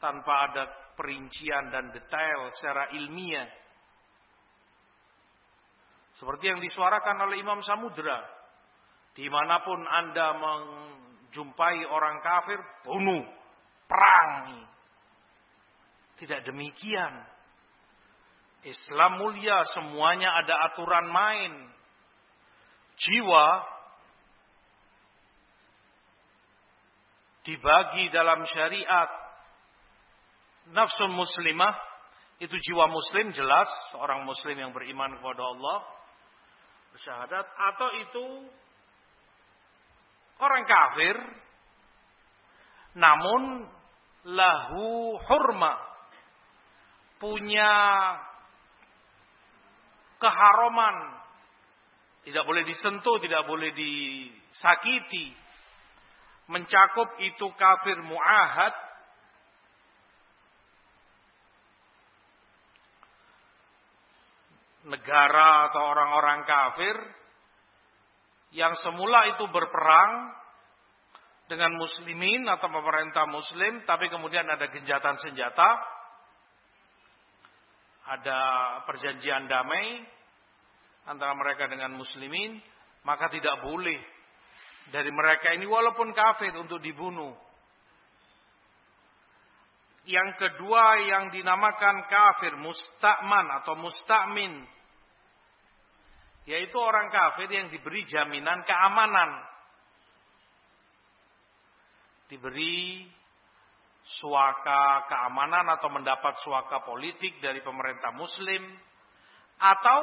[0.00, 0.64] tanpa ada
[0.96, 3.48] perincian dan detail secara ilmiah.
[6.16, 8.24] Seperti yang disuarakan oleh Imam Samudra.
[9.12, 10.32] Di mana pun Anda
[11.36, 13.20] menjumpai orang kafir, bunuh,
[13.84, 14.64] perang.
[16.16, 17.12] Tidak demikian.
[18.64, 21.52] Islam mulia, semuanya ada aturan main.
[22.96, 23.46] Jiwa
[27.44, 29.12] dibagi dalam syariat.
[30.72, 31.76] Nafsun muslimah
[32.40, 33.68] itu jiwa muslim jelas,
[34.00, 35.78] orang muslim yang beriman kepada Allah,
[36.96, 38.26] bersyahadat atau itu
[40.40, 41.16] orang kafir
[42.96, 43.68] namun
[44.24, 45.74] lahu hurma
[47.20, 47.72] punya
[50.20, 51.16] keharuman
[52.26, 55.30] tidak boleh disentuh, tidak boleh disakiti.
[56.50, 58.74] Mencakup itu kafir muahad
[64.90, 66.94] negara atau orang-orang kafir
[68.56, 70.32] yang semula itu berperang
[71.46, 75.68] dengan muslimin atau pemerintah muslim tapi kemudian ada genjatan senjata
[78.06, 78.40] ada
[78.88, 80.02] perjanjian damai
[81.06, 82.58] antara mereka dengan muslimin
[83.06, 84.16] maka tidak boleh
[84.90, 87.34] dari mereka ini walaupun kafir untuk dibunuh.
[90.06, 94.62] Yang kedua yang dinamakan kafir mustakman atau mustakmin
[96.46, 99.30] yaitu orang kafir yang diberi jaminan keamanan.
[102.30, 103.06] Diberi
[104.22, 108.62] suaka keamanan atau mendapat suaka politik dari pemerintah muslim.
[109.58, 110.00] Atau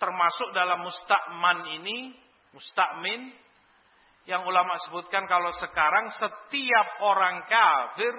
[0.00, 2.16] termasuk dalam mustakman ini,
[2.56, 3.28] mustakmin,
[4.28, 8.14] yang ulama sebutkan kalau sekarang setiap orang kafir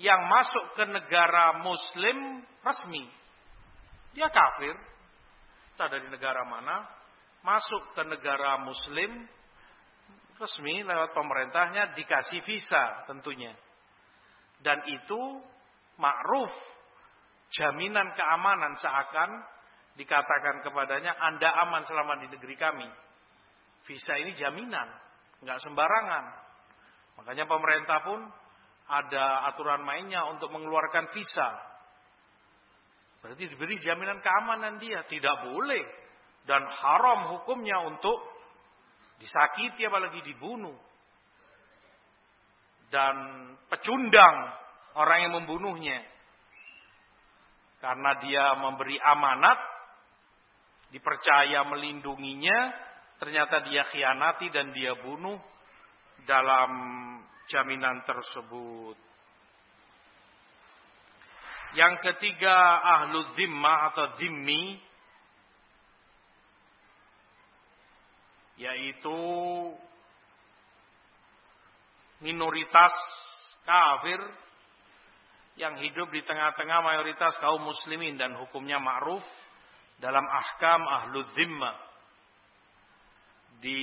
[0.00, 3.04] yang masuk ke negara muslim resmi.
[4.12, 4.76] Dia kafir,
[5.78, 6.90] entah dari negara mana,
[7.46, 9.30] masuk ke negara muslim,
[10.34, 13.54] resmi lewat pemerintahnya dikasih visa tentunya.
[14.58, 15.38] Dan itu
[16.02, 16.50] ma'ruf,
[17.54, 19.30] jaminan keamanan seakan
[19.94, 22.90] dikatakan kepadanya Anda aman selama di negeri kami.
[23.86, 24.90] Visa ini jaminan,
[25.46, 26.24] nggak sembarangan.
[27.22, 28.26] Makanya pemerintah pun
[28.90, 31.67] ada aturan mainnya untuk mengeluarkan visa
[33.18, 35.02] Berarti diberi jaminan keamanan dia.
[35.06, 35.84] Tidak boleh.
[36.46, 38.18] Dan haram hukumnya untuk
[39.18, 40.76] disakiti apalagi dibunuh.
[42.88, 43.14] Dan
[43.68, 44.36] pecundang
[44.96, 45.98] orang yang membunuhnya.
[47.82, 49.58] Karena dia memberi amanat.
[50.94, 52.86] Dipercaya melindunginya.
[53.18, 55.36] Ternyata dia khianati dan dia bunuh
[56.22, 56.70] dalam
[57.50, 59.07] jaminan tersebut.
[61.78, 64.82] Yang ketiga ahlu zimmah atau zimmi
[68.58, 69.22] yaitu
[72.18, 72.90] minoritas
[73.62, 74.18] kafir
[75.54, 79.22] yang hidup di tengah-tengah mayoritas kaum muslimin dan hukumnya ma'ruf
[80.02, 81.78] dalam ahkam ahlu zimmah.
[83.62, 83.82] Di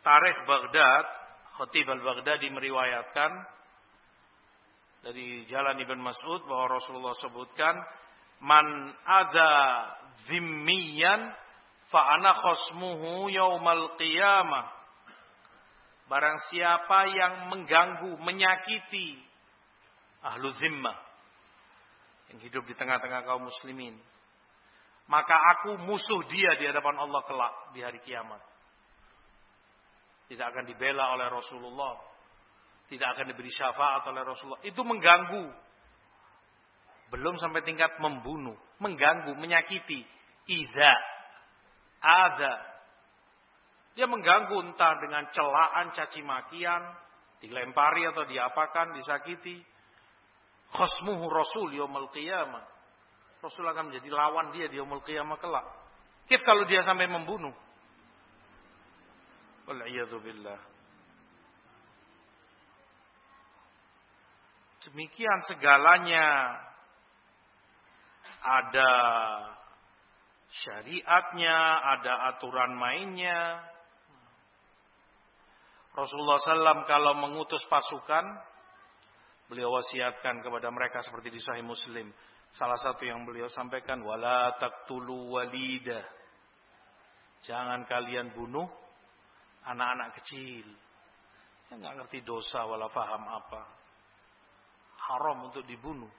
[0.00, 1.04] tarikh Baghdad
[1.60, 3.52] Khatib al-Baghdadi meriwayatkan
[5.04, 7.76] dari jalan Ibn Mas'ud bahwa Rasulullah sebutkan
[8.40, 8.64] man
[9.04, 9.52] ada
[10.24, 11.28] zimmiyan
[11.92, 14.72] fa ana khosmuhu yaumal qiyamah.
[16.08, 19.20] Barang siapa yang mengganggu menyakiti
[20.24, 20.96] ahlu zimmah
[22.32, 23.96] yang hidup di tengah-tengah kaum muslimin
[25.04, 28.40] maka aku musuh dia di hadapan Allah kelak di hari kiamat.
[30.32, 32.00] Tidak akan dibela oleh Rasulullah
[32.88, 34.64] tidak akan diberi syafaat oleh Rasulullah.
[34.66, 35.46] Itu mengganggu.
[37.14, 38.56] Belum sampai tingkat membunuh.
[38.82, 40.04] Mengganggu, menyakiti.
[40.50, 40.94] Iza.
[42.04, 42.54] Ada.
[43.96, 46.82] Dia mengganggu entah dengan celaan, caci makian.
[47.40, 49.64] Dilempari atau diapakan, disakiti.
[50.74, 52.66] Khosmuhu Rasul yomul qiyamah.
[53.40, 55.64] Rasul akan menjadi lawan dia di yomul qiyamah kelak.
[56.28, 57.52] Kif kalau dia sampai membunuh?
[59.68, 60.73] Wal'iyadzubillah.
[64.84, 66.60] Demikian segalanya
[68.44, 68.92] ada
[70.60, 71.56] syariatnya,
[71.96, 73.64] ada aturan mainnya.
[75.96, 78.28] Rasulullah SAW kalau mengutus pasukan,
[79.48, 82.12] beliau wasiatkan kepada mereka seperti di Sahih Muslim.
[82.52, 86.04] Salah satu yang beliau sampaikan, wala taqtulu walida.
[87.48, 88.68] Jangan kalian bunuh
[89.64, 90.68] anak-anak kecil.
[91.72, 93.83] Yang nggak ngerti dosa wala faham apa
[95.10, 96.10] haram untuk dibunuh.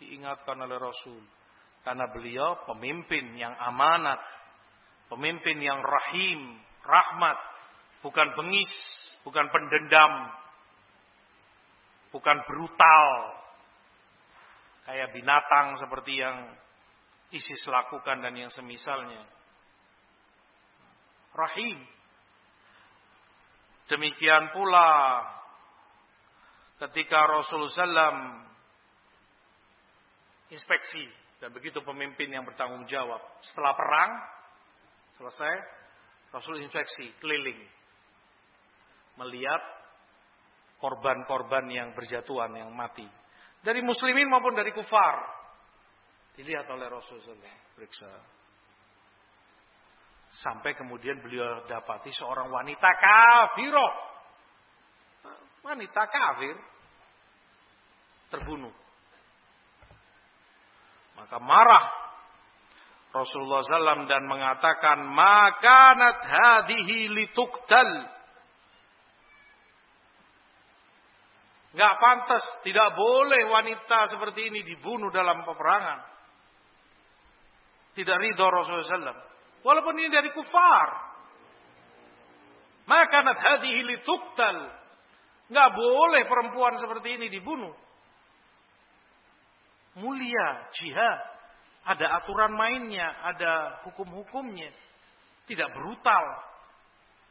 [0.00, 1.20] Diingatkan oleh Rasul.
[1.80, 4.20] Karena beliau pemimpin yang amanat,
[5.08, 7.38] pemimpin yang rahim, rahmat,
[8.04, 8.72] bukan bengis,
[9.24, 10.12] bukan pendendam,
[12.12, 13.08] bukan brutal,
[14.84, 16.36] kayak binatang seperti yang
[17.30, 19.22] ISIS lakukan dan yang semisalnya.
[21.30, 21.78] Rahim.
[23.86, 25.22] Demikian pula
[26.80, 28.16] ketika Rasulullah SAW
[30.50, 31.04] inspeksi
[31.40, 33.20] dan begitu pemimpin yang bertanggung jawab.
[33.44, 34.10] Setelah perang,
[35.16, 35.54] selesai,
[36.32, 37.58] Rasul inspeksi keliling.
[39.18, 39.62] Melihat
[40.80, 43.04] korban-korban yang berjatuhan, yang mati.
[43.60, 45.16] Dari muslimin maupun dari kufar.
[46.36, 48.08] Dilihat oleh Rasulullah periksa.
[50.30, 53.92] Sampai kemudian beliau dapati seorang wanita kafiroh.
[55.60, 56.56] Wanita kafir.
[58.30, 58.72] Terbunuh.
[61.20, 61.86] Maka marah
[63.10, 67.90] Rasulullah SAW dan mengatakan makanat hadihi lituktal.
[71.70, 76.02] Gak pantas, tidak boleh wanita seperti ini dibunuh dalam peperangan.
[77.94, 79.22] Tidak ridho Rasulullah SAW.
[79.62, 80.88] Walaupun ini dari kufar.
[82.86, 84.79] Makanat hadihi lituktal.
[85.50, 87.74] Gak boleh perempuan seperti ini dibunuh
[89.98, 91.18] mulia, jihad.
[91.80, 94.68] Ada aturan mainnya, ada hukum-hukumnya.
[95.48, 96.24] Tidak brutal.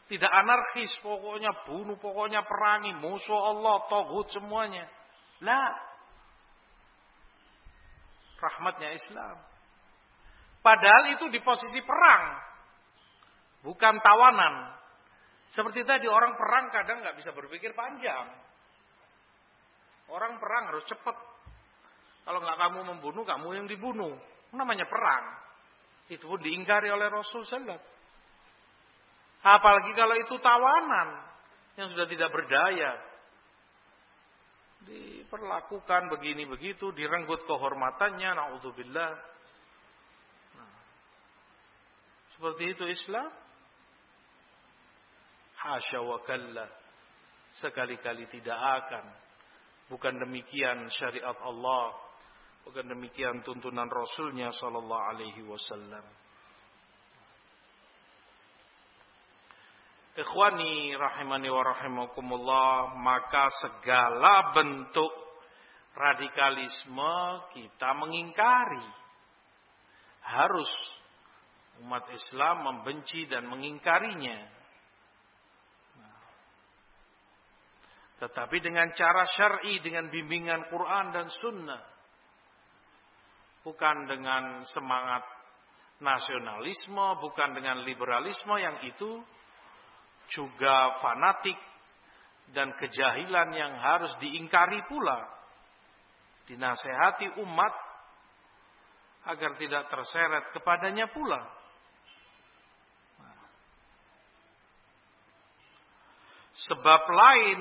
[0.10, 4.90] Tidak anarkis, pokoknya bunuh, pokoknya perangi, musuh Allah, togut semuanya.
[5.46, 5.78] Lah.
[8.42, 9.38] Rahmatnya Islam.
[10.66, 12.42] Padahal itu di posisi perang.
[13.64, 14.79] Bukan tawanan.
[15.50, 18.30] Seperti tadi orang perang kadang nggak bisa berpikir panjang.
[20.10, 21.18] Orang perang harus cepat.
[22.26, 24.14] Kalau nggak kamu membunuh, kamu yang dibunuh.
[24.54, 25.26] Namanya perang.
[26.10, 27.98] Itu pun diingkari oleh Rasul Sallallahu
[29.40, 31.16] Apalagi kalau itu tawanan
[31.80, 32.92] yang sudah tidak berdaya.
[34.84, 39.12] Diperlakukan begini begitu, direnggut kehormatannya, naudzubillah.
[40.60, 40.74] Nah,
[42.36, 43.32] seperti itu Islam.
[45.60, 46.68] Hasya wa kalla.
[47.60, 49.06] Sekali-kali tidak akan.
[49.90, 52.10] Bukan demikian syariat Allah
[52.70, 56.06] Bukan demikian tuntunan Rasulnya Sallallahu Alaihi Wasallam.
[60.20, 65.10] Ikhwani rahimani wa rahimakumullah maka segala bentuk
[65.96, 68.86] radikalisme kita mengingkari.
[70.30, 70.70] Harus
[71.82, 74.59] umat Islam membenci dan mengingkarinya.
[78.20, 82.00] Tetapi dengan cara syar'i, dengan bimbingan Quran dan Sunnah
[83.64, 85.24] bukan dengan semangat
[86.00, 89.20] nasionalisme, bukan dengan liberalisme yang itu
[90.32, 91.58] juga fanatik
[92.56, 95.28] dan kejahilan yang harus diingkari pula.
[96.50, 97.74] Dinasehati umat
[99.30, 101.42] agar tidak terseret kepadanya pula.
[106.58, 107.60] Sebab lain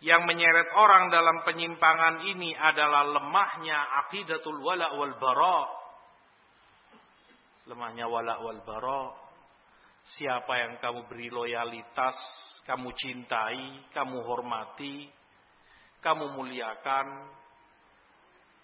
[0.00, 5.60] yang menyeret orang dalam penyimpangan ini adalah lemahnya akidatul wala wal bara.
[7.68, 9.12] Lemahnya wala wal bara.
[10.16, 12.16] Siapa yang kamu beri loyalitas,
[12.64, 15.04] kamu cintai, kamu hormati,
[16.00, 17.28] kamu muliakan,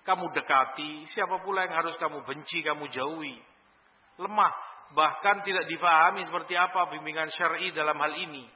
[0.09, 3.37] kamu dekati, siapa pula yang harus kamu benci, kamu jauhi.
[4.17, 4.53] Lemah,
[4.97, 8.56] bahkan tidak difahami seperti apa bimbingan syar'i dalam hal ini.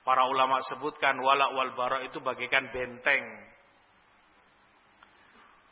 [0.00, 3.24] Para ulama sebutkan wala wal bara itu bagaikan benteng.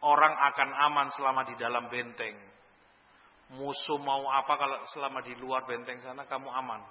[0.04, 2.36] Orang akan aman selama di dalam benteng.
[3.56, 6.84] Musuh mau apa kalau selama di luar benteng sana kamu aman.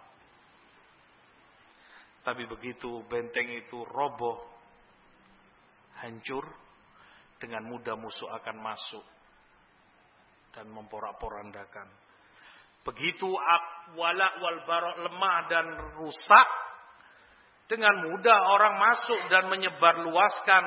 [2.26, 4.43] Tapi begitu benteng itu roboh,
[6.03, 6.43] hancur,
[7.38, 9.05] dengan mudah musuh akan masuk
[10.51, 11.88] dan memporak-porandakan.
[12.81, 13.30] Begitu
[13.95, 15.65] wala wal bara lemah dan
[16.01, 16.47] rusak,
[17.68, 20.64] dengan mudah orang masuk dan menyebar luaskan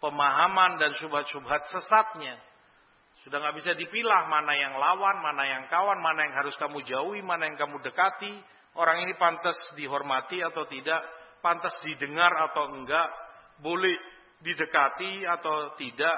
[0.00, 2.40] pemahaman dan syubhat-syubhat sesatnya.
[3.26, 7.20] Sudah nggak bisa dipilah mana yang lawan, mana yang kawan, mana yang harus kamu jauhi,
[7.20, 8.32] mana yang kamu dekati.
[8.78, 11.02] Orang ini pantas dihormati atau tidak,
[11.44, 13.10] pantas didengar atau enggak,
[13.60, 13.92] boleh
[14.40, 16.16] didekati atau tidak.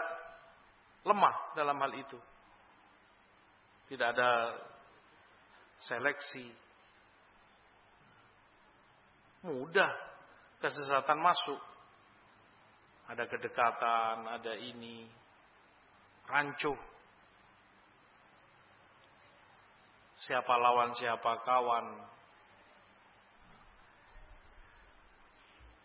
[1.01, 2.21] Lemah dalam hal itu.
[3.89, 4.55] Tidak ada
[5.89, 6.47] seleksi,
[9.45, 9.93] mudah
[10.61, 11.61] kesesatan masuk.
[13.11, 15.09] Ada kedekatan, ada ini.
[16.31, 16.79] rancuh.
[20.23, 21.87] Siapa lawan, siapa kawan.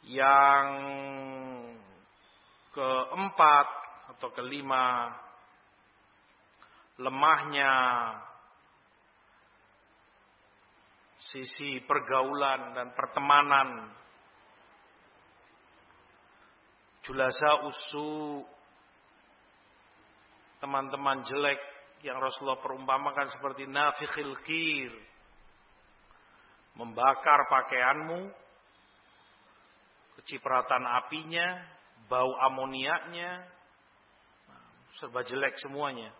[0.06, 0.68] Yang
[2.78, 3.68] keempat
[4.14, 5.18] atau kelima,
[7.02, 7.74] lemahnya
[11.32, 13.90] sisi pergaulan dan pertemanan.
[17.06, 18.42] Julasa usu
[20.62, 21.62] teman-teman jelek
[22.02, 24.94] yang Rasulullah perumpamakan seperti nafikhil kir.
[26.76, 28.28] Membakar pakaianmu,
[30.20, 31.64] kecipratan apinya,
[32.12, 33.48] bau amoniaknya,
[35.00, 36.12] serba jelek semuanya.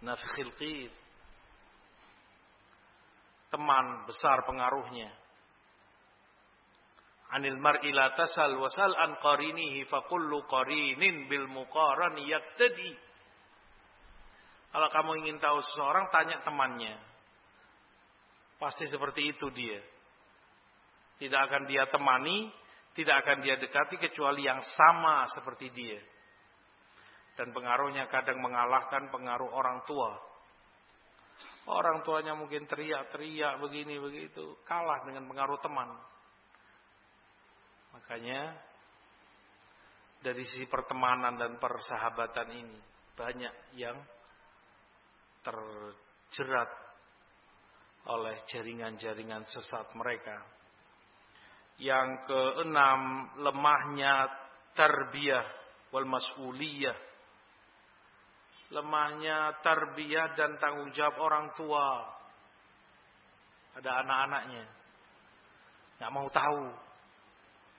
[0.00, 1.01] Nafikhil kir.
[3.52, 5.12] Teman besar pengaruhnya.
[7.36, 12.92] Anil mar'i la tasal wasal an qarinihi fa kullu qarinin bil muqarani yaktadi.
[14.72, 16.96] Kalau kamu ingin tahu seseorang, tanya temannya.
[18.56, 19.84] Pasti seperti itu dia.
[21.20, 22.48] Tidak akan dia temani,
[22.96, 26.00] tidak akan dia dekati kecuali yang sama seperti dia.
[27.36, 30.31] Dan pengaruhnya kadang mengalahkan pengaruh orang tua.
[31.62, 35.94] Orang tuanya mungkin teriak-teriak begini begitu, kalah dengan pengaruh teman.
[37.94, 38.58] Makanya
[40.22, 42.78] dari sisi pertemanan dan persahabatan ini
[43.14, 43.98] banyak yang
[45.42, 46.70] terjerat
[48.10, 50.42] oleh jaringan-jaringan sesat mereka.
[51.78, 54.30] Yang keenam, lemahnya
[54.74, 55.46] tarbiyah
[55.94, 56.94] wal mas'uliyah.
[58.72, 62.08] Lemahnya tarbiyah dan tanggung jawab orang tua.
[63.76, 64.64] Ada anak-anaknya.
[66.00, 66.64] Nggak mau tahu.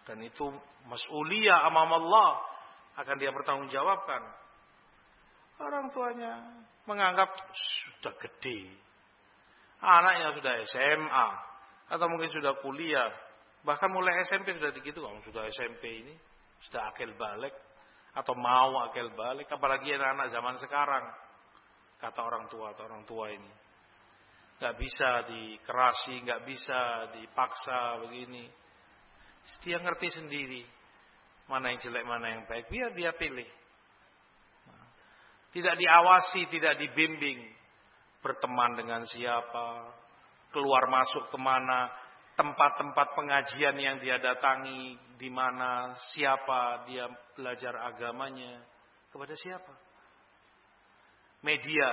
[0.06, 0.45] Dan itu
[0.86, 2.45] mas'uliyah amam Allah.
[2.94, 4.22] Akan dia bertanggung jawabkan.
[5.57, 7.30] Orang tuanya menganggap
[7.98, 8.70] sudah gede.
[9.82, 11.28] Anaknya sudah SMA
[11.90, 13.10] atau mungkin sudah kuliah.
[13.65, 16.15] Bahkan mulai SMP sudah begitu, kamu sudah SMP ini
[16.70, 17.52] sudah akil balik
[18.14, 21.06] atau mau akil balik, apalagi anak-anak zaman sekarang.
[21.98, 23.52] Kata orang tua atau orang tua ini.
[24.61, 28.45] Gak bisa dikerasi, gak bisa dipaksa begini.
[29.65, 30.64] Dia ngerti sendiri.
[31.49, 32.69] Mana yang jelek, mana yang baik.
[32.69, 33.49] Biar dia pilih.
[35.52, 37.40] Tidak diawasi, tidak dibimbing.
[38.23, 39.91] Berteman dengan siapa,
[40.56, 41.91] keluar masuk ke mana,
[42.34, 47.05] tempat-tempat pengajian yang dia datangi, di mana, siapa dia
[47.38, 48.61] belajar agamanya,
[49.14, 49.73] kepada siapa.
[51.45, 51.89] Media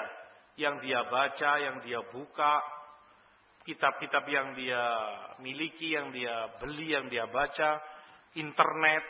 [0.57, 2.65] yang dia baca, yang dia buka,
[3.69, 4.85] kitab-kitab yang dia
[5.45, 7.77] miliki, yang dia beli, yang dia baca,
[8.33, 9.05] internet,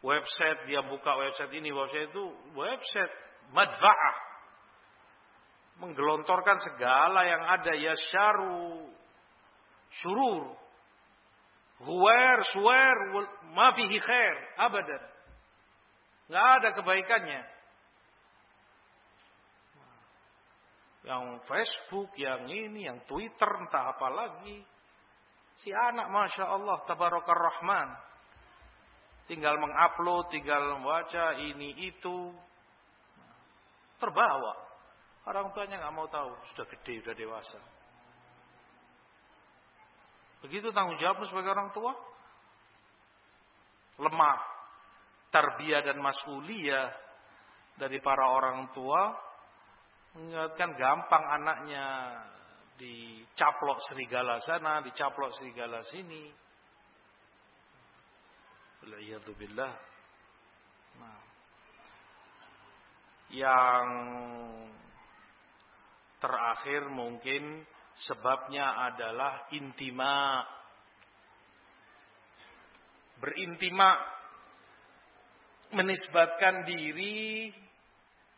[0.00, 2.24] website, dia buka website ini, website itu,
[2.56, 3.12] website
[3.52, 4.32] madfa'ah
[5.82, 8.86] menggelontorkan segala yang ada ya syaru
[10.02, 10.61] syurur
[11.82, 12.96] huwer suwer
[13.54, 15.02] ma fihi khair abadan
[16.30, 17.42] nggak ada kebaikannya
[21.02, 24.62] yang Facebook, yang ini, yang Twitter, entah apa lagi.
[25.58, 27.88] Si anak Masya Allah, Tabarakar Rahman.
[29.26, 32.34] Tinggal mengupload, tinggal membaca ini itu
[33.98, 34.54] terbawa.
[35.26, 37.60] Orang tuanya nggak mau tahu, sudah gede, sudah dewasa.
[40.42, 41.94] Begitu tanggung jawabmu sebagai orang tua.
[44.02, 44.38] Lemah
[45.30, 46.90] tarbiyah dan masuliyah
[47.78, 49.14] dari para orang tua
[50.12, 51.86] mengingatkan gampang anaknya
[52.76, 56.28] dicaplok serigala sana, dicaplok serigala sini.
[58.82, 59.72] Waliyadzubillah.
[60.98, 61.32] Nah
[63.32, 63.86] yang
[66.20, 67.64] terakhir mungkin
[67.96, 70.44] sebabnya adalah intima.
[73.22, 73.94] Berintima
[75.72, 77.54] menisbatkan diri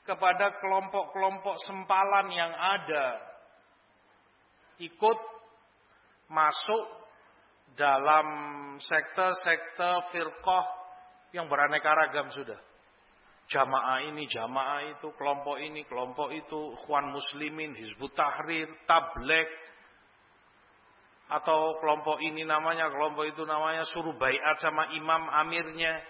[0.05, 3.17] kepada kelompok-kelompok sempalan yang ada.
[4.77, 5.19] Ikut
[6.29, 6.85] masuk
[7.75, 8.27] dalam
[8.79, 10.67] sekte-sekte firqah
[11.33, 12.74] yang beraneka ragam sudah
[13.49, 19.49] jamaah ini, jamaah itu, kelompok ini, kelompok itu, Ikhwan Muslimin, Hizbut Tahrir, Tablek,
[21.29, 26.01] atau kelompok ini namanya, kelompok itu namanya, suruh bayat sama imam amirnya.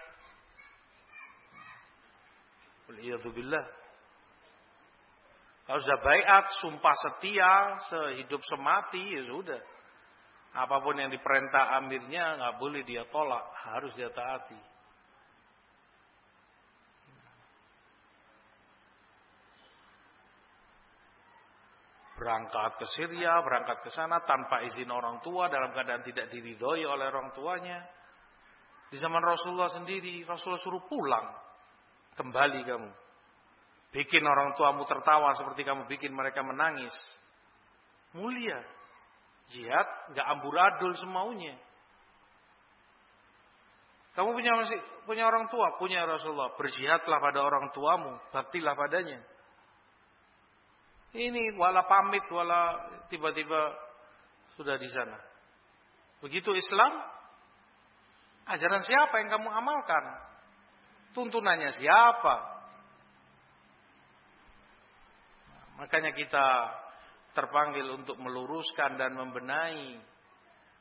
[2.90, 3.64] Waliyahzubillah.
[5.64, 7.54] Kalau sudah bayat, sumpah setia,
[7.88, 9.62] sehidup semati, ya sudah.
[10.54, 14.73] Apa pun yang diperintah amirnya, nggak boleh dia tolak, harus dia taati.
[22.14, 27.06] Berangkat ke Syria, berangkat ke sana tanpa izin orang tua dalam keadaan tidak diridhoi oleh
[27.10, 27.82] orang tuanya.
[28.90, 31.26] Di zaman Rasulullah sendiri, Rasulullah suruh pulang.
[32.14, 32.90] Kembali kamu.
[33.90, 36.94] Bikin orang tuamu tertawa seperti kamu bikin mereka menangis.
[38.14, 38.62] Mulia.
[39.50, 41.58] Jihad nggak amburadul semaunya.
[44.14, 44.78] Kamu punya masih
[45.10, 46.54] punya orang tua, punya Rasulullah.
[46.54, 49.18] Berjihadlah pada orang tuamu, baktilah padanya.
[51.14, 53.70] Ini wala pamit, wala tiba-tiba
[54.58, 55.14] sudah di sana.
[56.18, 56.92] Begitu Islam,
[58.50, 60.04] ajaran siapa yang kamu amalkan?
[61.14, 62.54] Tuntunannya siapa?
[65.78, 66.46] makanya kita
[67.34, 69.98] terpanggil untuk meluruskan dan membenahi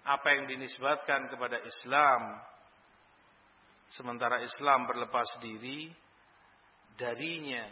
[0.05, 2.22] apa yang dinisbatkan kepada Islam.
[3.93, 5.89] Sementara Islam berlepas diri
[6.97, 7.65] darinya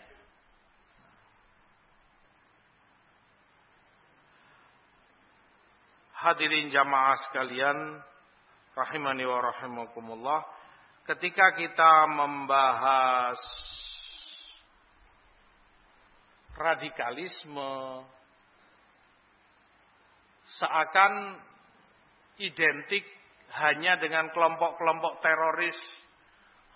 [6.21, 7.97] Hadirin jamaah sekalian,
[8.77, 10.45] rahimani wa rahimakumullah,
[11.09, 13.41] ketika kita membahas
[16.53, 18.05] radikalisme
[20.61, 21.41] seakan
[22.37, 23.01] identik
[23.57, 25.79] hanya dengan kelompok-kelompok teroris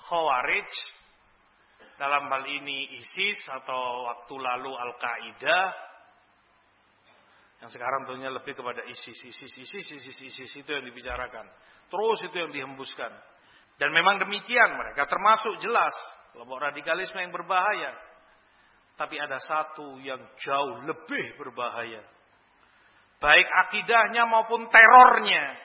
[0.09, 0.71] Khawarij
[2.01, 5.84] dalam hal ini ISIS atau waktu lalu Al-Qaeda
[7.63, 11.45] yang sekarang tentunya lebih kepada ISIS itu yang dibicarakan.
[11.87, 13.11] Terus itu yang dihembuskan.
[13.79, 15.95] Dan memang demikian mereka termasuk jelas
[16.35, 17.95] kelompok radikalisme yang berbahaya.
[18.95, 22.03] Tapi ada satu yang jauh lebih berbahaya.
[23.19, 25.59] Baik akidahnya maupun terornya.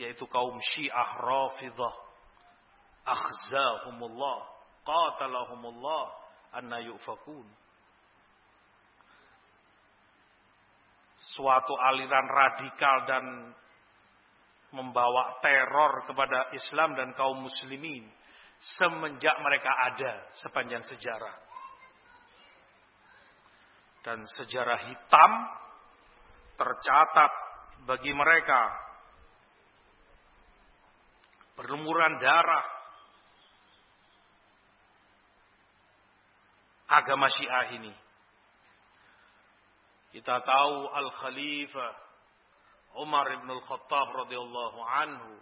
[0.00, 1.94] Yaitu kaum syiah rafidah.
[3.04, 4.38] Akhzahumullah.
[4.84, 6.04] Qatalahumullah.
[6.56, 7.63] Anna yu'fakun.
[11.34, 13.24] Suatu aliran radikal dan
[14.74, 18.06] membawa teror kepada Islam dan kaum muslimin
[18.78, 21.36] semenjak mereka ada sepanjang sejarah.
[24.04, 25.32] Dan sejarah hitam
[26.54, 27.32] tercatat
[27.88, 28.62] bagi mereka.
[31.54, 32.66] Berlumuran darah.
[36.84, 38.03] Agama Syiah ini
[40.14, 42.04] kita tahu Al-Khalifah
[43.02, 45.34] Umar ibn Al-Khattab radhiyallahu anhu.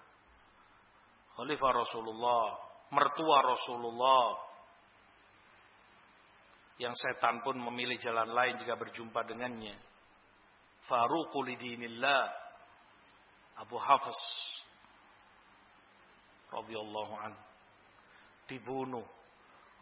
[1.36, 2.56] Khalifah Rasulullah,
[2.88, 4.40] mertua Rasulullah.
[6.80, 9.76] Yang setan pun memilih jalan lain jika berjumpa dengannya.
[10.88, 12.32] Faruqul dinillah.
[13.60, 14.20] Abu Hafiz
[16.48, 17.44] radhiyallahu anhu.
[18.48, 19.04] Dibunuh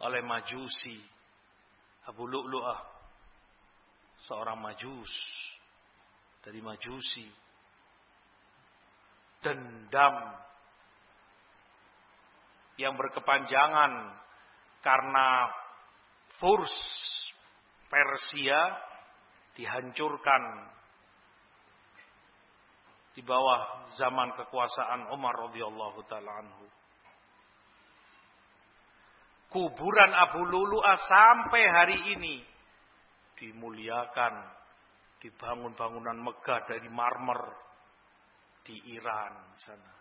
[0.03, 0.99] oleh Majusi
[2.11, 2.90] Abu Lu'lu'ah
[4.31, 5.11] seorang majus
[6.39, 7.27] dari majusi
[9.43, 10.15] dendam
[12.79, 13.91] yang berkepanjangan
[14.79, 15.51] karena
[16.39, 16.71] Furs
[17.91, 18.79] Persia
[19.59, 20.71] dihancurkan
[23.11, 26.65] di bawah zaman kekuasaan Umar radhiyallahu taala anhu.
[29.51, 32.50] Kuburan Abu Lulu'ah sampai hari ini
[33.41, 34.33] dimuliakan,
[35.17, 37.41] dibangun bangunan megah dari marmer
[38.61, 39.93] di Iran sana.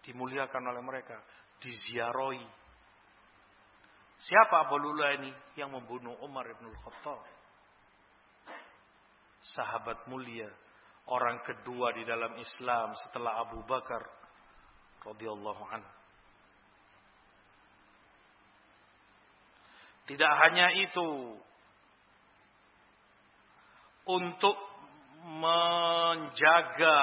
[0.00, 1.20] Dimuliakan oleh mereka,
[1.60, 2.46] diziarahi.
[4.16, 5.28] Siapa Abu Lula ini
[5.60, 7.20] yang membunuh Umar ibn Khattab?
[9.52, 10.48] Sahabat mulia,
[11.12, 14.00] orang kedua di dalam Islam setelah Abu Bakar
[15.04, 15.95] radhiyallahu anhu.
[20.06, 21.34] Tidak hanya itu.
[24.06, 24.54] Untuk
[25.26, 27.00] menjaga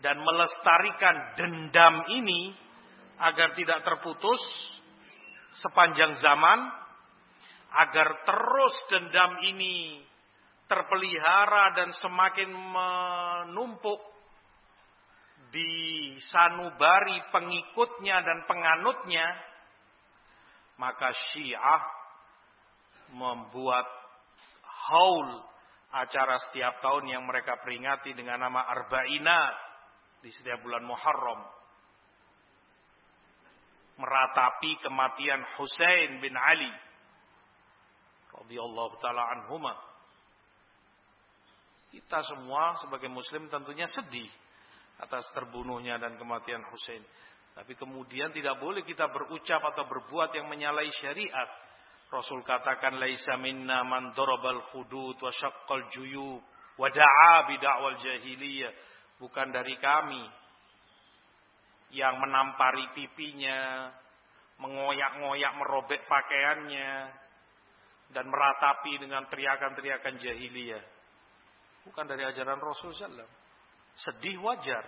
[0.00, 2.56] dan melestarikan dendam ini
[3.20, 4.40] agar tidak terputus
[5.60, 6.72] sepanjang zaman,
[7.76, 10.00] agar terus dendam ini
[10.64, 14.00] terpelihara dan semakin menumpuk
[15.50, 19.26] di sanubari pengikutnya dan penganutnya,
[20.80, 21.82] maka Syiah
[23.12, 23.84] membuat
[24.64, 25.44] haul
[25.92, 29.52] acara setiap tahun yang mereka peringati dengan nama Arba'ina
[30.24, 31.44] di setiap bulan Muharram.
[34.00, 36.72] Meratapi kematian Husain bin Ali
[38.32, 39.76] radhiyallahu taala anhuma.
[41.92, 44.30] Kita semua sebagai muslim tentunya sedih
[45.02, 47.04] atas terbunuhnya dan kematian Husain.
[47.60, 51.44] Tapi kemudian tidak boleh kita berucap atau berbuat yang menyalahi syariat.
[52.08, 56.40] Rasul katakan laisa minna man darabal khudud wa syaqqal juyub
[56.80, 58.72] wa da'a bi da'wal jahiliyah.
[59.20, 60.24] Bukan dari kami
[61.92, 63.92] yang menampari pipinya,
[64.56, 67.12] mengoyak-ngoyak merobek pakaiannya
[68.16, 70.84] dan meratapi dengan teriakan-teriakan jahiliyah.
[71.84, 73.36] Bukan dari ajaran Rasul sallallahu
[74.00, 74.80] Sedih wajar,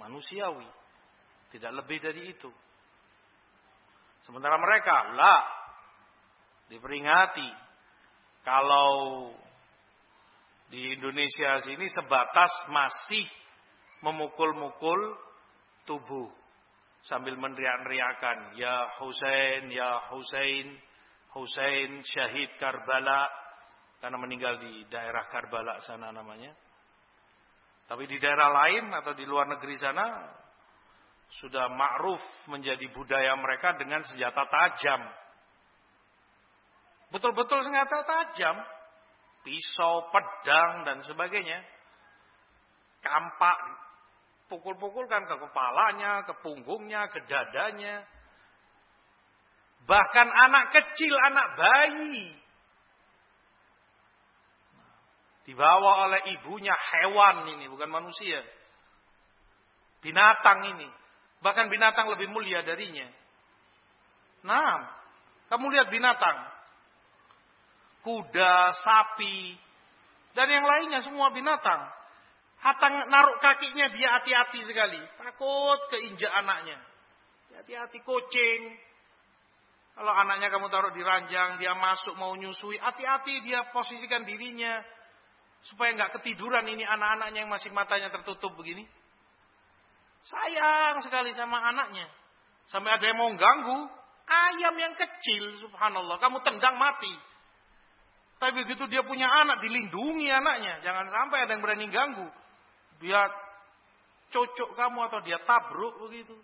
[0.00, 0.85] manusiawi.
[1.56, 2.52] Tidak lebih dari itu.
[4.28, 5.42] Sementara mereka, lah,
[6.68, 7.48] diperingati.
[8.44, 9.32] Kalau
[10.68, 13.24] di Indonesia sini sebatas masih
[14.04, 15.16] memukul-mukul
[15.88, 16.28] tubuh
[17.08, 20.76] sambil meneriak-neriakan ya Husain ya Husain
[21.32, 23.30] Husain syahid Karbala
[24.02, 26.50] karena meninggal di daerah Karbala sana namanya
[27.86, 30.06] tapi di daerah lain atau di luar negeri sana
[31.42, 35.02] sudah ma'ruf menjadi budaya mereka dengan senjata tajam
[37.12, 38.56] betul-betul senjata tajam
[39.42, 41.62] pisau, pedang dan sebagainya
[43.02, 43.58] kampak
[44.46, 48.06] Pukul-pukulkan ke kepalanya, ke punggungnya, ke dadanya.
[49.90, 52.30] Bahkan anak kecil, anak bayi.
[55.50, 58.42] Dibawa oleh ibunya hewan ini, bukan manusia.
[59.98, 60.90] Binatang ini.
[61.44, 63.06] Bahkan binatang lebih mulia darinya.
[64.46, 64.86] Nah,
[65.52, 66.38] kamu lihat binatang.
[68.06, 69.58] Kuda, sapi,
[70.36, 71.88] dan yang lainnya semua binatang.
[72.60, 75.00] Hatta naruh kakinya dia hati-hati sekali.
[75.16, 76.76] Takut keinjak anaknya.
[77.56, 78.62] Hati-hati kucing.
[79.96, 84.84] Kalau anaknya kamu taruh di ranjang, dia masuk mau nyusui, hati-hati dia posisikan dirinya
[85.72, 88.84] supaya nggak ketiduran ini anak-anaknya yang masih matanya tertutup begini.
[90.26, 92.10] Sayang sekali sama anaknya.
[92.66, 93.78] Sampai ada yang mau ganggu,
[94.26, 97.14] ayam yang kecil, subhanallah, kamu tendang mati.
[98.42, 100.82] Tapi begitu dia punya anak, dilindungi anaknya.
[100.82, 102.26] Jangan sampai ada yang berani ganggu
[103.00, 103.20] dia
[104.32, 106.36] cocok kamu atau dia tabruk begitu.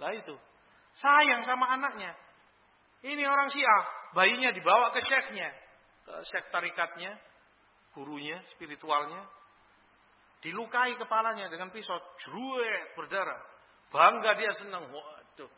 [0.00, 0.34] Lah itu.
[0.94, 2.14] Sayang sama anaknya.
[3.04, 3.84] Ini orang Syiah,
[4.16, 5.52] bayinya dibawa ke syekhnya,
[6.08, 7.20] ke syekh tarikatnya,
[7.92, 9.28] gurunya, spiritualnya.
[10.44, 13.40] Dilukai kepalanya dengan pisau, jeruet berdarah.
[13.88, 14.92] Bangga dia senang.
[14.92, 15.48] Waduh,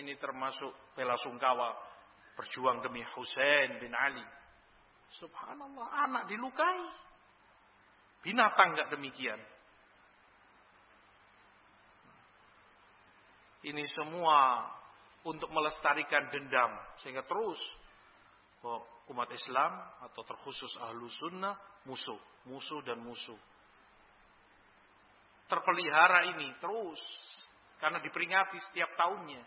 [0.00, 1.76] ini termasuk bela sungkawa
[2.32, 4.24] berjuang demi Husain bin Ali.
[5.20, 6.80] Subhanallah, anak dilukai.
[8.24, 9.36] Binatang nggak demikian.
[13.62, 14.64] Ini semua
[15.28, 16.72] untuk melestarikan dendam
[17.04, 17.60] sehingga terus
[19.12, 19.76] umat Islam
[20.08, 21.54] atau terkhusus ahlu sunnah
[21.84, 22.18] musuh,
[22.48, 23.36] musuh dan musuh.
[25.52, 27.02] Terpelihara ini terus
[27.76, 29.44] karena diperingati setiap tahunnya.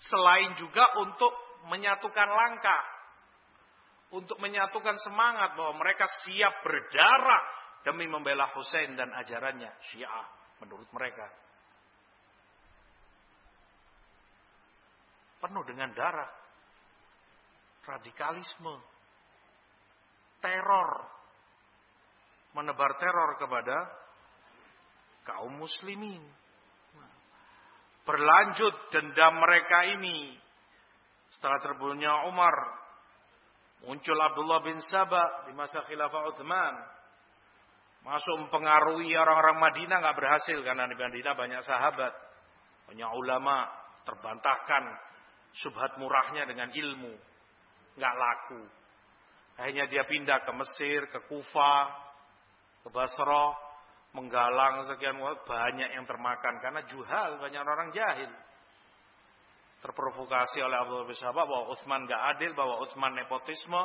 [0.00, 1.28] Selain juga untuk
[1.68, 2.80] menyatukan langkah
[4.10, 7.44] untuk menyatukan semangat bahwa mereka siap berdarah
[7.86, 10.26] demi membela Hussein dan ajarannya Syiah
[10.58, 11.30] menurut mereka.
[15.40, 16.28] Penuh dengan darah,
[17.86, 18.76] radikalisme,
[20.42, 20.90] teror,
[22.52, 23.99] menebar teror kepada
[25.24, 26.22] kaum muslimin.
[28.04, 30.34] Berlanjut dendam mereka ini
[31.30, 32.80] setelah terbunuhnya Umar
[33.80, 36.74] Muncul Abdullah bin Sabah di masa khilafah Uthman.
[38.04, 42.12] Masuk mempengaruhi orang-orang Madinah nggak berhasil karena di Madinah banyak sahabat,
[42.88, 43.68] banyak ulama
[44.08, 44.84] terbantahkan
[45.52, 47.12] subhat murahnya dengan ilmu,
[47.96, 48.62] nggak laku.
[49.60, 51.76] Akhirnya dia pindah ke Mesir, ke Kufa,
[52.84, 53.52] ke Basra,
[54.10, 58.30] menggalang sekian banyak yang termakan karena juhal banyak orang jahil
[59.80, 63.80] terprovokasi oleh Abu bin Sabah bahwa Utsman gak adil, bahwa Utsman nepotisme,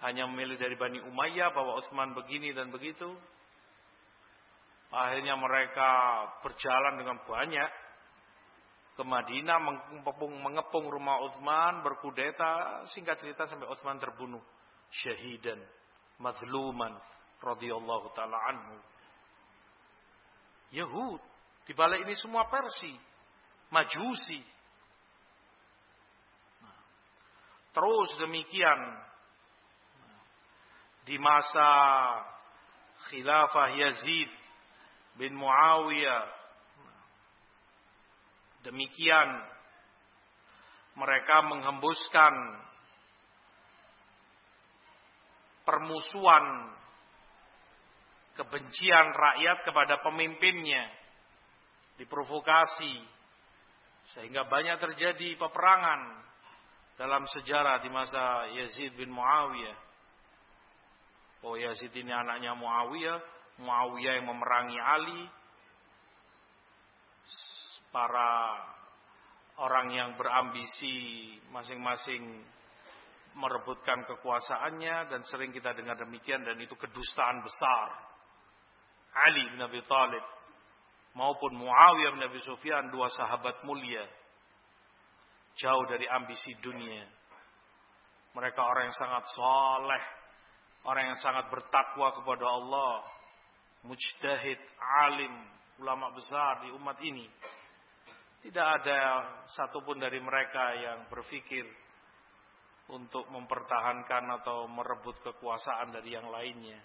[0.00, 3.12] hanya memilih dari Bani Umayyah, bahwa Utsman begini dan begitu.
[4.88, 5.90] Akhirnya mereka
[6.40, 7.70] berjalan dengan banyak
[8.94, 14.40] ke Madinah, mengepung, mengepung rumah Utsman, berkudeta, singkat cerita sampai Utsman terbunuh.
[14.94, 15.58] Syahidan,
[16.22, 16.94] mazluman,
[17.42, 18.78] radhiyallahu taala anhu.
[20.74, 21.22] Yahud,
[21.64, 22.90] di balik ini semua Persi,
[23.70, 24.42] Majusi,
[27.74, 28.80] Terus demikian.
[31.04, 31.68] Di masa
[33.10, 34.30] khilafah Yazid
[35.18, 36.24] bin Muawiyah.
[38.64, 39.30] Demikian.
[40.94, 42.34] Mereka menghembuskan
[45.66, 46.70] permusuhan
[48.34, 50.90] kebencian rakyat kepada pemimpinnya
[51.98, 52.94] diprovokasi
[54.18, 56.22] sehingga banyak terjadi peperangan
[56.94, 59.78] dalam sejarah di masa Yazid bin Muawiyah.
[61.44, 63.18] Oh Yazid ini anaknya Muawiyah,
[63.62, 65.22] Muawiyah yang memerangi Ali.
[67.94, 68.58] Para
[69.62, 72.42] orang yang berambisi masing-masing
[73.38, 78.13] merebutkan kekuasaannya dan sering kita dengar demikian dan itu kedustaan besar.
[79.14, 80.24] Ali bin Abi Thalib
[81.14, 84.02] maupun Muawiyah bin Abi Sufyan dua sahabat mulia
[85.58, 87.06] jauh dari ambisi dunia.
[88.34, 90.02] Mereka orang yang sangat soleh,
[90.90, 92.94] orang yang sangat bertakwa kepada Allah,
[93.86, 94.58] mujtahid,
[95.06, 95.34] alim,
[95.78, 97.30] ulama besar di umat ini.
[98.42, 99.00] Tidak ada
[99.48, 101.64] satupun dari mereka yang berpikir
[102.92, 106.76] untuk mempertahankan atau merebut kekuasaan dari yang lainnya.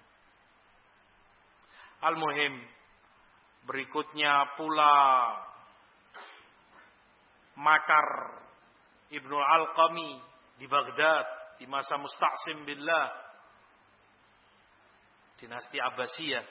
[1.99, 2.55] Al-Muhim,
[3.67, 4.95] berikutnya pula
[7.59, 8.07] makar
[9.11, 10.11] Ibnu Al-Qami
[10.55, 11.26] di Baghdad
[11.59, 13.07] di masa Musta'sim billah
[15.43, 16.47] dinasti Abbasiyah.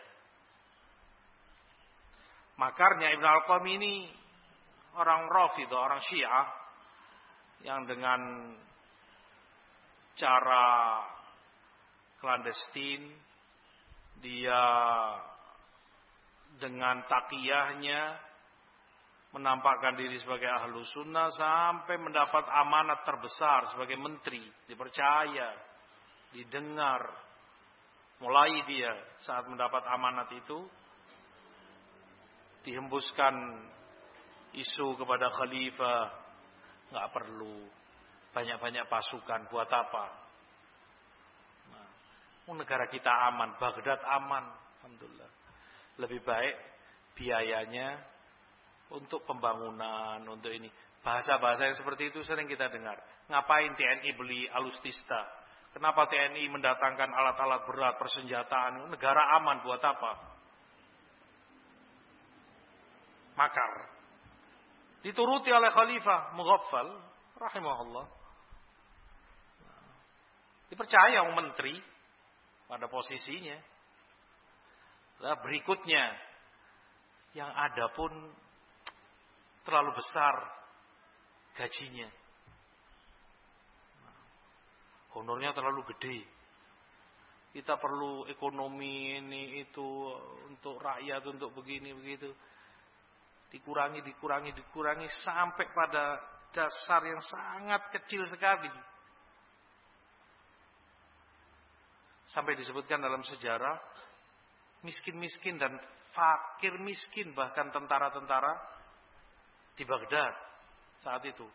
[2.61, 3.95] Makarnya Ibnu Al-Qami ini
[5.01, 6.47] orang Rafidah, orang Syiah
[7.65, 8.53] yang dengan
[10.19, 10.67] cara
[12.19, 13.15] clandestin
[14.19, 14.63] dia
[16.59, 18.19] dengan takiyahnya
[19.33, 25.53] menampakkan diri sebagai ahlu sunnah sampai mendapat amanat terbesar sebagai menteri dipercaya
[26.33, 27.07] didengar
[28.19, 30.67] mulai dia saat mendapat amanat itu
[32.67, 33.35] dihembuskan
[34.57, 36.03] isu kepada khalifah
[36.89, 37.69] nggak perlu
[38.33, 40.07] banyak-banyak pasukan buat apa?
[41.73, 44.45] Nah, negara kita aman, Baghdad aman,
[44.81, 45.31] alhamdulillah.
[45.99, 46.55] Lebih baik
[47.19, 47.99] biayanya
[48.95, 50.71] untuk pembangunan, untuk ini.
[51.03, 52.99] Bahasa-bahasa yang seperti itu sering kita dengar.
[53.29, 55.27] Ngapain TNI beli alustista?
[55.75, 58.89] Kenapa TNI mendatangkan alat-alat berat, persenjataan?
[58.89, 60.13] Negara aman buat apa?
[63.39, 63.73] Makar.
[65.05, 66.89] Dituruti oleh Khalifah Mughaffal
[67.39, 68.07] rahimahullah.
[70.69, 71.79] Dipercaya menteri
[72.67, 73.57] pada posisinya.
[75.19, 76.05] Nah, berikutnya
[77.35, 78.11] yang ada pun
[79.67, 80.35] terlalu besar
[81.59, 82.09] gajinya.
[85.19, 86.23] honornya terlalu gede.
[87.51, 90.15] Kita perlu ekonomi ini itu
[90.47, 92.31] untuk rakyat untuk begini begitu.
[93.51, 96.23] Dikurangi, dikurangi, dikurangi sampai pada
[96.55, 98.71] dasar yang sangat kecil sekali.
[102.29, 103.81] Sampai disebutkan dalam sejarah
[104.83, 105.75] miskin-miskin dan
[106.15, 108.57] fakir miskin bahkan tentara-tentara
[109.79, 110.35] di Baghdad
[111.03, 111.47] saat itu.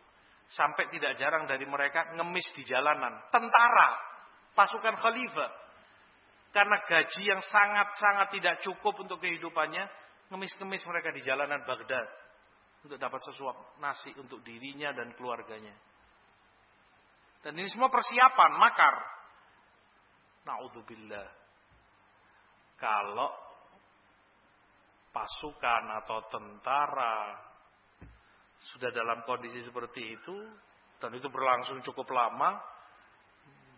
[0.52, 3.16] Sampai tidak jarang dari mereka ngemis di jalanan.
[3.32, 3.96] Tentara,
[4.52, 5.50] pasukan khalifah.
[6.54, 9.88] Karena gaji yang sangat-sangat tidak cukup untuk kehidupannya,
[10.30, 12.06] ngemis-ngemis mereka di jalanan Baghdad
[12.84, 15.72] untuk dapat sesuap nasi untuk dirinya dan keluarganya.
[17.40, 18.94] Dan ini semua persiapan, makar.
[20.44, 21.43] Naudzubillah.
[22.78, 23.30] Kalau
[25.14, 27.38] pasukan atau tentara
[28.74, 30.36] sudah dalam kondisi seperti itu
[30.98, 32.58] dan itu berlangsung cukup lama,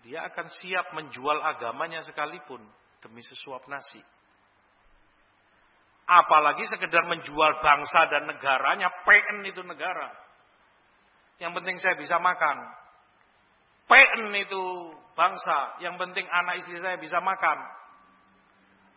[0.06, 2.62] dia akan siap menjual agamanya sekalipun
[3.02, 4.00] demi sesuap nasi.
[6.06, 10.14] Apalagi sekedar menjual bangsa dan negaranya, PN itu negara.
[11.42, 12.56] Yang penting saya bisa makan.
[13.90, 15.82] PN itu bangsa.
[15.82, 17.58] Yang penting anak istri saya bisa makan.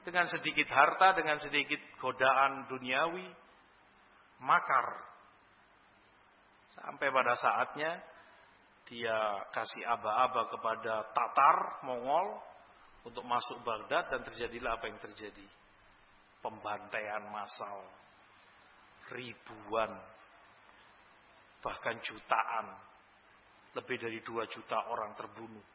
[0.09, 3.29] Dengan sedikit harta, dengan sedikit godaan duniawi.
[4.41, 5.05] Makar.
[6.73, 8.01] Sampai pada saatnya
[8.89, 12.41] dia kasih aba-aba kepada Tatar, Mongol
[13.05, 15.45] untuk masuk Baghdad dan terjadilah apa yang terjadi.
[16.41, 17.85] Pembantaian massal.
[19.13, 19.93] Ribuan
[21.61, 22.65] bahkan jutaan
[23.77, 25.65] lebih dari dua juta orang terbunuh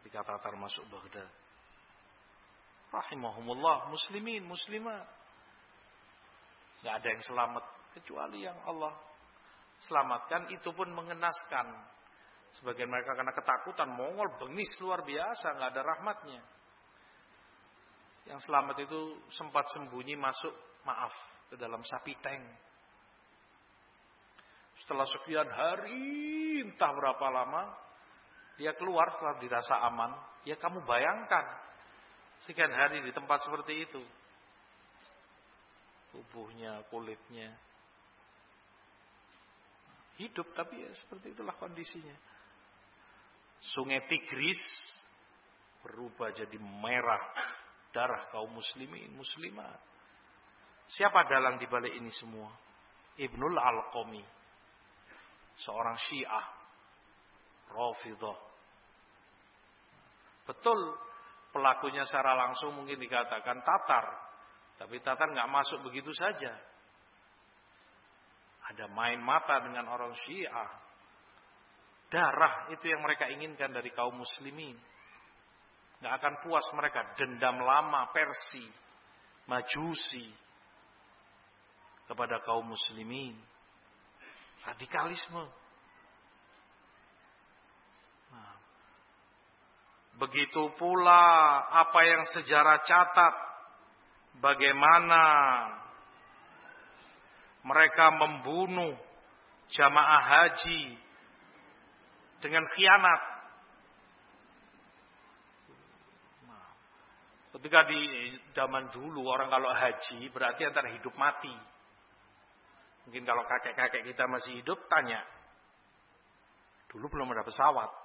[0.00, 1.43] ketika Tatar masuk Baghdad.
[2.94, 5.02] Rahimahumullah, muslimin, muslimah.
[6.86, 7.64] Gak ada yang selamat
[7.98, 8.94] kecuali yang Allah
[9.90, 11.66] selamatkan itu pun mengenaskan.
[12.54, 16.42] Sebagian mereka karena ketakutan Mongol bengis luar biasa, nggak ada rahmatnya.
[18.30, 20.54] Yang selamat itu sempat sembunyi masuk
[20.86, 21.10] maaf
[21.50, 22.46] ke dalam sapi tank
[24.84, 27.72] setelah sekian hari, entah berapa lama,
[28.60, 30.12] dia keluar setelah dirasa aman.
[30.44, 31.40] Ya kamu bayangkan,
[32.44, 34.02] sekian hari di tempat seperti itu.
[36.14, 37.50] Tubuhnya, kulitnya.
[40.14, 42.14] hidup tapi ya seperti itulah kondisinya.
[43.74, 44.62] Sungai Tigris
[45.82, 47.34] berubah jadi merah
[47.90, 49.78] darah kaum muslimin muslimat.
[50.86, 52.46] Siapa dalang di balik ini semua?
[53.18, 54.22] Ibnul Al-Qami.
[55.66, 56.46] Seorang Syiah.
[57.74, 58.38] Rafidah.
[60.44, 60.80] Betul
[61.54, 64.06] pelakunya secara langsung mungkin dikatakan Tatar.
[64.74, 66.50] Tapi Tatar nggak masuk begitu saja.
[68.74, 70.82] Ada main mata dengan orang Syiah.
[72.10, 74.74] Darah itu yang mereka inginkan dari kaum muslimin.
[76.02, 77.14] Nggak akan puas mereka.
[77.14, 78.66] Dendam lama, Persi,
[79.46, 80.26] Majusi.
[82.10, 83.38] Kepada kaum muslimin.
[84.66, 85.63] Radikalisme.
[90.18, 91.22] Begitu pula
[91.70, 93.34] apa yang sejarah catat.
[94.34, 95.22] Bagaimana
[97.62, 98.98] mereka membunuh
[99.70, 100.98] jamaah haji
[102.42, 103.22] dengan khianat.
[107.54, 108.02] Ketika di
[108.52, 111.54] zaman dulu orang kalau haji berarti antara hidup mati.
[113.06, 115.22] Mungkin kalau kakek-kakek kita masih hidup tanya.
[116.90, 118.03] Dulu belum ada pesawat.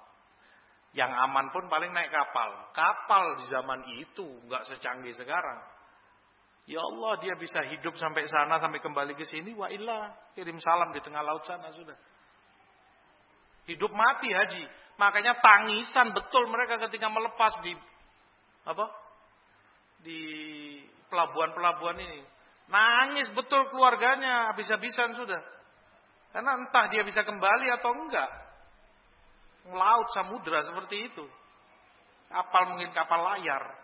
[0.90, 2.50] Yang aman pun paling naik kapal.
[2.74, 5.58] Kapal di zaman itu nggak secanggih sekarang.
[6.66, 9.54] Ya Allah dia bisa hidup sampai sana sampai kembali ke sini.
[9.54, 11.94] Wa illa kirim salam di tengah laut sana sudah.
[13.70, 14.66] Hidup mati haji.
[14.98, 17.72] Makanya tangisan betul mereka ketika melepas di
[18.66, 18.86] apa?
[20.02, 20.20] Di
[21.06, 22.20] pelabuhan-pelabuhan ini.
[22.70, 25.42] Nangis betul keluarganya habis-habisan sudah.
[26.30, 28.30] Karena entah dia bisa kembali atau enggak.
[29.68, 31.24] Laut samudra seperti itu.
[32.32, 33.76] Kapal mungkin kapal layar.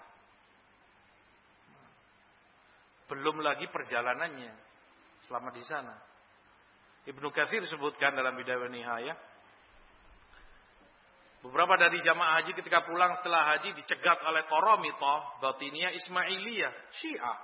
[3.13, 4.55] Belum lagi perjalanannya
[5.29, 5.95] selama di sana.
[7.07, 9.17] Ibnu Katsir sebutkan dalam Bidayah Nihayah
[11.47, 17.39] Beberapa dari jamaah haji ketika pulang setelah haji dicegat oleh Koromitoh, Batiniyah, Ismailiyah, Syiah.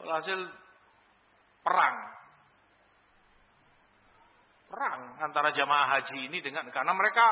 [0.00, 0.40] Walhasil
[1.60, 1.96] perang.
[4.70, 7.26] Perang antara jamaah haji ini dengan karena mereka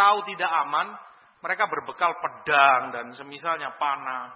[0.00, 0.96] tahu tidak aman,
[1.44, 4.32] mereka berbekal pedang dan semisalnya panah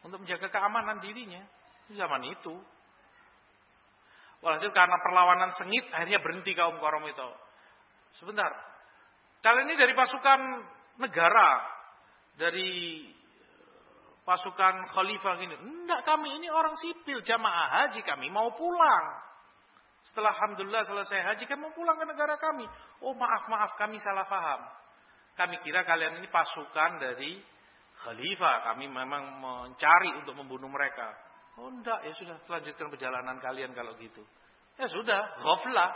[0.00, 1.44] untuk menjaga keamanan dirinya
[1.84, 2.56] di zaman itu.
[4.40, 7.36] Walhasil karena perlawanan sengit akhirnya berhenti kaum Koromito.
[8.16, 8.48] Sebentar.
[9.44, 10.40] Kalian ini dari pasukan
[10.96, 11.60] negara,
[12.40, 13.04] dari
[14.24, 15.54] pasukan khalifah gini.
[15.60, 19.06] Enggak, kami ini orang sipil, jamaah haji kami mau pulang.
[20.06, 22.66] Setelah Alhamdulillah selesai haji, kami mau pulang ke negara kami.
[23.02, 24.62] Oh maaf, maaf, kami salah paham.
[25.34, 27.42] Kami kira kalian ini pasukan dari
[28.06, 28.70] khalifah.
[28.72, 31.10] Kami memang mencari untuk membunuh mereka.
[31.58, 34.22] Oh enggak, ya sudah, lanjutkan perjalanan kalian kalau gitu.
[34.78, 35.92] Ya sudah, ghaflah.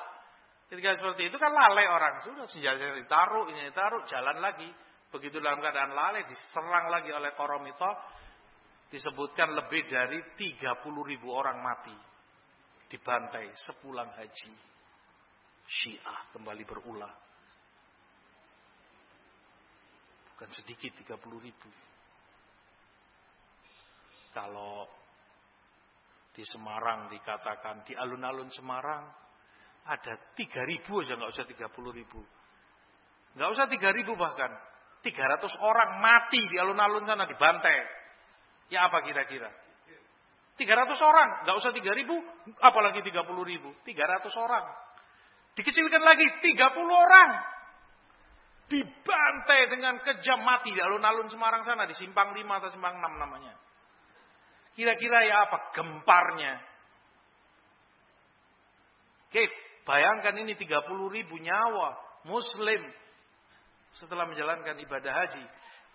[0.72, 2.22] Ketika seperti itu kan lalai orang.
[2.26, 4.70] Sudah senjata ditaruh, ini ditaruh, jalan lagi.
[5.10, 7.90] Begitu dalam keadaan lalai, diserang lagi oleh Koromito.
[8.90, 12.09] Disebutkan lebih dari 30 ribu orang mati.
[12.90, 14.52] Dibantai sepulang haji.
[15.70, 17.14] Syiah kembali berulah.
[20.34, 21.70] Bukan sedikit 30 ribu.
[24.34, 24.90] Kalau
[26.34, 29.06] di Semarang dikatakan, di alun-alun Semarang,
[29.86, 32.22] ada tiga ribu aja nggak usah tiga puluh ribu.
[33.34, 34.50] Nggak usah tiga ribu bahkan.
[35.00, 37.88] tiga ratus orang mati di alun-alun sana dibantai.
[38.68, 39.48] Ya apa kira-kira?
[40.60, 42.20] Tiga ratus orang, nggak usah tiga ribu,
[42.60, 43.72] apalagi tiga puluh ribu.
[43.80, 44.68] Tiga ratus orang.
[45.56, 47.30] Dikecilkan lagi tiga puluh orang.
[48.68, 51.88] Dibantai dengan kejam mati di alun-alun Semarang sana.
[51.88, 53.56] Di simpang lima atau simpang enam namanya.
[54.76, 55.72] Kira-kira ya apa?
[55.74, 56.54] Gemparnya.
[59.32, 59.50] Kif,
[59.90, 62.78] Bayangkan ini 30 ribu nyawa muslim
[63.98, 65.44] setelah menjalankan ibadah haji.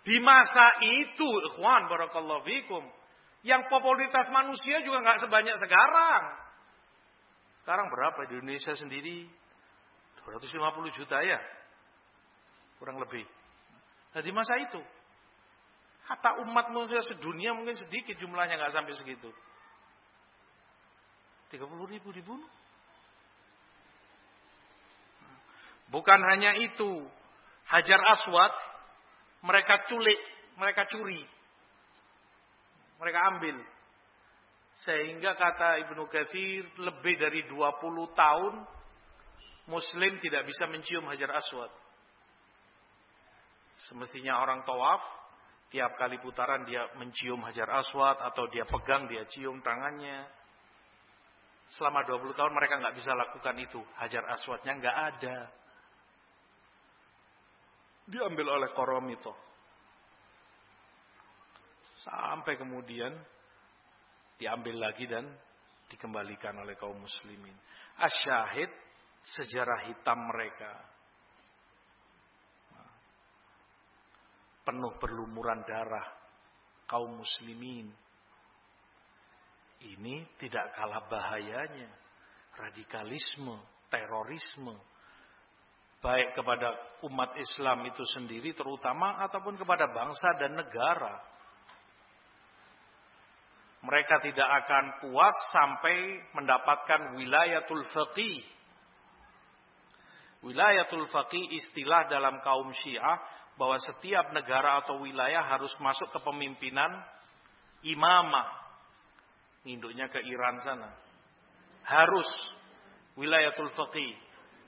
[0.03, 2.83] Di masa itu, ikhwan barakallahu fikum,
[3.45, 6.23] yang popularitas manusia juga nggak sebanyak sekarang.
[7.61, 9.30] Sekarang berapa di Indonesia sendiri?
[10.26, 11.38] 250 juta ya.
[12.81, 13.22] Kurang lebih.
[14.17, 14.81] Nah di masa itu.
[16.09, 19.30] Kata umat manusia sedunia mungkin sedikit jumlahnya nggak sampai segitu.
[21.53, 21.61] 30
[21.93, 22.49] ribu dibunuh.
[25.93, 27.05] Bukan hanya itu,
[27.69, 28.53] Hajar Aswad
[29.45, 30.17] mereka culik,
[30.57, 31.22] mereka curi.
[33.01, 33.57] Mereka ambil.
[34.85, 37.55] Sehingga kata Ibnu Katsir lebih dari 20
[38.11, 38.53] tahun
[39.72, 41.72] muslim tidak bisa mencium Hajar Aswad.
[43.88, 44.99] Semestinya orang tawaf
[45.72, 50.27] tiap kali putaran dia mencium Hajar Aswad atau dia pegang, dia cium tangannya.
[51.73, 53.81] Selama 20 tahun mereka nggak bisa lakukan itu.
[53.97, 55.38] Hajar aswadnya nggak ada.
[58.05, 58.69] Diambil oleh
[59.09, 59.34] itu.
[62.06, 63.18] Sampai kemudian
[64.38, 65.26] diambil lagi dan
[65.90, 67.57] dikembalikan oleh kaum muslimin.
[67.98, 68.69] Asyahid
[69.26, 70.73] sejarah hitam mereka.
[74.65, 76.10] Penuh berlumuran darah
[76.86, 77.90] kaum muslimin
[79.84, 81.90] ini tidak kalah bahayanya.
[82.56, 83.60] Radikalisme,
[83.91, 84.73] terorisme.
[85.99, 91.19] Baik kepada umat Islam itu sendiri terutama ataupun kepada bangsa dan negara.
[93.86, 98.41] Mereka tidak akan puas sampai mendapatkan wilayatul faqih.
[100.41, 103.22] Wilayatul faqih istilah dalam kaum syiah
[103.56, 106.91] bahwa setiap negara atau wilayah harus masuk ke pemimpinan
[107.86, 108.66] imamah
[109.66, 110.94] Induknya ke Iran sana.
[111.90, 112.30] Harus
[113.18, 114.14] wilayatul faqih.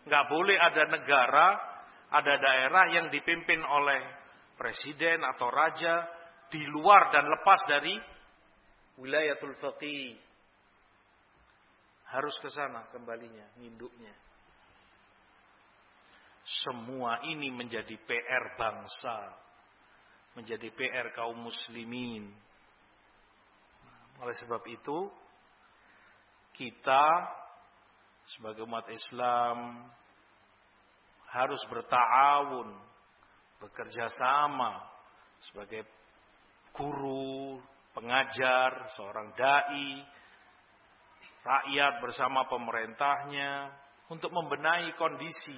[0.10, 1.48] Nggak boleh ada negara,
[2.10, 4.02] ada daerah yang dipimpin oleh
[4.58, 6.02] presiden atau raja
[6.50, 7.94] di luar dan lepas dari
[8.98, 10.18] wilayatul faqih.
[12.08, 14.16] Harus ke sana kembalinya, induknya.
[16.64, 19.36] Semua ini menjadi PR bangsa,
[20.40, 22.32] menjadi PR kaum muslimin
[24.18, 24.98] oleh sebab itu,
[26.58, 27.06] kita
[28.34, 29.86] sebagai umat Islam
[31.30, 32.74] harus bertawun,
[33.62, 34.82] bekerja sama
[35.50, 35.86] sebagai
[36.74, 37.62] guru,
[37.98, 40.06] pengajar, seorang dai,
[41.42, 43.74] rakyat bersama pemerintahnya
[44.14, 45.58] untuk membenahi kondisi,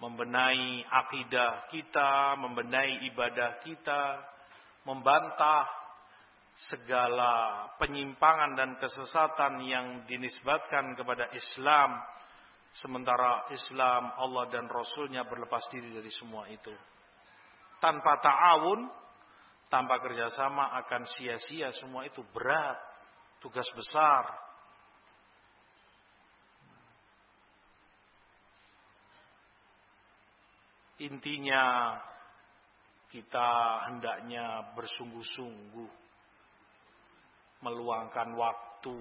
[0.00, 4.24] membenahi akidah kita, membenahi ibadah kita,
[4.88, 5.68] membantah
[6.72, 12.00] segala penyimpangan dan kesesatan yang dinisbatkan kepada Islam.
[12.80, 16.72] Sementara Islam Allah dan Rasulnya berlepas diri dari semua itu.
[17.80, 19.05] Tanpa ta'awun
[19.66, 22.22] tanpa kerjasama akan sia-sia semua itu.
[22.34, 22.78] Berat.
[23.40, 24.46] Tugas besar.
[30.96, 31.92] Intinya
[33.12, 35.92] kita hendaknya bersungguh-sungguh
[37.60, 38.96] meluangkan waktu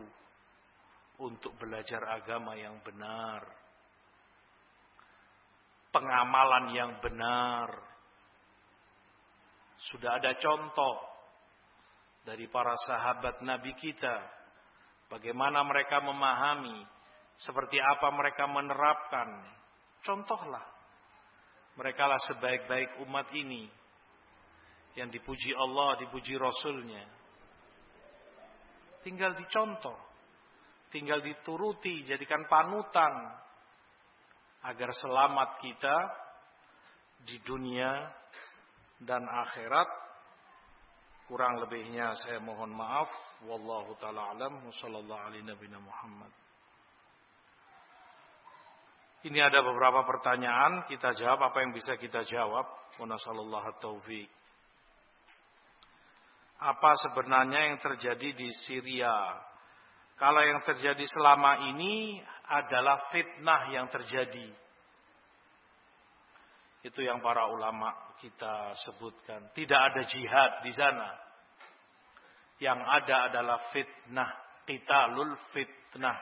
[1.20, 3.48] untuk belajar agama yang benar,
[5.96, 7.95] pengamalan yang benar.
[9.92, 10.98] Sudah ada contoh
[12.26, 14.18] dari para sahabat Nabi kita,
[15.14, 16.82] bagaimana mereka memahami,
[17.38, 19.30] seperti apa mereka menerapkan.
[20.02, 20.66] Contohlah,
[21.78, 23.70] mereka lah sebaik-baik umat ini.
[24.96, 27.04] Yang dipuji Allah, dipuji Rasulnya.
[29.04, 30.00] Tinggal dicontoh,
[30.90, 33.12] tinggal dituruti, jadikan panutan
[34.66, 35.98] agar selamat kita
[37.28, 37.92] di dunia
[39.02, 39.88] dan akhirat.
[41.26, 43.10] Kurang lebihnya saya mohon maaf.
[43.50, 44.62] Wallahu taala alam.
[44.70, 46.32] Wassallallahu alaihi nabiyana Muhammad.
[49.26, 52.70] Ini ada beberapa pertanyaan, kita jawab apa yang bisa kita jawab.
[53.02, 54.30] Wa nasallallahu taufiq
[56.60, 59.36] apa sebenarnya yang terjadi di Syria.
[60.16, 64.48] Kalau yang terjadi selama ini adalah fitnah yang terjadi.
[66.86, 69.50] Itu yang para ulama kita sebutkan.
[69.58, 71.10] Tidak ada jihad di sana.
[72.62, 74.30] Yang ada adalah fitnah.
[74.70, 76.14] Qitalul fitnah.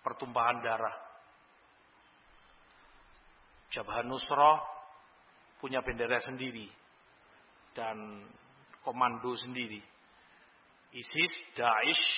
[0.00, 0.96] Pertumpahan darah.
[3.68, 4.64] Jabhan Nusrah
[5.60, 6.72] punya bendera sendiri.
[7.76, 8.24] Dan
[8.80, 9.84] komando sendiri.
[10.96, 12.08] ISIS, Daesh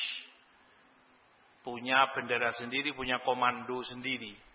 [1.66, 4.49] punya bendera sendiri, punya komando sendiri.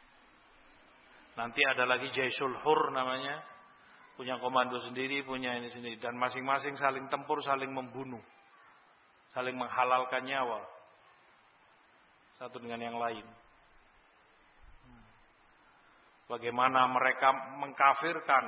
[1.35, 3.43] Nanti ada lagi Jaisul Hur namanya,
[4.15, 8.23] punya komando sendiri, punya ini sendiri dan masing-masing saling tempur, saling membunuh.
[9.35, 10.64] Saling menghalalkan nyawa
[12.39, 13.23] satu dengan yang lain.
[16.31, 18.43] Bagaimana mereka mengkafirkan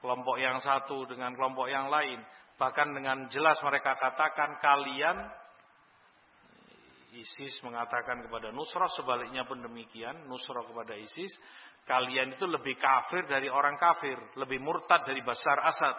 [0.00, 2.22] kelompok yang satu dengan kelompok yang lain.
[2.56, 5.16] Bahkan dengan jelas mereka katakan kalian
[7.16, 11.32] ISIS mengatakan kepada Nusrah sebaliknya pun demikian Nusrah kepada ISIS
[11.86, 15.96] kalian itu lebih kafir dari orang kafir lebih murtad dari Basar Asad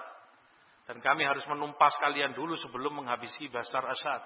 [0.88, 4.22] dan kami harus menumpas kalian dulu sebelum menghabisi Basar Asad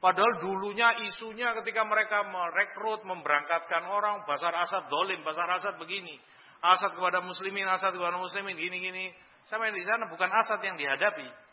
[0.00, 6.16] padahal dulunya isunya ketika mereka merekrut memberangkatkan orang Basar Asad dolim Basar Asad begini
[6.60, 9.16] Asad kepada muslimin, Asad kepada muslimin, gini-gini.
[9.48, 11.48] Sama yang di sana bukan Asad yang dihadapi.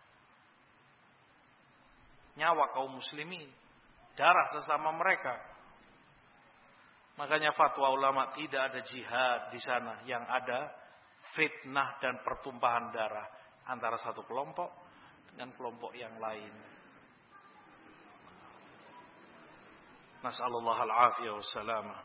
[2.38, 3.50] nyawa kaum muslimin,
[4.18, 5.38] darah sesama mereka.
[7.22, 10.74] Makanya fatwa ulama tidak ada jihad di sana, yang ada
[11.38, 13.26] fitnah dan pertumpahan darah
[13.70, 14.70] antara satu kelompok
[15.34, 16.54] dengan kelompok yang lain.
[20.26, 22.02] Nas'alullah al-afiyah wassalamah.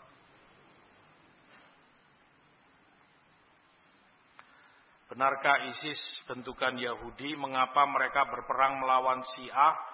[5.12, 7.36] Benarkah ISIS bentukan Yahudi?
[7.36, 9.91] Mengapa mereka berperang melawan Syiah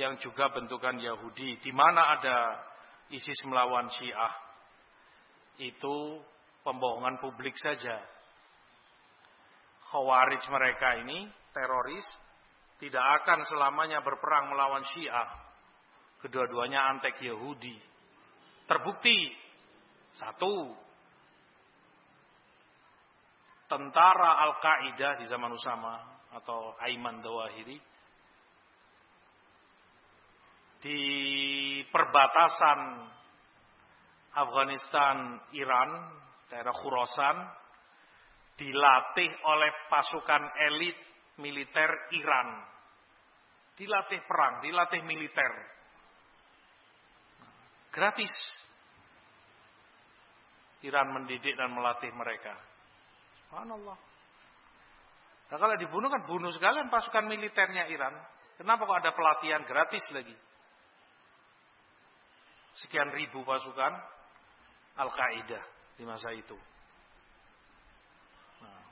[0.00, 1.60] yang juga bentukan Yahudi?
[1.60, 2.56] Di mana ada
[3.12, 4.32] ISIS melawan Syiah?
[5.60, 6.24] Itu
[6.64, 8.00] pembohongan publik saja.
[9.92, 12.06] Khawarij mereka ini, teroris,
[12.80, 15.28] tidak akan selamanya berperang melawan Syiah.
[16.24, 17.76] Kedua-duanya antek Yahudi.
[18.64, 19.36] Terbukti.
[20.10, 20.74] Satu,
[23.70, 26.02] tentara Al-Qaeda di zaman Usama
[26.34, 27.78] atau Aiman Dawahiri
[30.80, 31.00] di
[31.92, 32.80] perbatasan
[34.36, 35.90] Afghanistan Iran
[36.48, 37.36] daerah Khurasan
[38.56, 40.42] dilatih oleh pasukan
[40.72, 40.96] elit
[41.40, 42.48] militer Iran
[43.76, 45.52] dilatih perang dilatih militer
[47.92, 48.32] gratis
[50.84, 52.56] Iran mendidik dan melatih mereka
[53.50, 53.98] Subhanallah.
[55.50, 58.14] Nah kalau dibunuh kan bunuh sekalian pasukan militernya Iran.
[58.54, 60.30] Kenapa kok ada pelatihan gratis lagi?
[62.78, 63.92] Sekian ribu pasukan
[65.00, 65.60] Al-Qaeda
[65.98, 66.56] di masa itu.
[68.62, 68.84] Nah.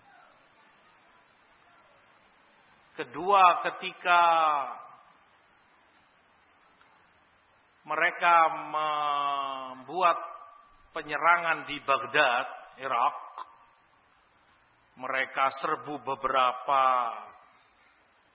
[2.99, 4.23] Kedua ketika
[7.89, 8.37] mereka
[8.69, 10.19] membuat
[10.93, 12.47] penyerangan di Baghdad,
[12.83, 13.17] Irak,
[14.99, 16.85] mereka serbu beberapa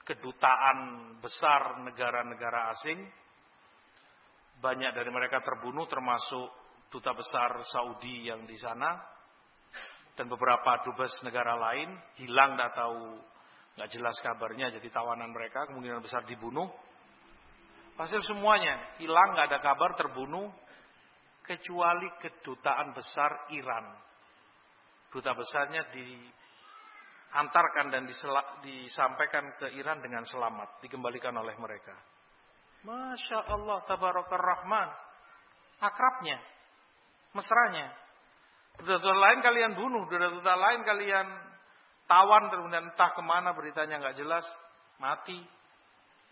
[0.08, 0.78] kedutaan
[1.20, 3.00] besar negara-negara asing.
[4.64, 6.48] Banyak dari mereka terbunuh termasuk
[6.88, 8.96] duta besar Saudi yang di sana
[10.16, 13.20] dan beberapa dubes negara lain hilang tidak tahu
[13.74, 16.72] nggak jelas kabarnya jadi tawanan mereka kemungkinan besar dibunuh.
[18.00, 20.48] Hasil semuanya hilang nggak ada kabar terbunuh
[21.44, 24.00] kecuali kedutaan besar Iran.
[25.12, 26.08] Duta besarnya di
[27.36, 28.08] antarkan dan
[28.64, 31.94] disampaikan ke Iran dengan selamat, dikembalikan oleh mereka.
[32.84, 34.90] Masya Allah, tabarakar rahman.
[35.80, 36.40] Akrabnya,
[37.36, 37.92] mesranya.
[38.80, 41.28] Duta-duta lain kalian bunuh, duta-duta lain kalian
[42.08, 44.44] tawan, kemudian entah ke mana beritanya nggak jelas,
[45.00, 45.40] mati.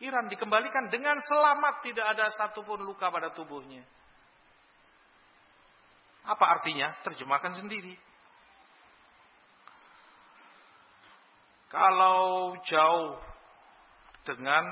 [0.02, 3.86] Iran dikembalikan dengan selamat, tidak ada satupun luka pada tubuhnya.
[6.26, 6.98] Apa artinya?
[7.06, 7.96] Terjemahkan sendiri.
[11.72, 13.16] Kalau jauh
[14.28, 14.64] dengan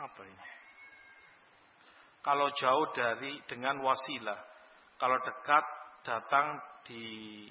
[0.00, 0.48] apa ini?
[2.20, 4.40] Kalau jauh dari dengan wasilah,
[5.00, 5.64] kalau dekat
[6.04, 7.48] datang di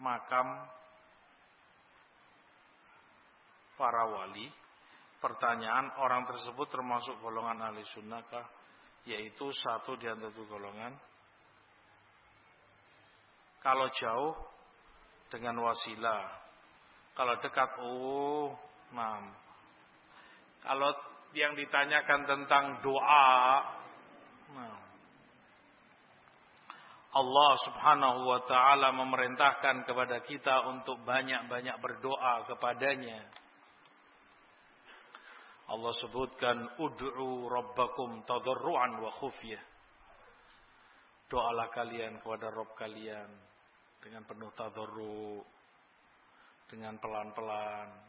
[0.00, 0.48] makam
[3.76, 4.48] para wali,
[5.20, 8.44] pertanyaan orang tersebut termasuk golongan ahli sunnahkah?
[9.08, 10.92] Yaitu satu di antara golongan.
[13.64, 14.36] Kalau jauh
[15.32, 16.28] dengan wasilah,
[17.16, 18.52] kalau dekat, oh,
[18.92, 19.32] mam.
[20.62, 20.92] Kalau
[21.36, 23.28] yang ditanyakan tentang doa,
[24.56, 24.78] nah,
[27.08, 33.24] Allah subhanahu wa ta'ala memerintahkan kepada kita untuk banyak-banyak berdoa kepadanya.
[35.68, 39.60] Allah sebutkan ud'u rabbakum tadarruan wa khufyah.
[41.28, 43.28] Doalah kalian kepada Rabb kalian
[44.00, 45.44] dengan penuh tadarru,
[46.72, 48.07] dengan pelan-pelan.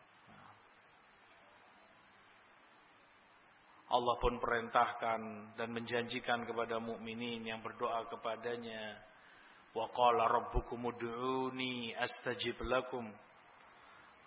[3.90, 5.22] Allah pun perintahkan
[5.58, 9.01] dan menjanjikan kepada mukminin yang berdoa kepadanya,
[9.74, 13.09] wa qala rabbukum ud'uni astajib lakum.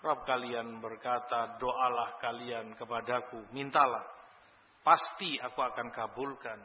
[0.02, 4.02] Rabb kalian berkata, doalah kalian kepadaku, mintalah,
[4.82, 6.58] pasti aku akan kabulkan.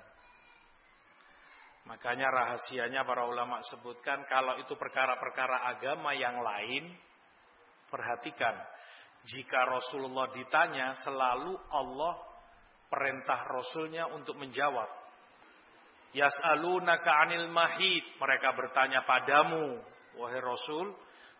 [1.86, 6.98] Makanya rahasianya para ulama sebutkan kalau itu perkara-perkara agama yang lain
[7.88, 8.52] Perhatikan,
[9.24, 12.20] jika Rasulullah ditanya selalu Allah
[12.88, 14.88] perintah Rasulnya untuk menjawab.
[16.16, 18.04] Yas'alunaka 'anil mahid.
[18.18, 19.80] Mereka bertanya padamu,
[20.18, 20.96] wahai Rasul,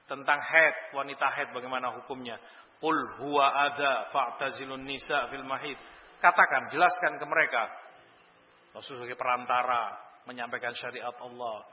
[0.08, 2.40] tentang head, wanita head bagaimana hukumnya?
[2.78, 5.80] Qul huwa adza fa'tazilun nisa fil mahid.
[6.22, 7.70] Katakan, jelaskan ke mereka.
[8.74, 9.98] Rasul sebagai perantara
[10.30, 11.66] menyampaikan syariat Allah.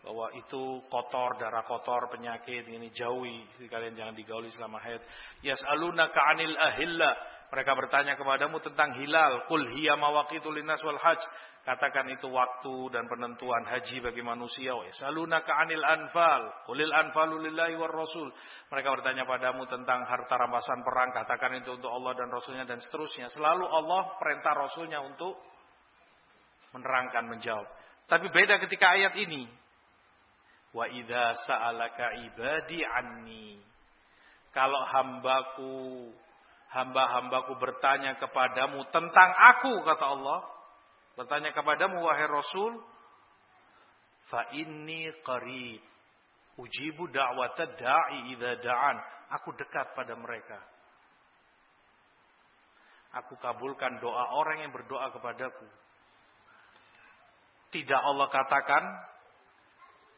[0.00, 5.04] bahwa itu kotor, darah kotor, penyakit, ini jauhi, kalian jangan digauli selama haid.
[5.44, 7.12] Yas'alunaka 'anil ahilla.
[7.50, 9.50] Mereka bertanya kepadamu tentang hilal.
[9.50, 11.18] Qul hiya mawaqitul linnas wal hajj.
[11.66, 14.70] Katakan itu waktu dan penentuan haji bagi manusia.
[14.70, 16.46] Yas'alunaka 'anil anfal.
[16.70, 18.30] Qulil anfalu lillahi war rasul.
[18.70, 21.10] Mereka bertanya padamu tentang harta rampasan perang.
[21.10, 23.26] Katakan itu untuk Allah dan Rasulnya dan seterusnya.
[23.34, 25.34] Selalu Allah perintah Rasulnya untuk
[26.70, 27.66] menerangkan, menjawab.
[28.06, 29.50] Tapi beda ketika ayat ini.
[30.70, 33.58] Wa idza sa'alaka ibadi anni.
[34.54, 36.08] Kalau hambaku
[36.70, 40.40] hamba-hambaku bertanya kepadamu tentang aku kata Allah.
[41.18, 42.78] Bertanya kepadamu wahai Rasul
[44.30, 45.82] fa inni qarib.
[46.60, 48.96] Ujibu da'wata da'i idza da'an.
[49.40, 50.58] Aku dekat pada mereka.
[53.10, 55.66] Aku kabulkan doa orang yang berdoa kepadaku.
[57.70, 58.82] Tidak Allah katakan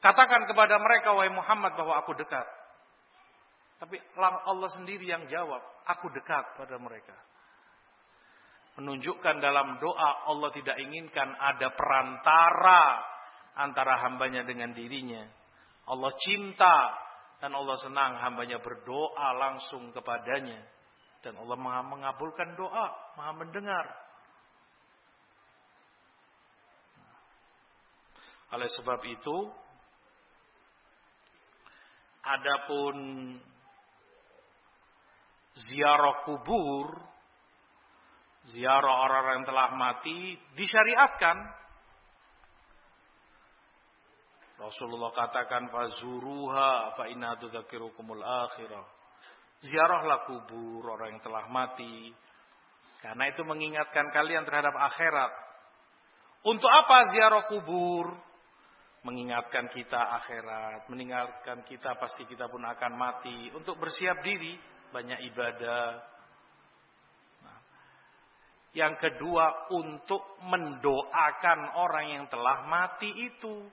[0.03, 2.45] katakan kepada mereka wahai Muhammad bahwa aku dekat.
[3.81, 7.17] Tapi Allah sendiri yang jawab, aku dekat pada mereka.
[8.81, 13.05] Menunjukkan dalam doa Allah tidak inginkan ada perantara
[13.61, 15.21] antara hambanya dengan dirinya.
[15.93, 16.77] Allah cinta
[17.43, 20.63] dan Allah senang hambanya berdoa langsung kepadanya.
[21.23, 22.87] Dan Allah maha mengabulkan doa,
[23.19, 23.87] maha mendengar.
[28.53, 29.37] Oleh sebab itu,
[32.23, 32.95] adapun
[35.57, 36.97] ziarah kubur,
[38.49, 40.19] ziarah orang-orang yang telah mati
[40.57, 41.37] disyariatkan.
[44.63, 48.87] Rasulullah katakan fazuruha fa inna tudzakirukumul akhirah.
[49.63, 52.15] Ziarahlah kubur orang yang telah mati
[53.03, 55.33] karena itu mengingatkan kalian terhadap akhirat.
[56.47, 58.15] Untuk apa ziarah kubur?
[59.03, 64.55] Mengingatkan kita akhirat, mengingatkan kita pasti kita pun akan mati untuk bersiap diri
[64.93, 65.99] banyak ibadah.
[67.43, 67.59] Nah,
[68.77, 73.67] yang kedua untuk mendoakan orang yang telah mati itu.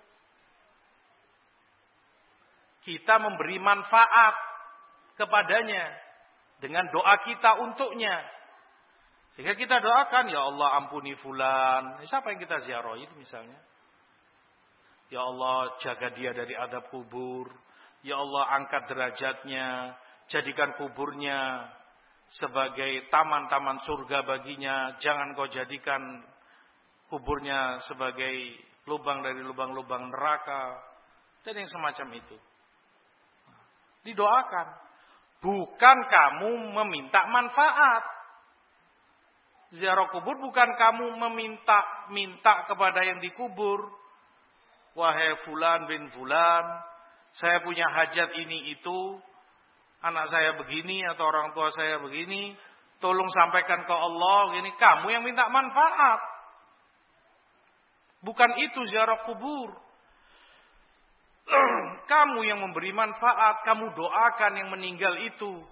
[2.80, 4.36] Kita memberi manfaat
[5.20, 5.92] kepadanya
[6.64, 8.24] dengan doa kita untuknya.
[9.36, 12.04] Sehingga kita doakan, ya Allah ampuni fulan.
[12.08, 13.60] Siapa yang kita ziarah itu misalnya?
[15.10, 17.50] Ya Allah jaga dia dari adab kubur.
[18.06, 19.96] Ya Allah angkat derajatnya
[20.30, 21.68] jadikan kuburnya
[22.30, 24.96] sebagai taman-taman surga baginya.
[25.02, 26.02] Jangan kau jadikan
[27.10, 30.78] kuburnya sebagai lubang dari lubang-lubang neraka.
[31.42, 32.38] Dan yang semacam itu.
[34.06, 34.68] Didoakan.
[35.40, 36.52] Bukan kamu
[36.84, 38.04] meminta manfaat.
[39.70, 43.86] Ziarah kubur bukan kamu meminta minta kepada yang dikubur.
[44.98, 46.66] Wahai fulan bin fulan,
[47.38, 49.22] saya punya hajat ini itu,
[50.00, 52.56] anak saya begini atau orang tua saya begini,
[53.04, 56.20] tolong sampaikan ke Allah gini, kamu yang minta manfaat.
[58.24, 59.72] Bukan itu ziarah kubur.
[62.12, 65.64] kamu yang memberi manfaat, kamu doakan yang meninggal itu.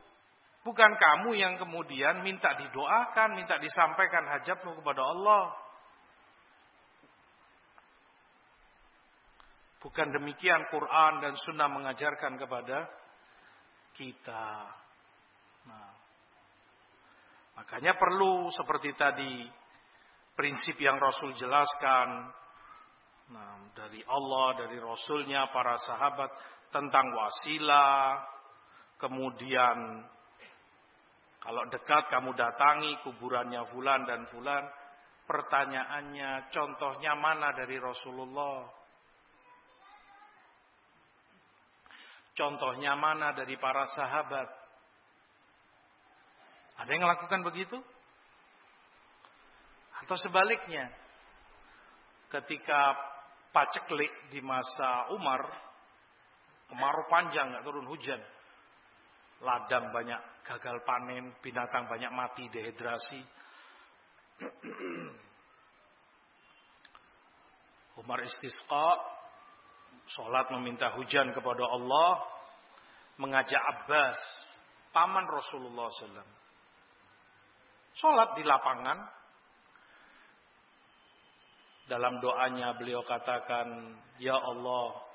[0.64, 5.56] Bukan kamu yang kemudian minta didoakan, minta disampaikan hajatmu kepada Allah.
[9.80, 12.90] Bukan demikian Quran dan Sunnah mengajarkan kepada
[13.98, 14.48] kita.
[15.66, 15.90] Nah,
[17.58, 19.44] makanya perlu seperti tadi
[20.38, 22.30] prinsip yang Rasul jelaskan
[23.34, 26.30] nah, dari Allah, dari Rasulnya, para sahabat
[26.70, 28.22] tentang wasilah,
[29.02, 30.06] kemudian
[31.42, 34.68] kalau dekat kamu datangi kuburannya fulan dan fulan,
[35.26, 38.68] pertanyaannya contohnya mana dari Rasulullah?
[42.38, 44.46] Contohnya mana dari para sahabat?
[46.78, 47.82] Ada yang melakukan begitu?
[50.06, 50.94] Atau sebaliknya,
[52.30, 52.94] ketika
[53.50, 55.50] paceklik di masa Umar,
[56.70, 58.22] kemarau panjang, nggak turun hujan,
[59.42, 63.26] ladang banyak gagal panen, binatang banyak mati, dehidrasi.
[67.98, 69.17] Umar istisqa
[70.08, 72.24] Sholat meminta hujan kepada Allah.
[73.20, 74.20] Mengajak Abbas.
[74.96, 76.32] Paman Rasulullah SAW.
[77.98, 79.00] Sholat di lapangan.
[81.88, 85.08] Dalam doanya beliau katakan, Ya Allah,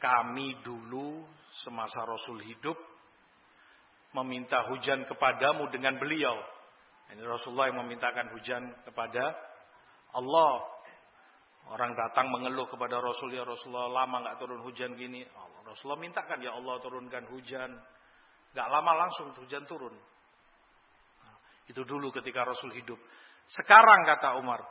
[0.00, 1.26] kami dulu
[1.64, 2.78] semasa Rasul hidup
[4.16, 6.36] meminta hujan kepadamu dengan beliau.
[7.12, 9.36] Ini Rasulullah yang memintakan hujan kepada
[10.16, 10.52] Allah.
[11.68, 15.20] Orang datang mengeluh kepada Rasul ya Rasulullah lama nggak turun hujan gini.
[15.36, 17.70] Allah, Rasulullah mintakan ya Allah turunkan hujan.
[18.56, 19.92] Nggak lama langsung hujan turun.
[19.92, 21.36] Nah,
[21.68, 22.96] itu dulu ketika Rasul hidup.
[23.52, 24.64] Sekarang kata Umar,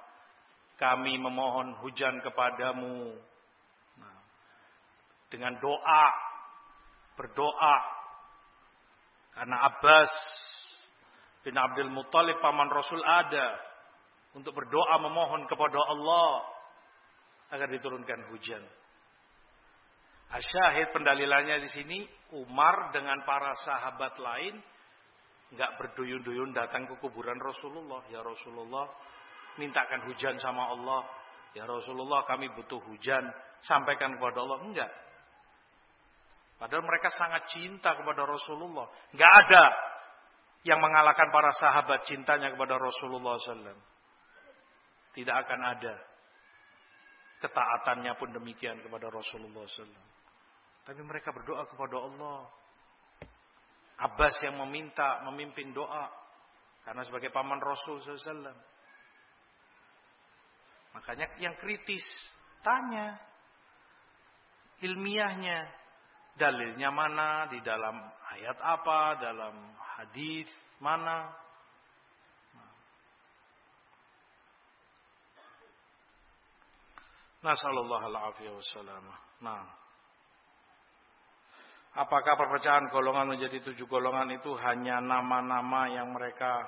[0.81, 3.13] kami memohon hujan kepadamu
[4.01, 4.17] nah,
[5.29, 6.05] dengan doa,
[7.13, 7.77] berdoa.
[9.37, 10.13] Karena Abbas
[11.45, 13.53] bin Abdul Muttalib paman Rasul ada
[14.33, 16.56] untuk berdoa memohon kepada Allah
[17.51, 18.63] agar diturunkan hujan.
[20.27, 21.99] Asyahid pendalilannya di sini
[22.35, 24.59] Umar dengan para sahabat lain
[25.55, 28.03] nggak berduyun-duyun datang ke kuburan Rasulullah.
[28.11, 28.91] Ya Rasulullah,
[29.55, 31.07] mintakan hujan sama Allah.
[31.55, 33.23] Ya Rasulullah, kami butuh hujan.
[33.63, 34.59] Sampaikan kepada Allah.
[34.67, 34.91] Enggak.
[36.59, 38.91] Padahal mereka sangat cinta kepada Rasulullah.
[39.15, 39.65] Enggak ada
[40.67, 43.79] yang mengalahkan para sahabat cintanya kepada Rasulullah SAW.
[45.15, 45.95] Tidak akan ada.
[47.37, 50.17] Ketaatannya pun demikian kepada Rasulullah SAW.
[50.87, 52.49] Tapi mereka berdoa kepada Allah.
[53.97, 56.09] Abbas yang meminta, memimpin doa.
[56.81, 58.55] Karena sebagai paman Rasul SAW.
[60.97, 62.05] Makanya yang kritis,
[62.65, 63.19] tanya.
[64.81, 65.67] Ilmiahnya.
[66.37, 67.97] Dalilnya mana, di dalam
[68.33, 69.55] ayat apa, dalam
[69.97, 71.33] hadis mana.
[77.45, 79.05] Nasallallahu alaihi wasallam.
[79.45, 79.65] Nah.
[81.97, 86.61] Apakah perpecahan golongan menjadi tujuh golongan itu hanya nama-nama yang mereka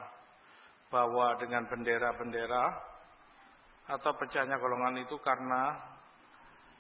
[0.89, 2.65] bawa dengan bendera-bendera?
[3.89, 5.77] Atau pecahnya golongan itu karena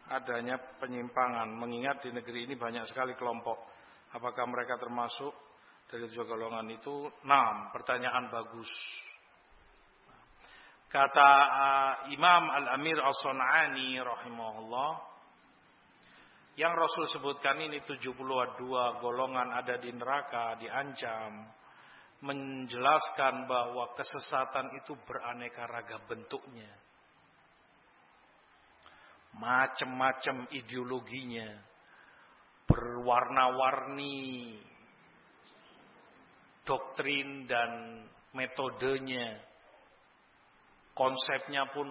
[0.09, 1.49] adanya penyimpangan?
[1.49, 3.57] Mengingat di negeri ini banyak sekali kelompok.
[4.17, 5.33] Apakah mereka termasuk
[5.89, 7.05] dari tujuh golongan itu?
[7.25, 8.69] Enam pertanyaan bagus
[10.89, 14.91] Kata uh, Imam Al-Amir As-Sun'ani rahimahullah
[16.57, 18.17] yang Rasul sebutkan ini 72
[18.97, 21.45] golongan ada di neraka diancam
[22.25, 26.73] menjelaskan bahwa kesesatan itu beraneka ragam bentuknya.
[29.39, 31.53] Macam-macam ideologinya.
[32.65, 34.57] Berwarna-warni.
[36.65, 38.03] Doktrin dan
[38.33, 39.48] metodenya
[40.99, 41.87] Konsepnya pun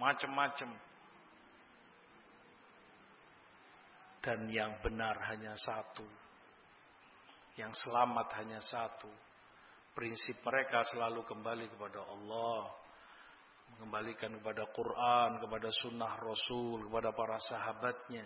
[0.00, 0.72] macam-macam.
[4.24, 6.08] Dan yang benar hanya satu.
[7.60, 9.12] Yang selamat hanya satu.
[9.92, 12.72] Prinsip mereka selalu kembali kepada Allah.
[13.76, 18.24] Mengembalikan kepada Quran, kepada sunnah Rasul, kepada para sahabatnya.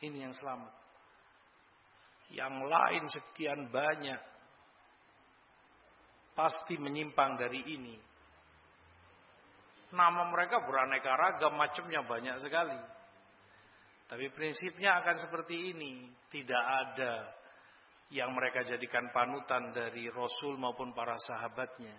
[0.00, 0.72] Ini yang selamat.
[2.32, 4.20] Yang lain sekian banyak.
[6.32, 8.05] Pasti menyimpang dari ini
[9.94, 12.78] Nama mereka beraneka ragam, macamnya banyak sekali.
[14.06, 16.10] Tapi prinsipnya akan seperti ini.
[16.30, 17.26] Tidak ada
[18.14, 21.94] yang mereka jadikan panutan dari Rasul maupun para sahabatnya.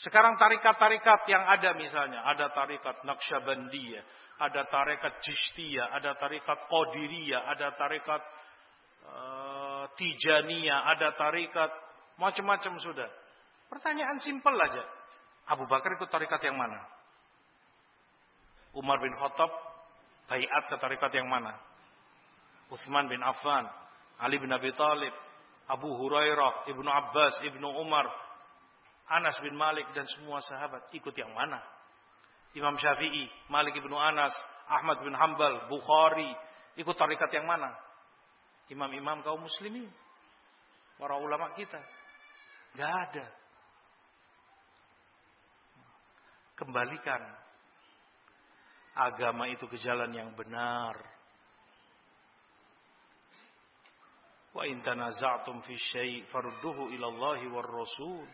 [0.00, 2.24] Sekarang tarikat-tarikat yang ada misalnya.
[2.24, 4.04] Ada tarikat Naqsyabandiyah.
[4.40, 5.92] Ada tarikat Jishtiyah.
[6.00, 7.42] Ada tarikat Qadiriyah.
[7.52, 8.22] Ada tarikat
[9.04, 10.96] uh, Tijaniyah.
[10.96, 11.68] Ada tarikat
[12.16, 13.08] macam-macam sudah.
[13.68, 14.99] Pertanyaan simpel aja.
[15.48, 16.80] Abu Bakar ikut tarikat yang mana?
[18.74, 19.50] Umar bin Khattab
[20.30, 21.56] bayat ke tarikat yang mana?
[22.70, 23.66] Utsman bin Affan,
[24.22, 25.10] Ali bin Abi Thalib,
[25.66, 28.06] Abu Hurairah, Ibnu Abbas, Ibnu Umar,
[29.10, 31.58] Anas bin Malik dan semua sahabat ikut yang mana?
[32.54, 34.34] Imam Syafi'i, Malik bin Anas,
[34.70, 36.30] Ahmad bin Hambal, Bukhari,
[36.78, 37.74] ikut tarikat yang mana?
[38.70, 39.90] Imam-imam kaum muslimin.
[40.94, 41.82] Para ulama kita.
[42.78, 43.26] Gak ada.
[46.60, 47.24] Kembalikan
[48.92, 50.92] agama itu ke jalan yang benar.
[54.52, 58.28] Wa in tanaza'tum fi syai' farudduhu ila Allahi war Rasul.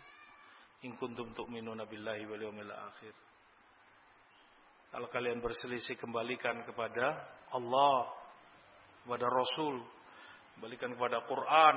[0.82, 3.14] In kuntum tu'minuna billahi wal yawmil akhir.
[4.90, 7.20] Kalau kalian berselisih kembalikan kepada
[7.54, 8.10] Allah,
[9.06, 9.86] kepada Rasul,
[10.58, 11.76] kembalikan kepada Quran,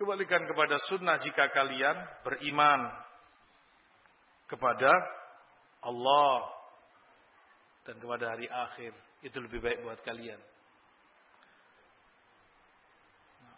[0.00, 3.09] kembalikan kepada sunnah jika kalian beriman
[4.50, 4.90] kepada
[5.86, 6.50] Allah
[7.86, 10.40] dan kepada hari akhir itu lebih baik buat kalian.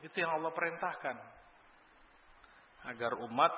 [0.05, 1.17] Itu yang Allah perintahkan
[2.93, 3.53] agar umat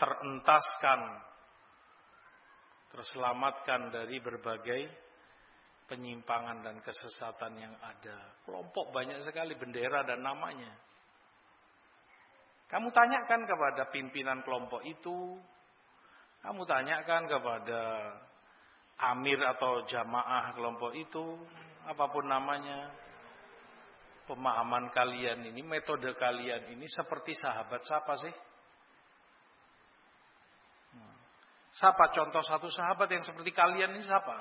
[0.00, 1.00] terentaskan
[2.88, 4.88] terselamatkan dari berbagai
[5.88, 8.32] penyimpangan dan kesesatan yang ada.
[8.48, 10.72] Kelompok banyak sekali bendera dan namanya.
[12.68, 15.40] Kamu tanyakan kepada pimpinan kelompok itu,
[16.42, 17.80] kamu tanyakan kepada
[19.12, 21.24] amir atau jamaah kelompok itu,
[21.86, 22.90] apa pun namanya,
[24.26, 28.34] pemahaman kalian ini, metode kalian ini seperti sahabat siapa sih?
[31.78, 34.34] Siapa contoh satu sahabat yang seperti kalian ini siapa?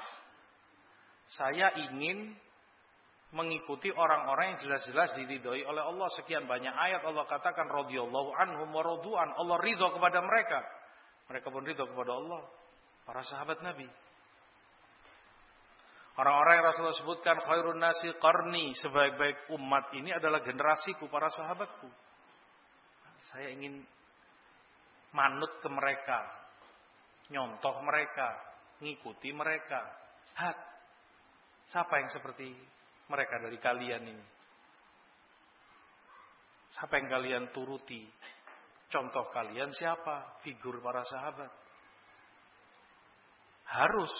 [1.27, 2.33] Saya ingin
[3.35, 6.07] mengikuti orang-orang yang jelas-jelas diridhoi oleh Allah.
[6.17, 8.71] Sekian banyak ayat Allah katakan anhum.
[8.73, 10.63] Allah ridho kepada mereka.
[11.27, 12.43] Mereka pun ridho kepada Allah.
[13.03, 13.87] Para sahabat Nabi.
[16.17, 21.85] Orang-orang yang Rasulullah sebutkan khairun nasi qarni, sebaik-baik umat ini adalah generasiku, para sahabatku.
[23.29, 23.85] Saya ingin
[25.13, 26.25] manut ke mereka,
[27.29, 28.33] nyontoh mereka,
[28.81, 29.77] ngikuti mereka.
[30.41, 30.57] Hat,
[31.69, 32.49] siapa yang seperti
[33.13, 34.25] mereka dari kalian ini?
[36.73, 38.01] Siapa yang kalian turuti?
[38.87, 40.39] Contoh kalian siapa?
[40.43, 41.51] Figur para sahabat.
[43.67, 44.13] Harus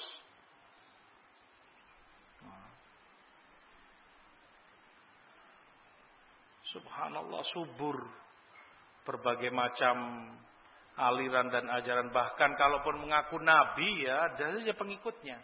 [6.67, 7.95] Subhanallah subur
[9.07, 10.27] berbagai macam
[10.99, 15.39] aliran dan ajaran bahkan kalaupun mengaku nabi ya ada saja pengikutnya.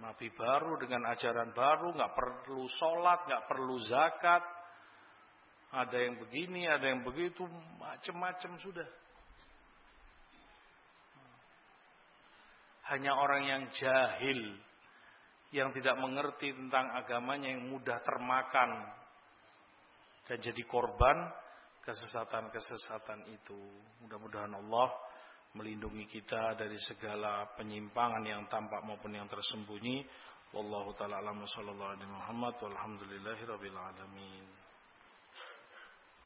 [0.00, 4.40] Nabi baru dengan ajaran baru, nggak perlu sholat, nggak perlu zakat,
[5.70, 7.46] ada yang begini, ada yang begitu,
[7.78, 8.88] macam-macam sudah.
[12.90, 14.58] Hanya orang yang jahil
[15.54, 18.86] yang tidak mengerti tentang agamanya yang mudah termakan
[20.26, 21.30] dan jadi korban
[21.86, 23.58] kesesatan-kesesatan itu.
[24.02, 24.90] Mudah-mudahan Allah
[25.58, 30.06] melindungi kita dari segala penyimpangan yang tampak maupun yang tersembunyi.
[30.54, 34.59] Wallahu taala alam sallallahu alaihi Muhammad walhamdulillahi rabbil alamin.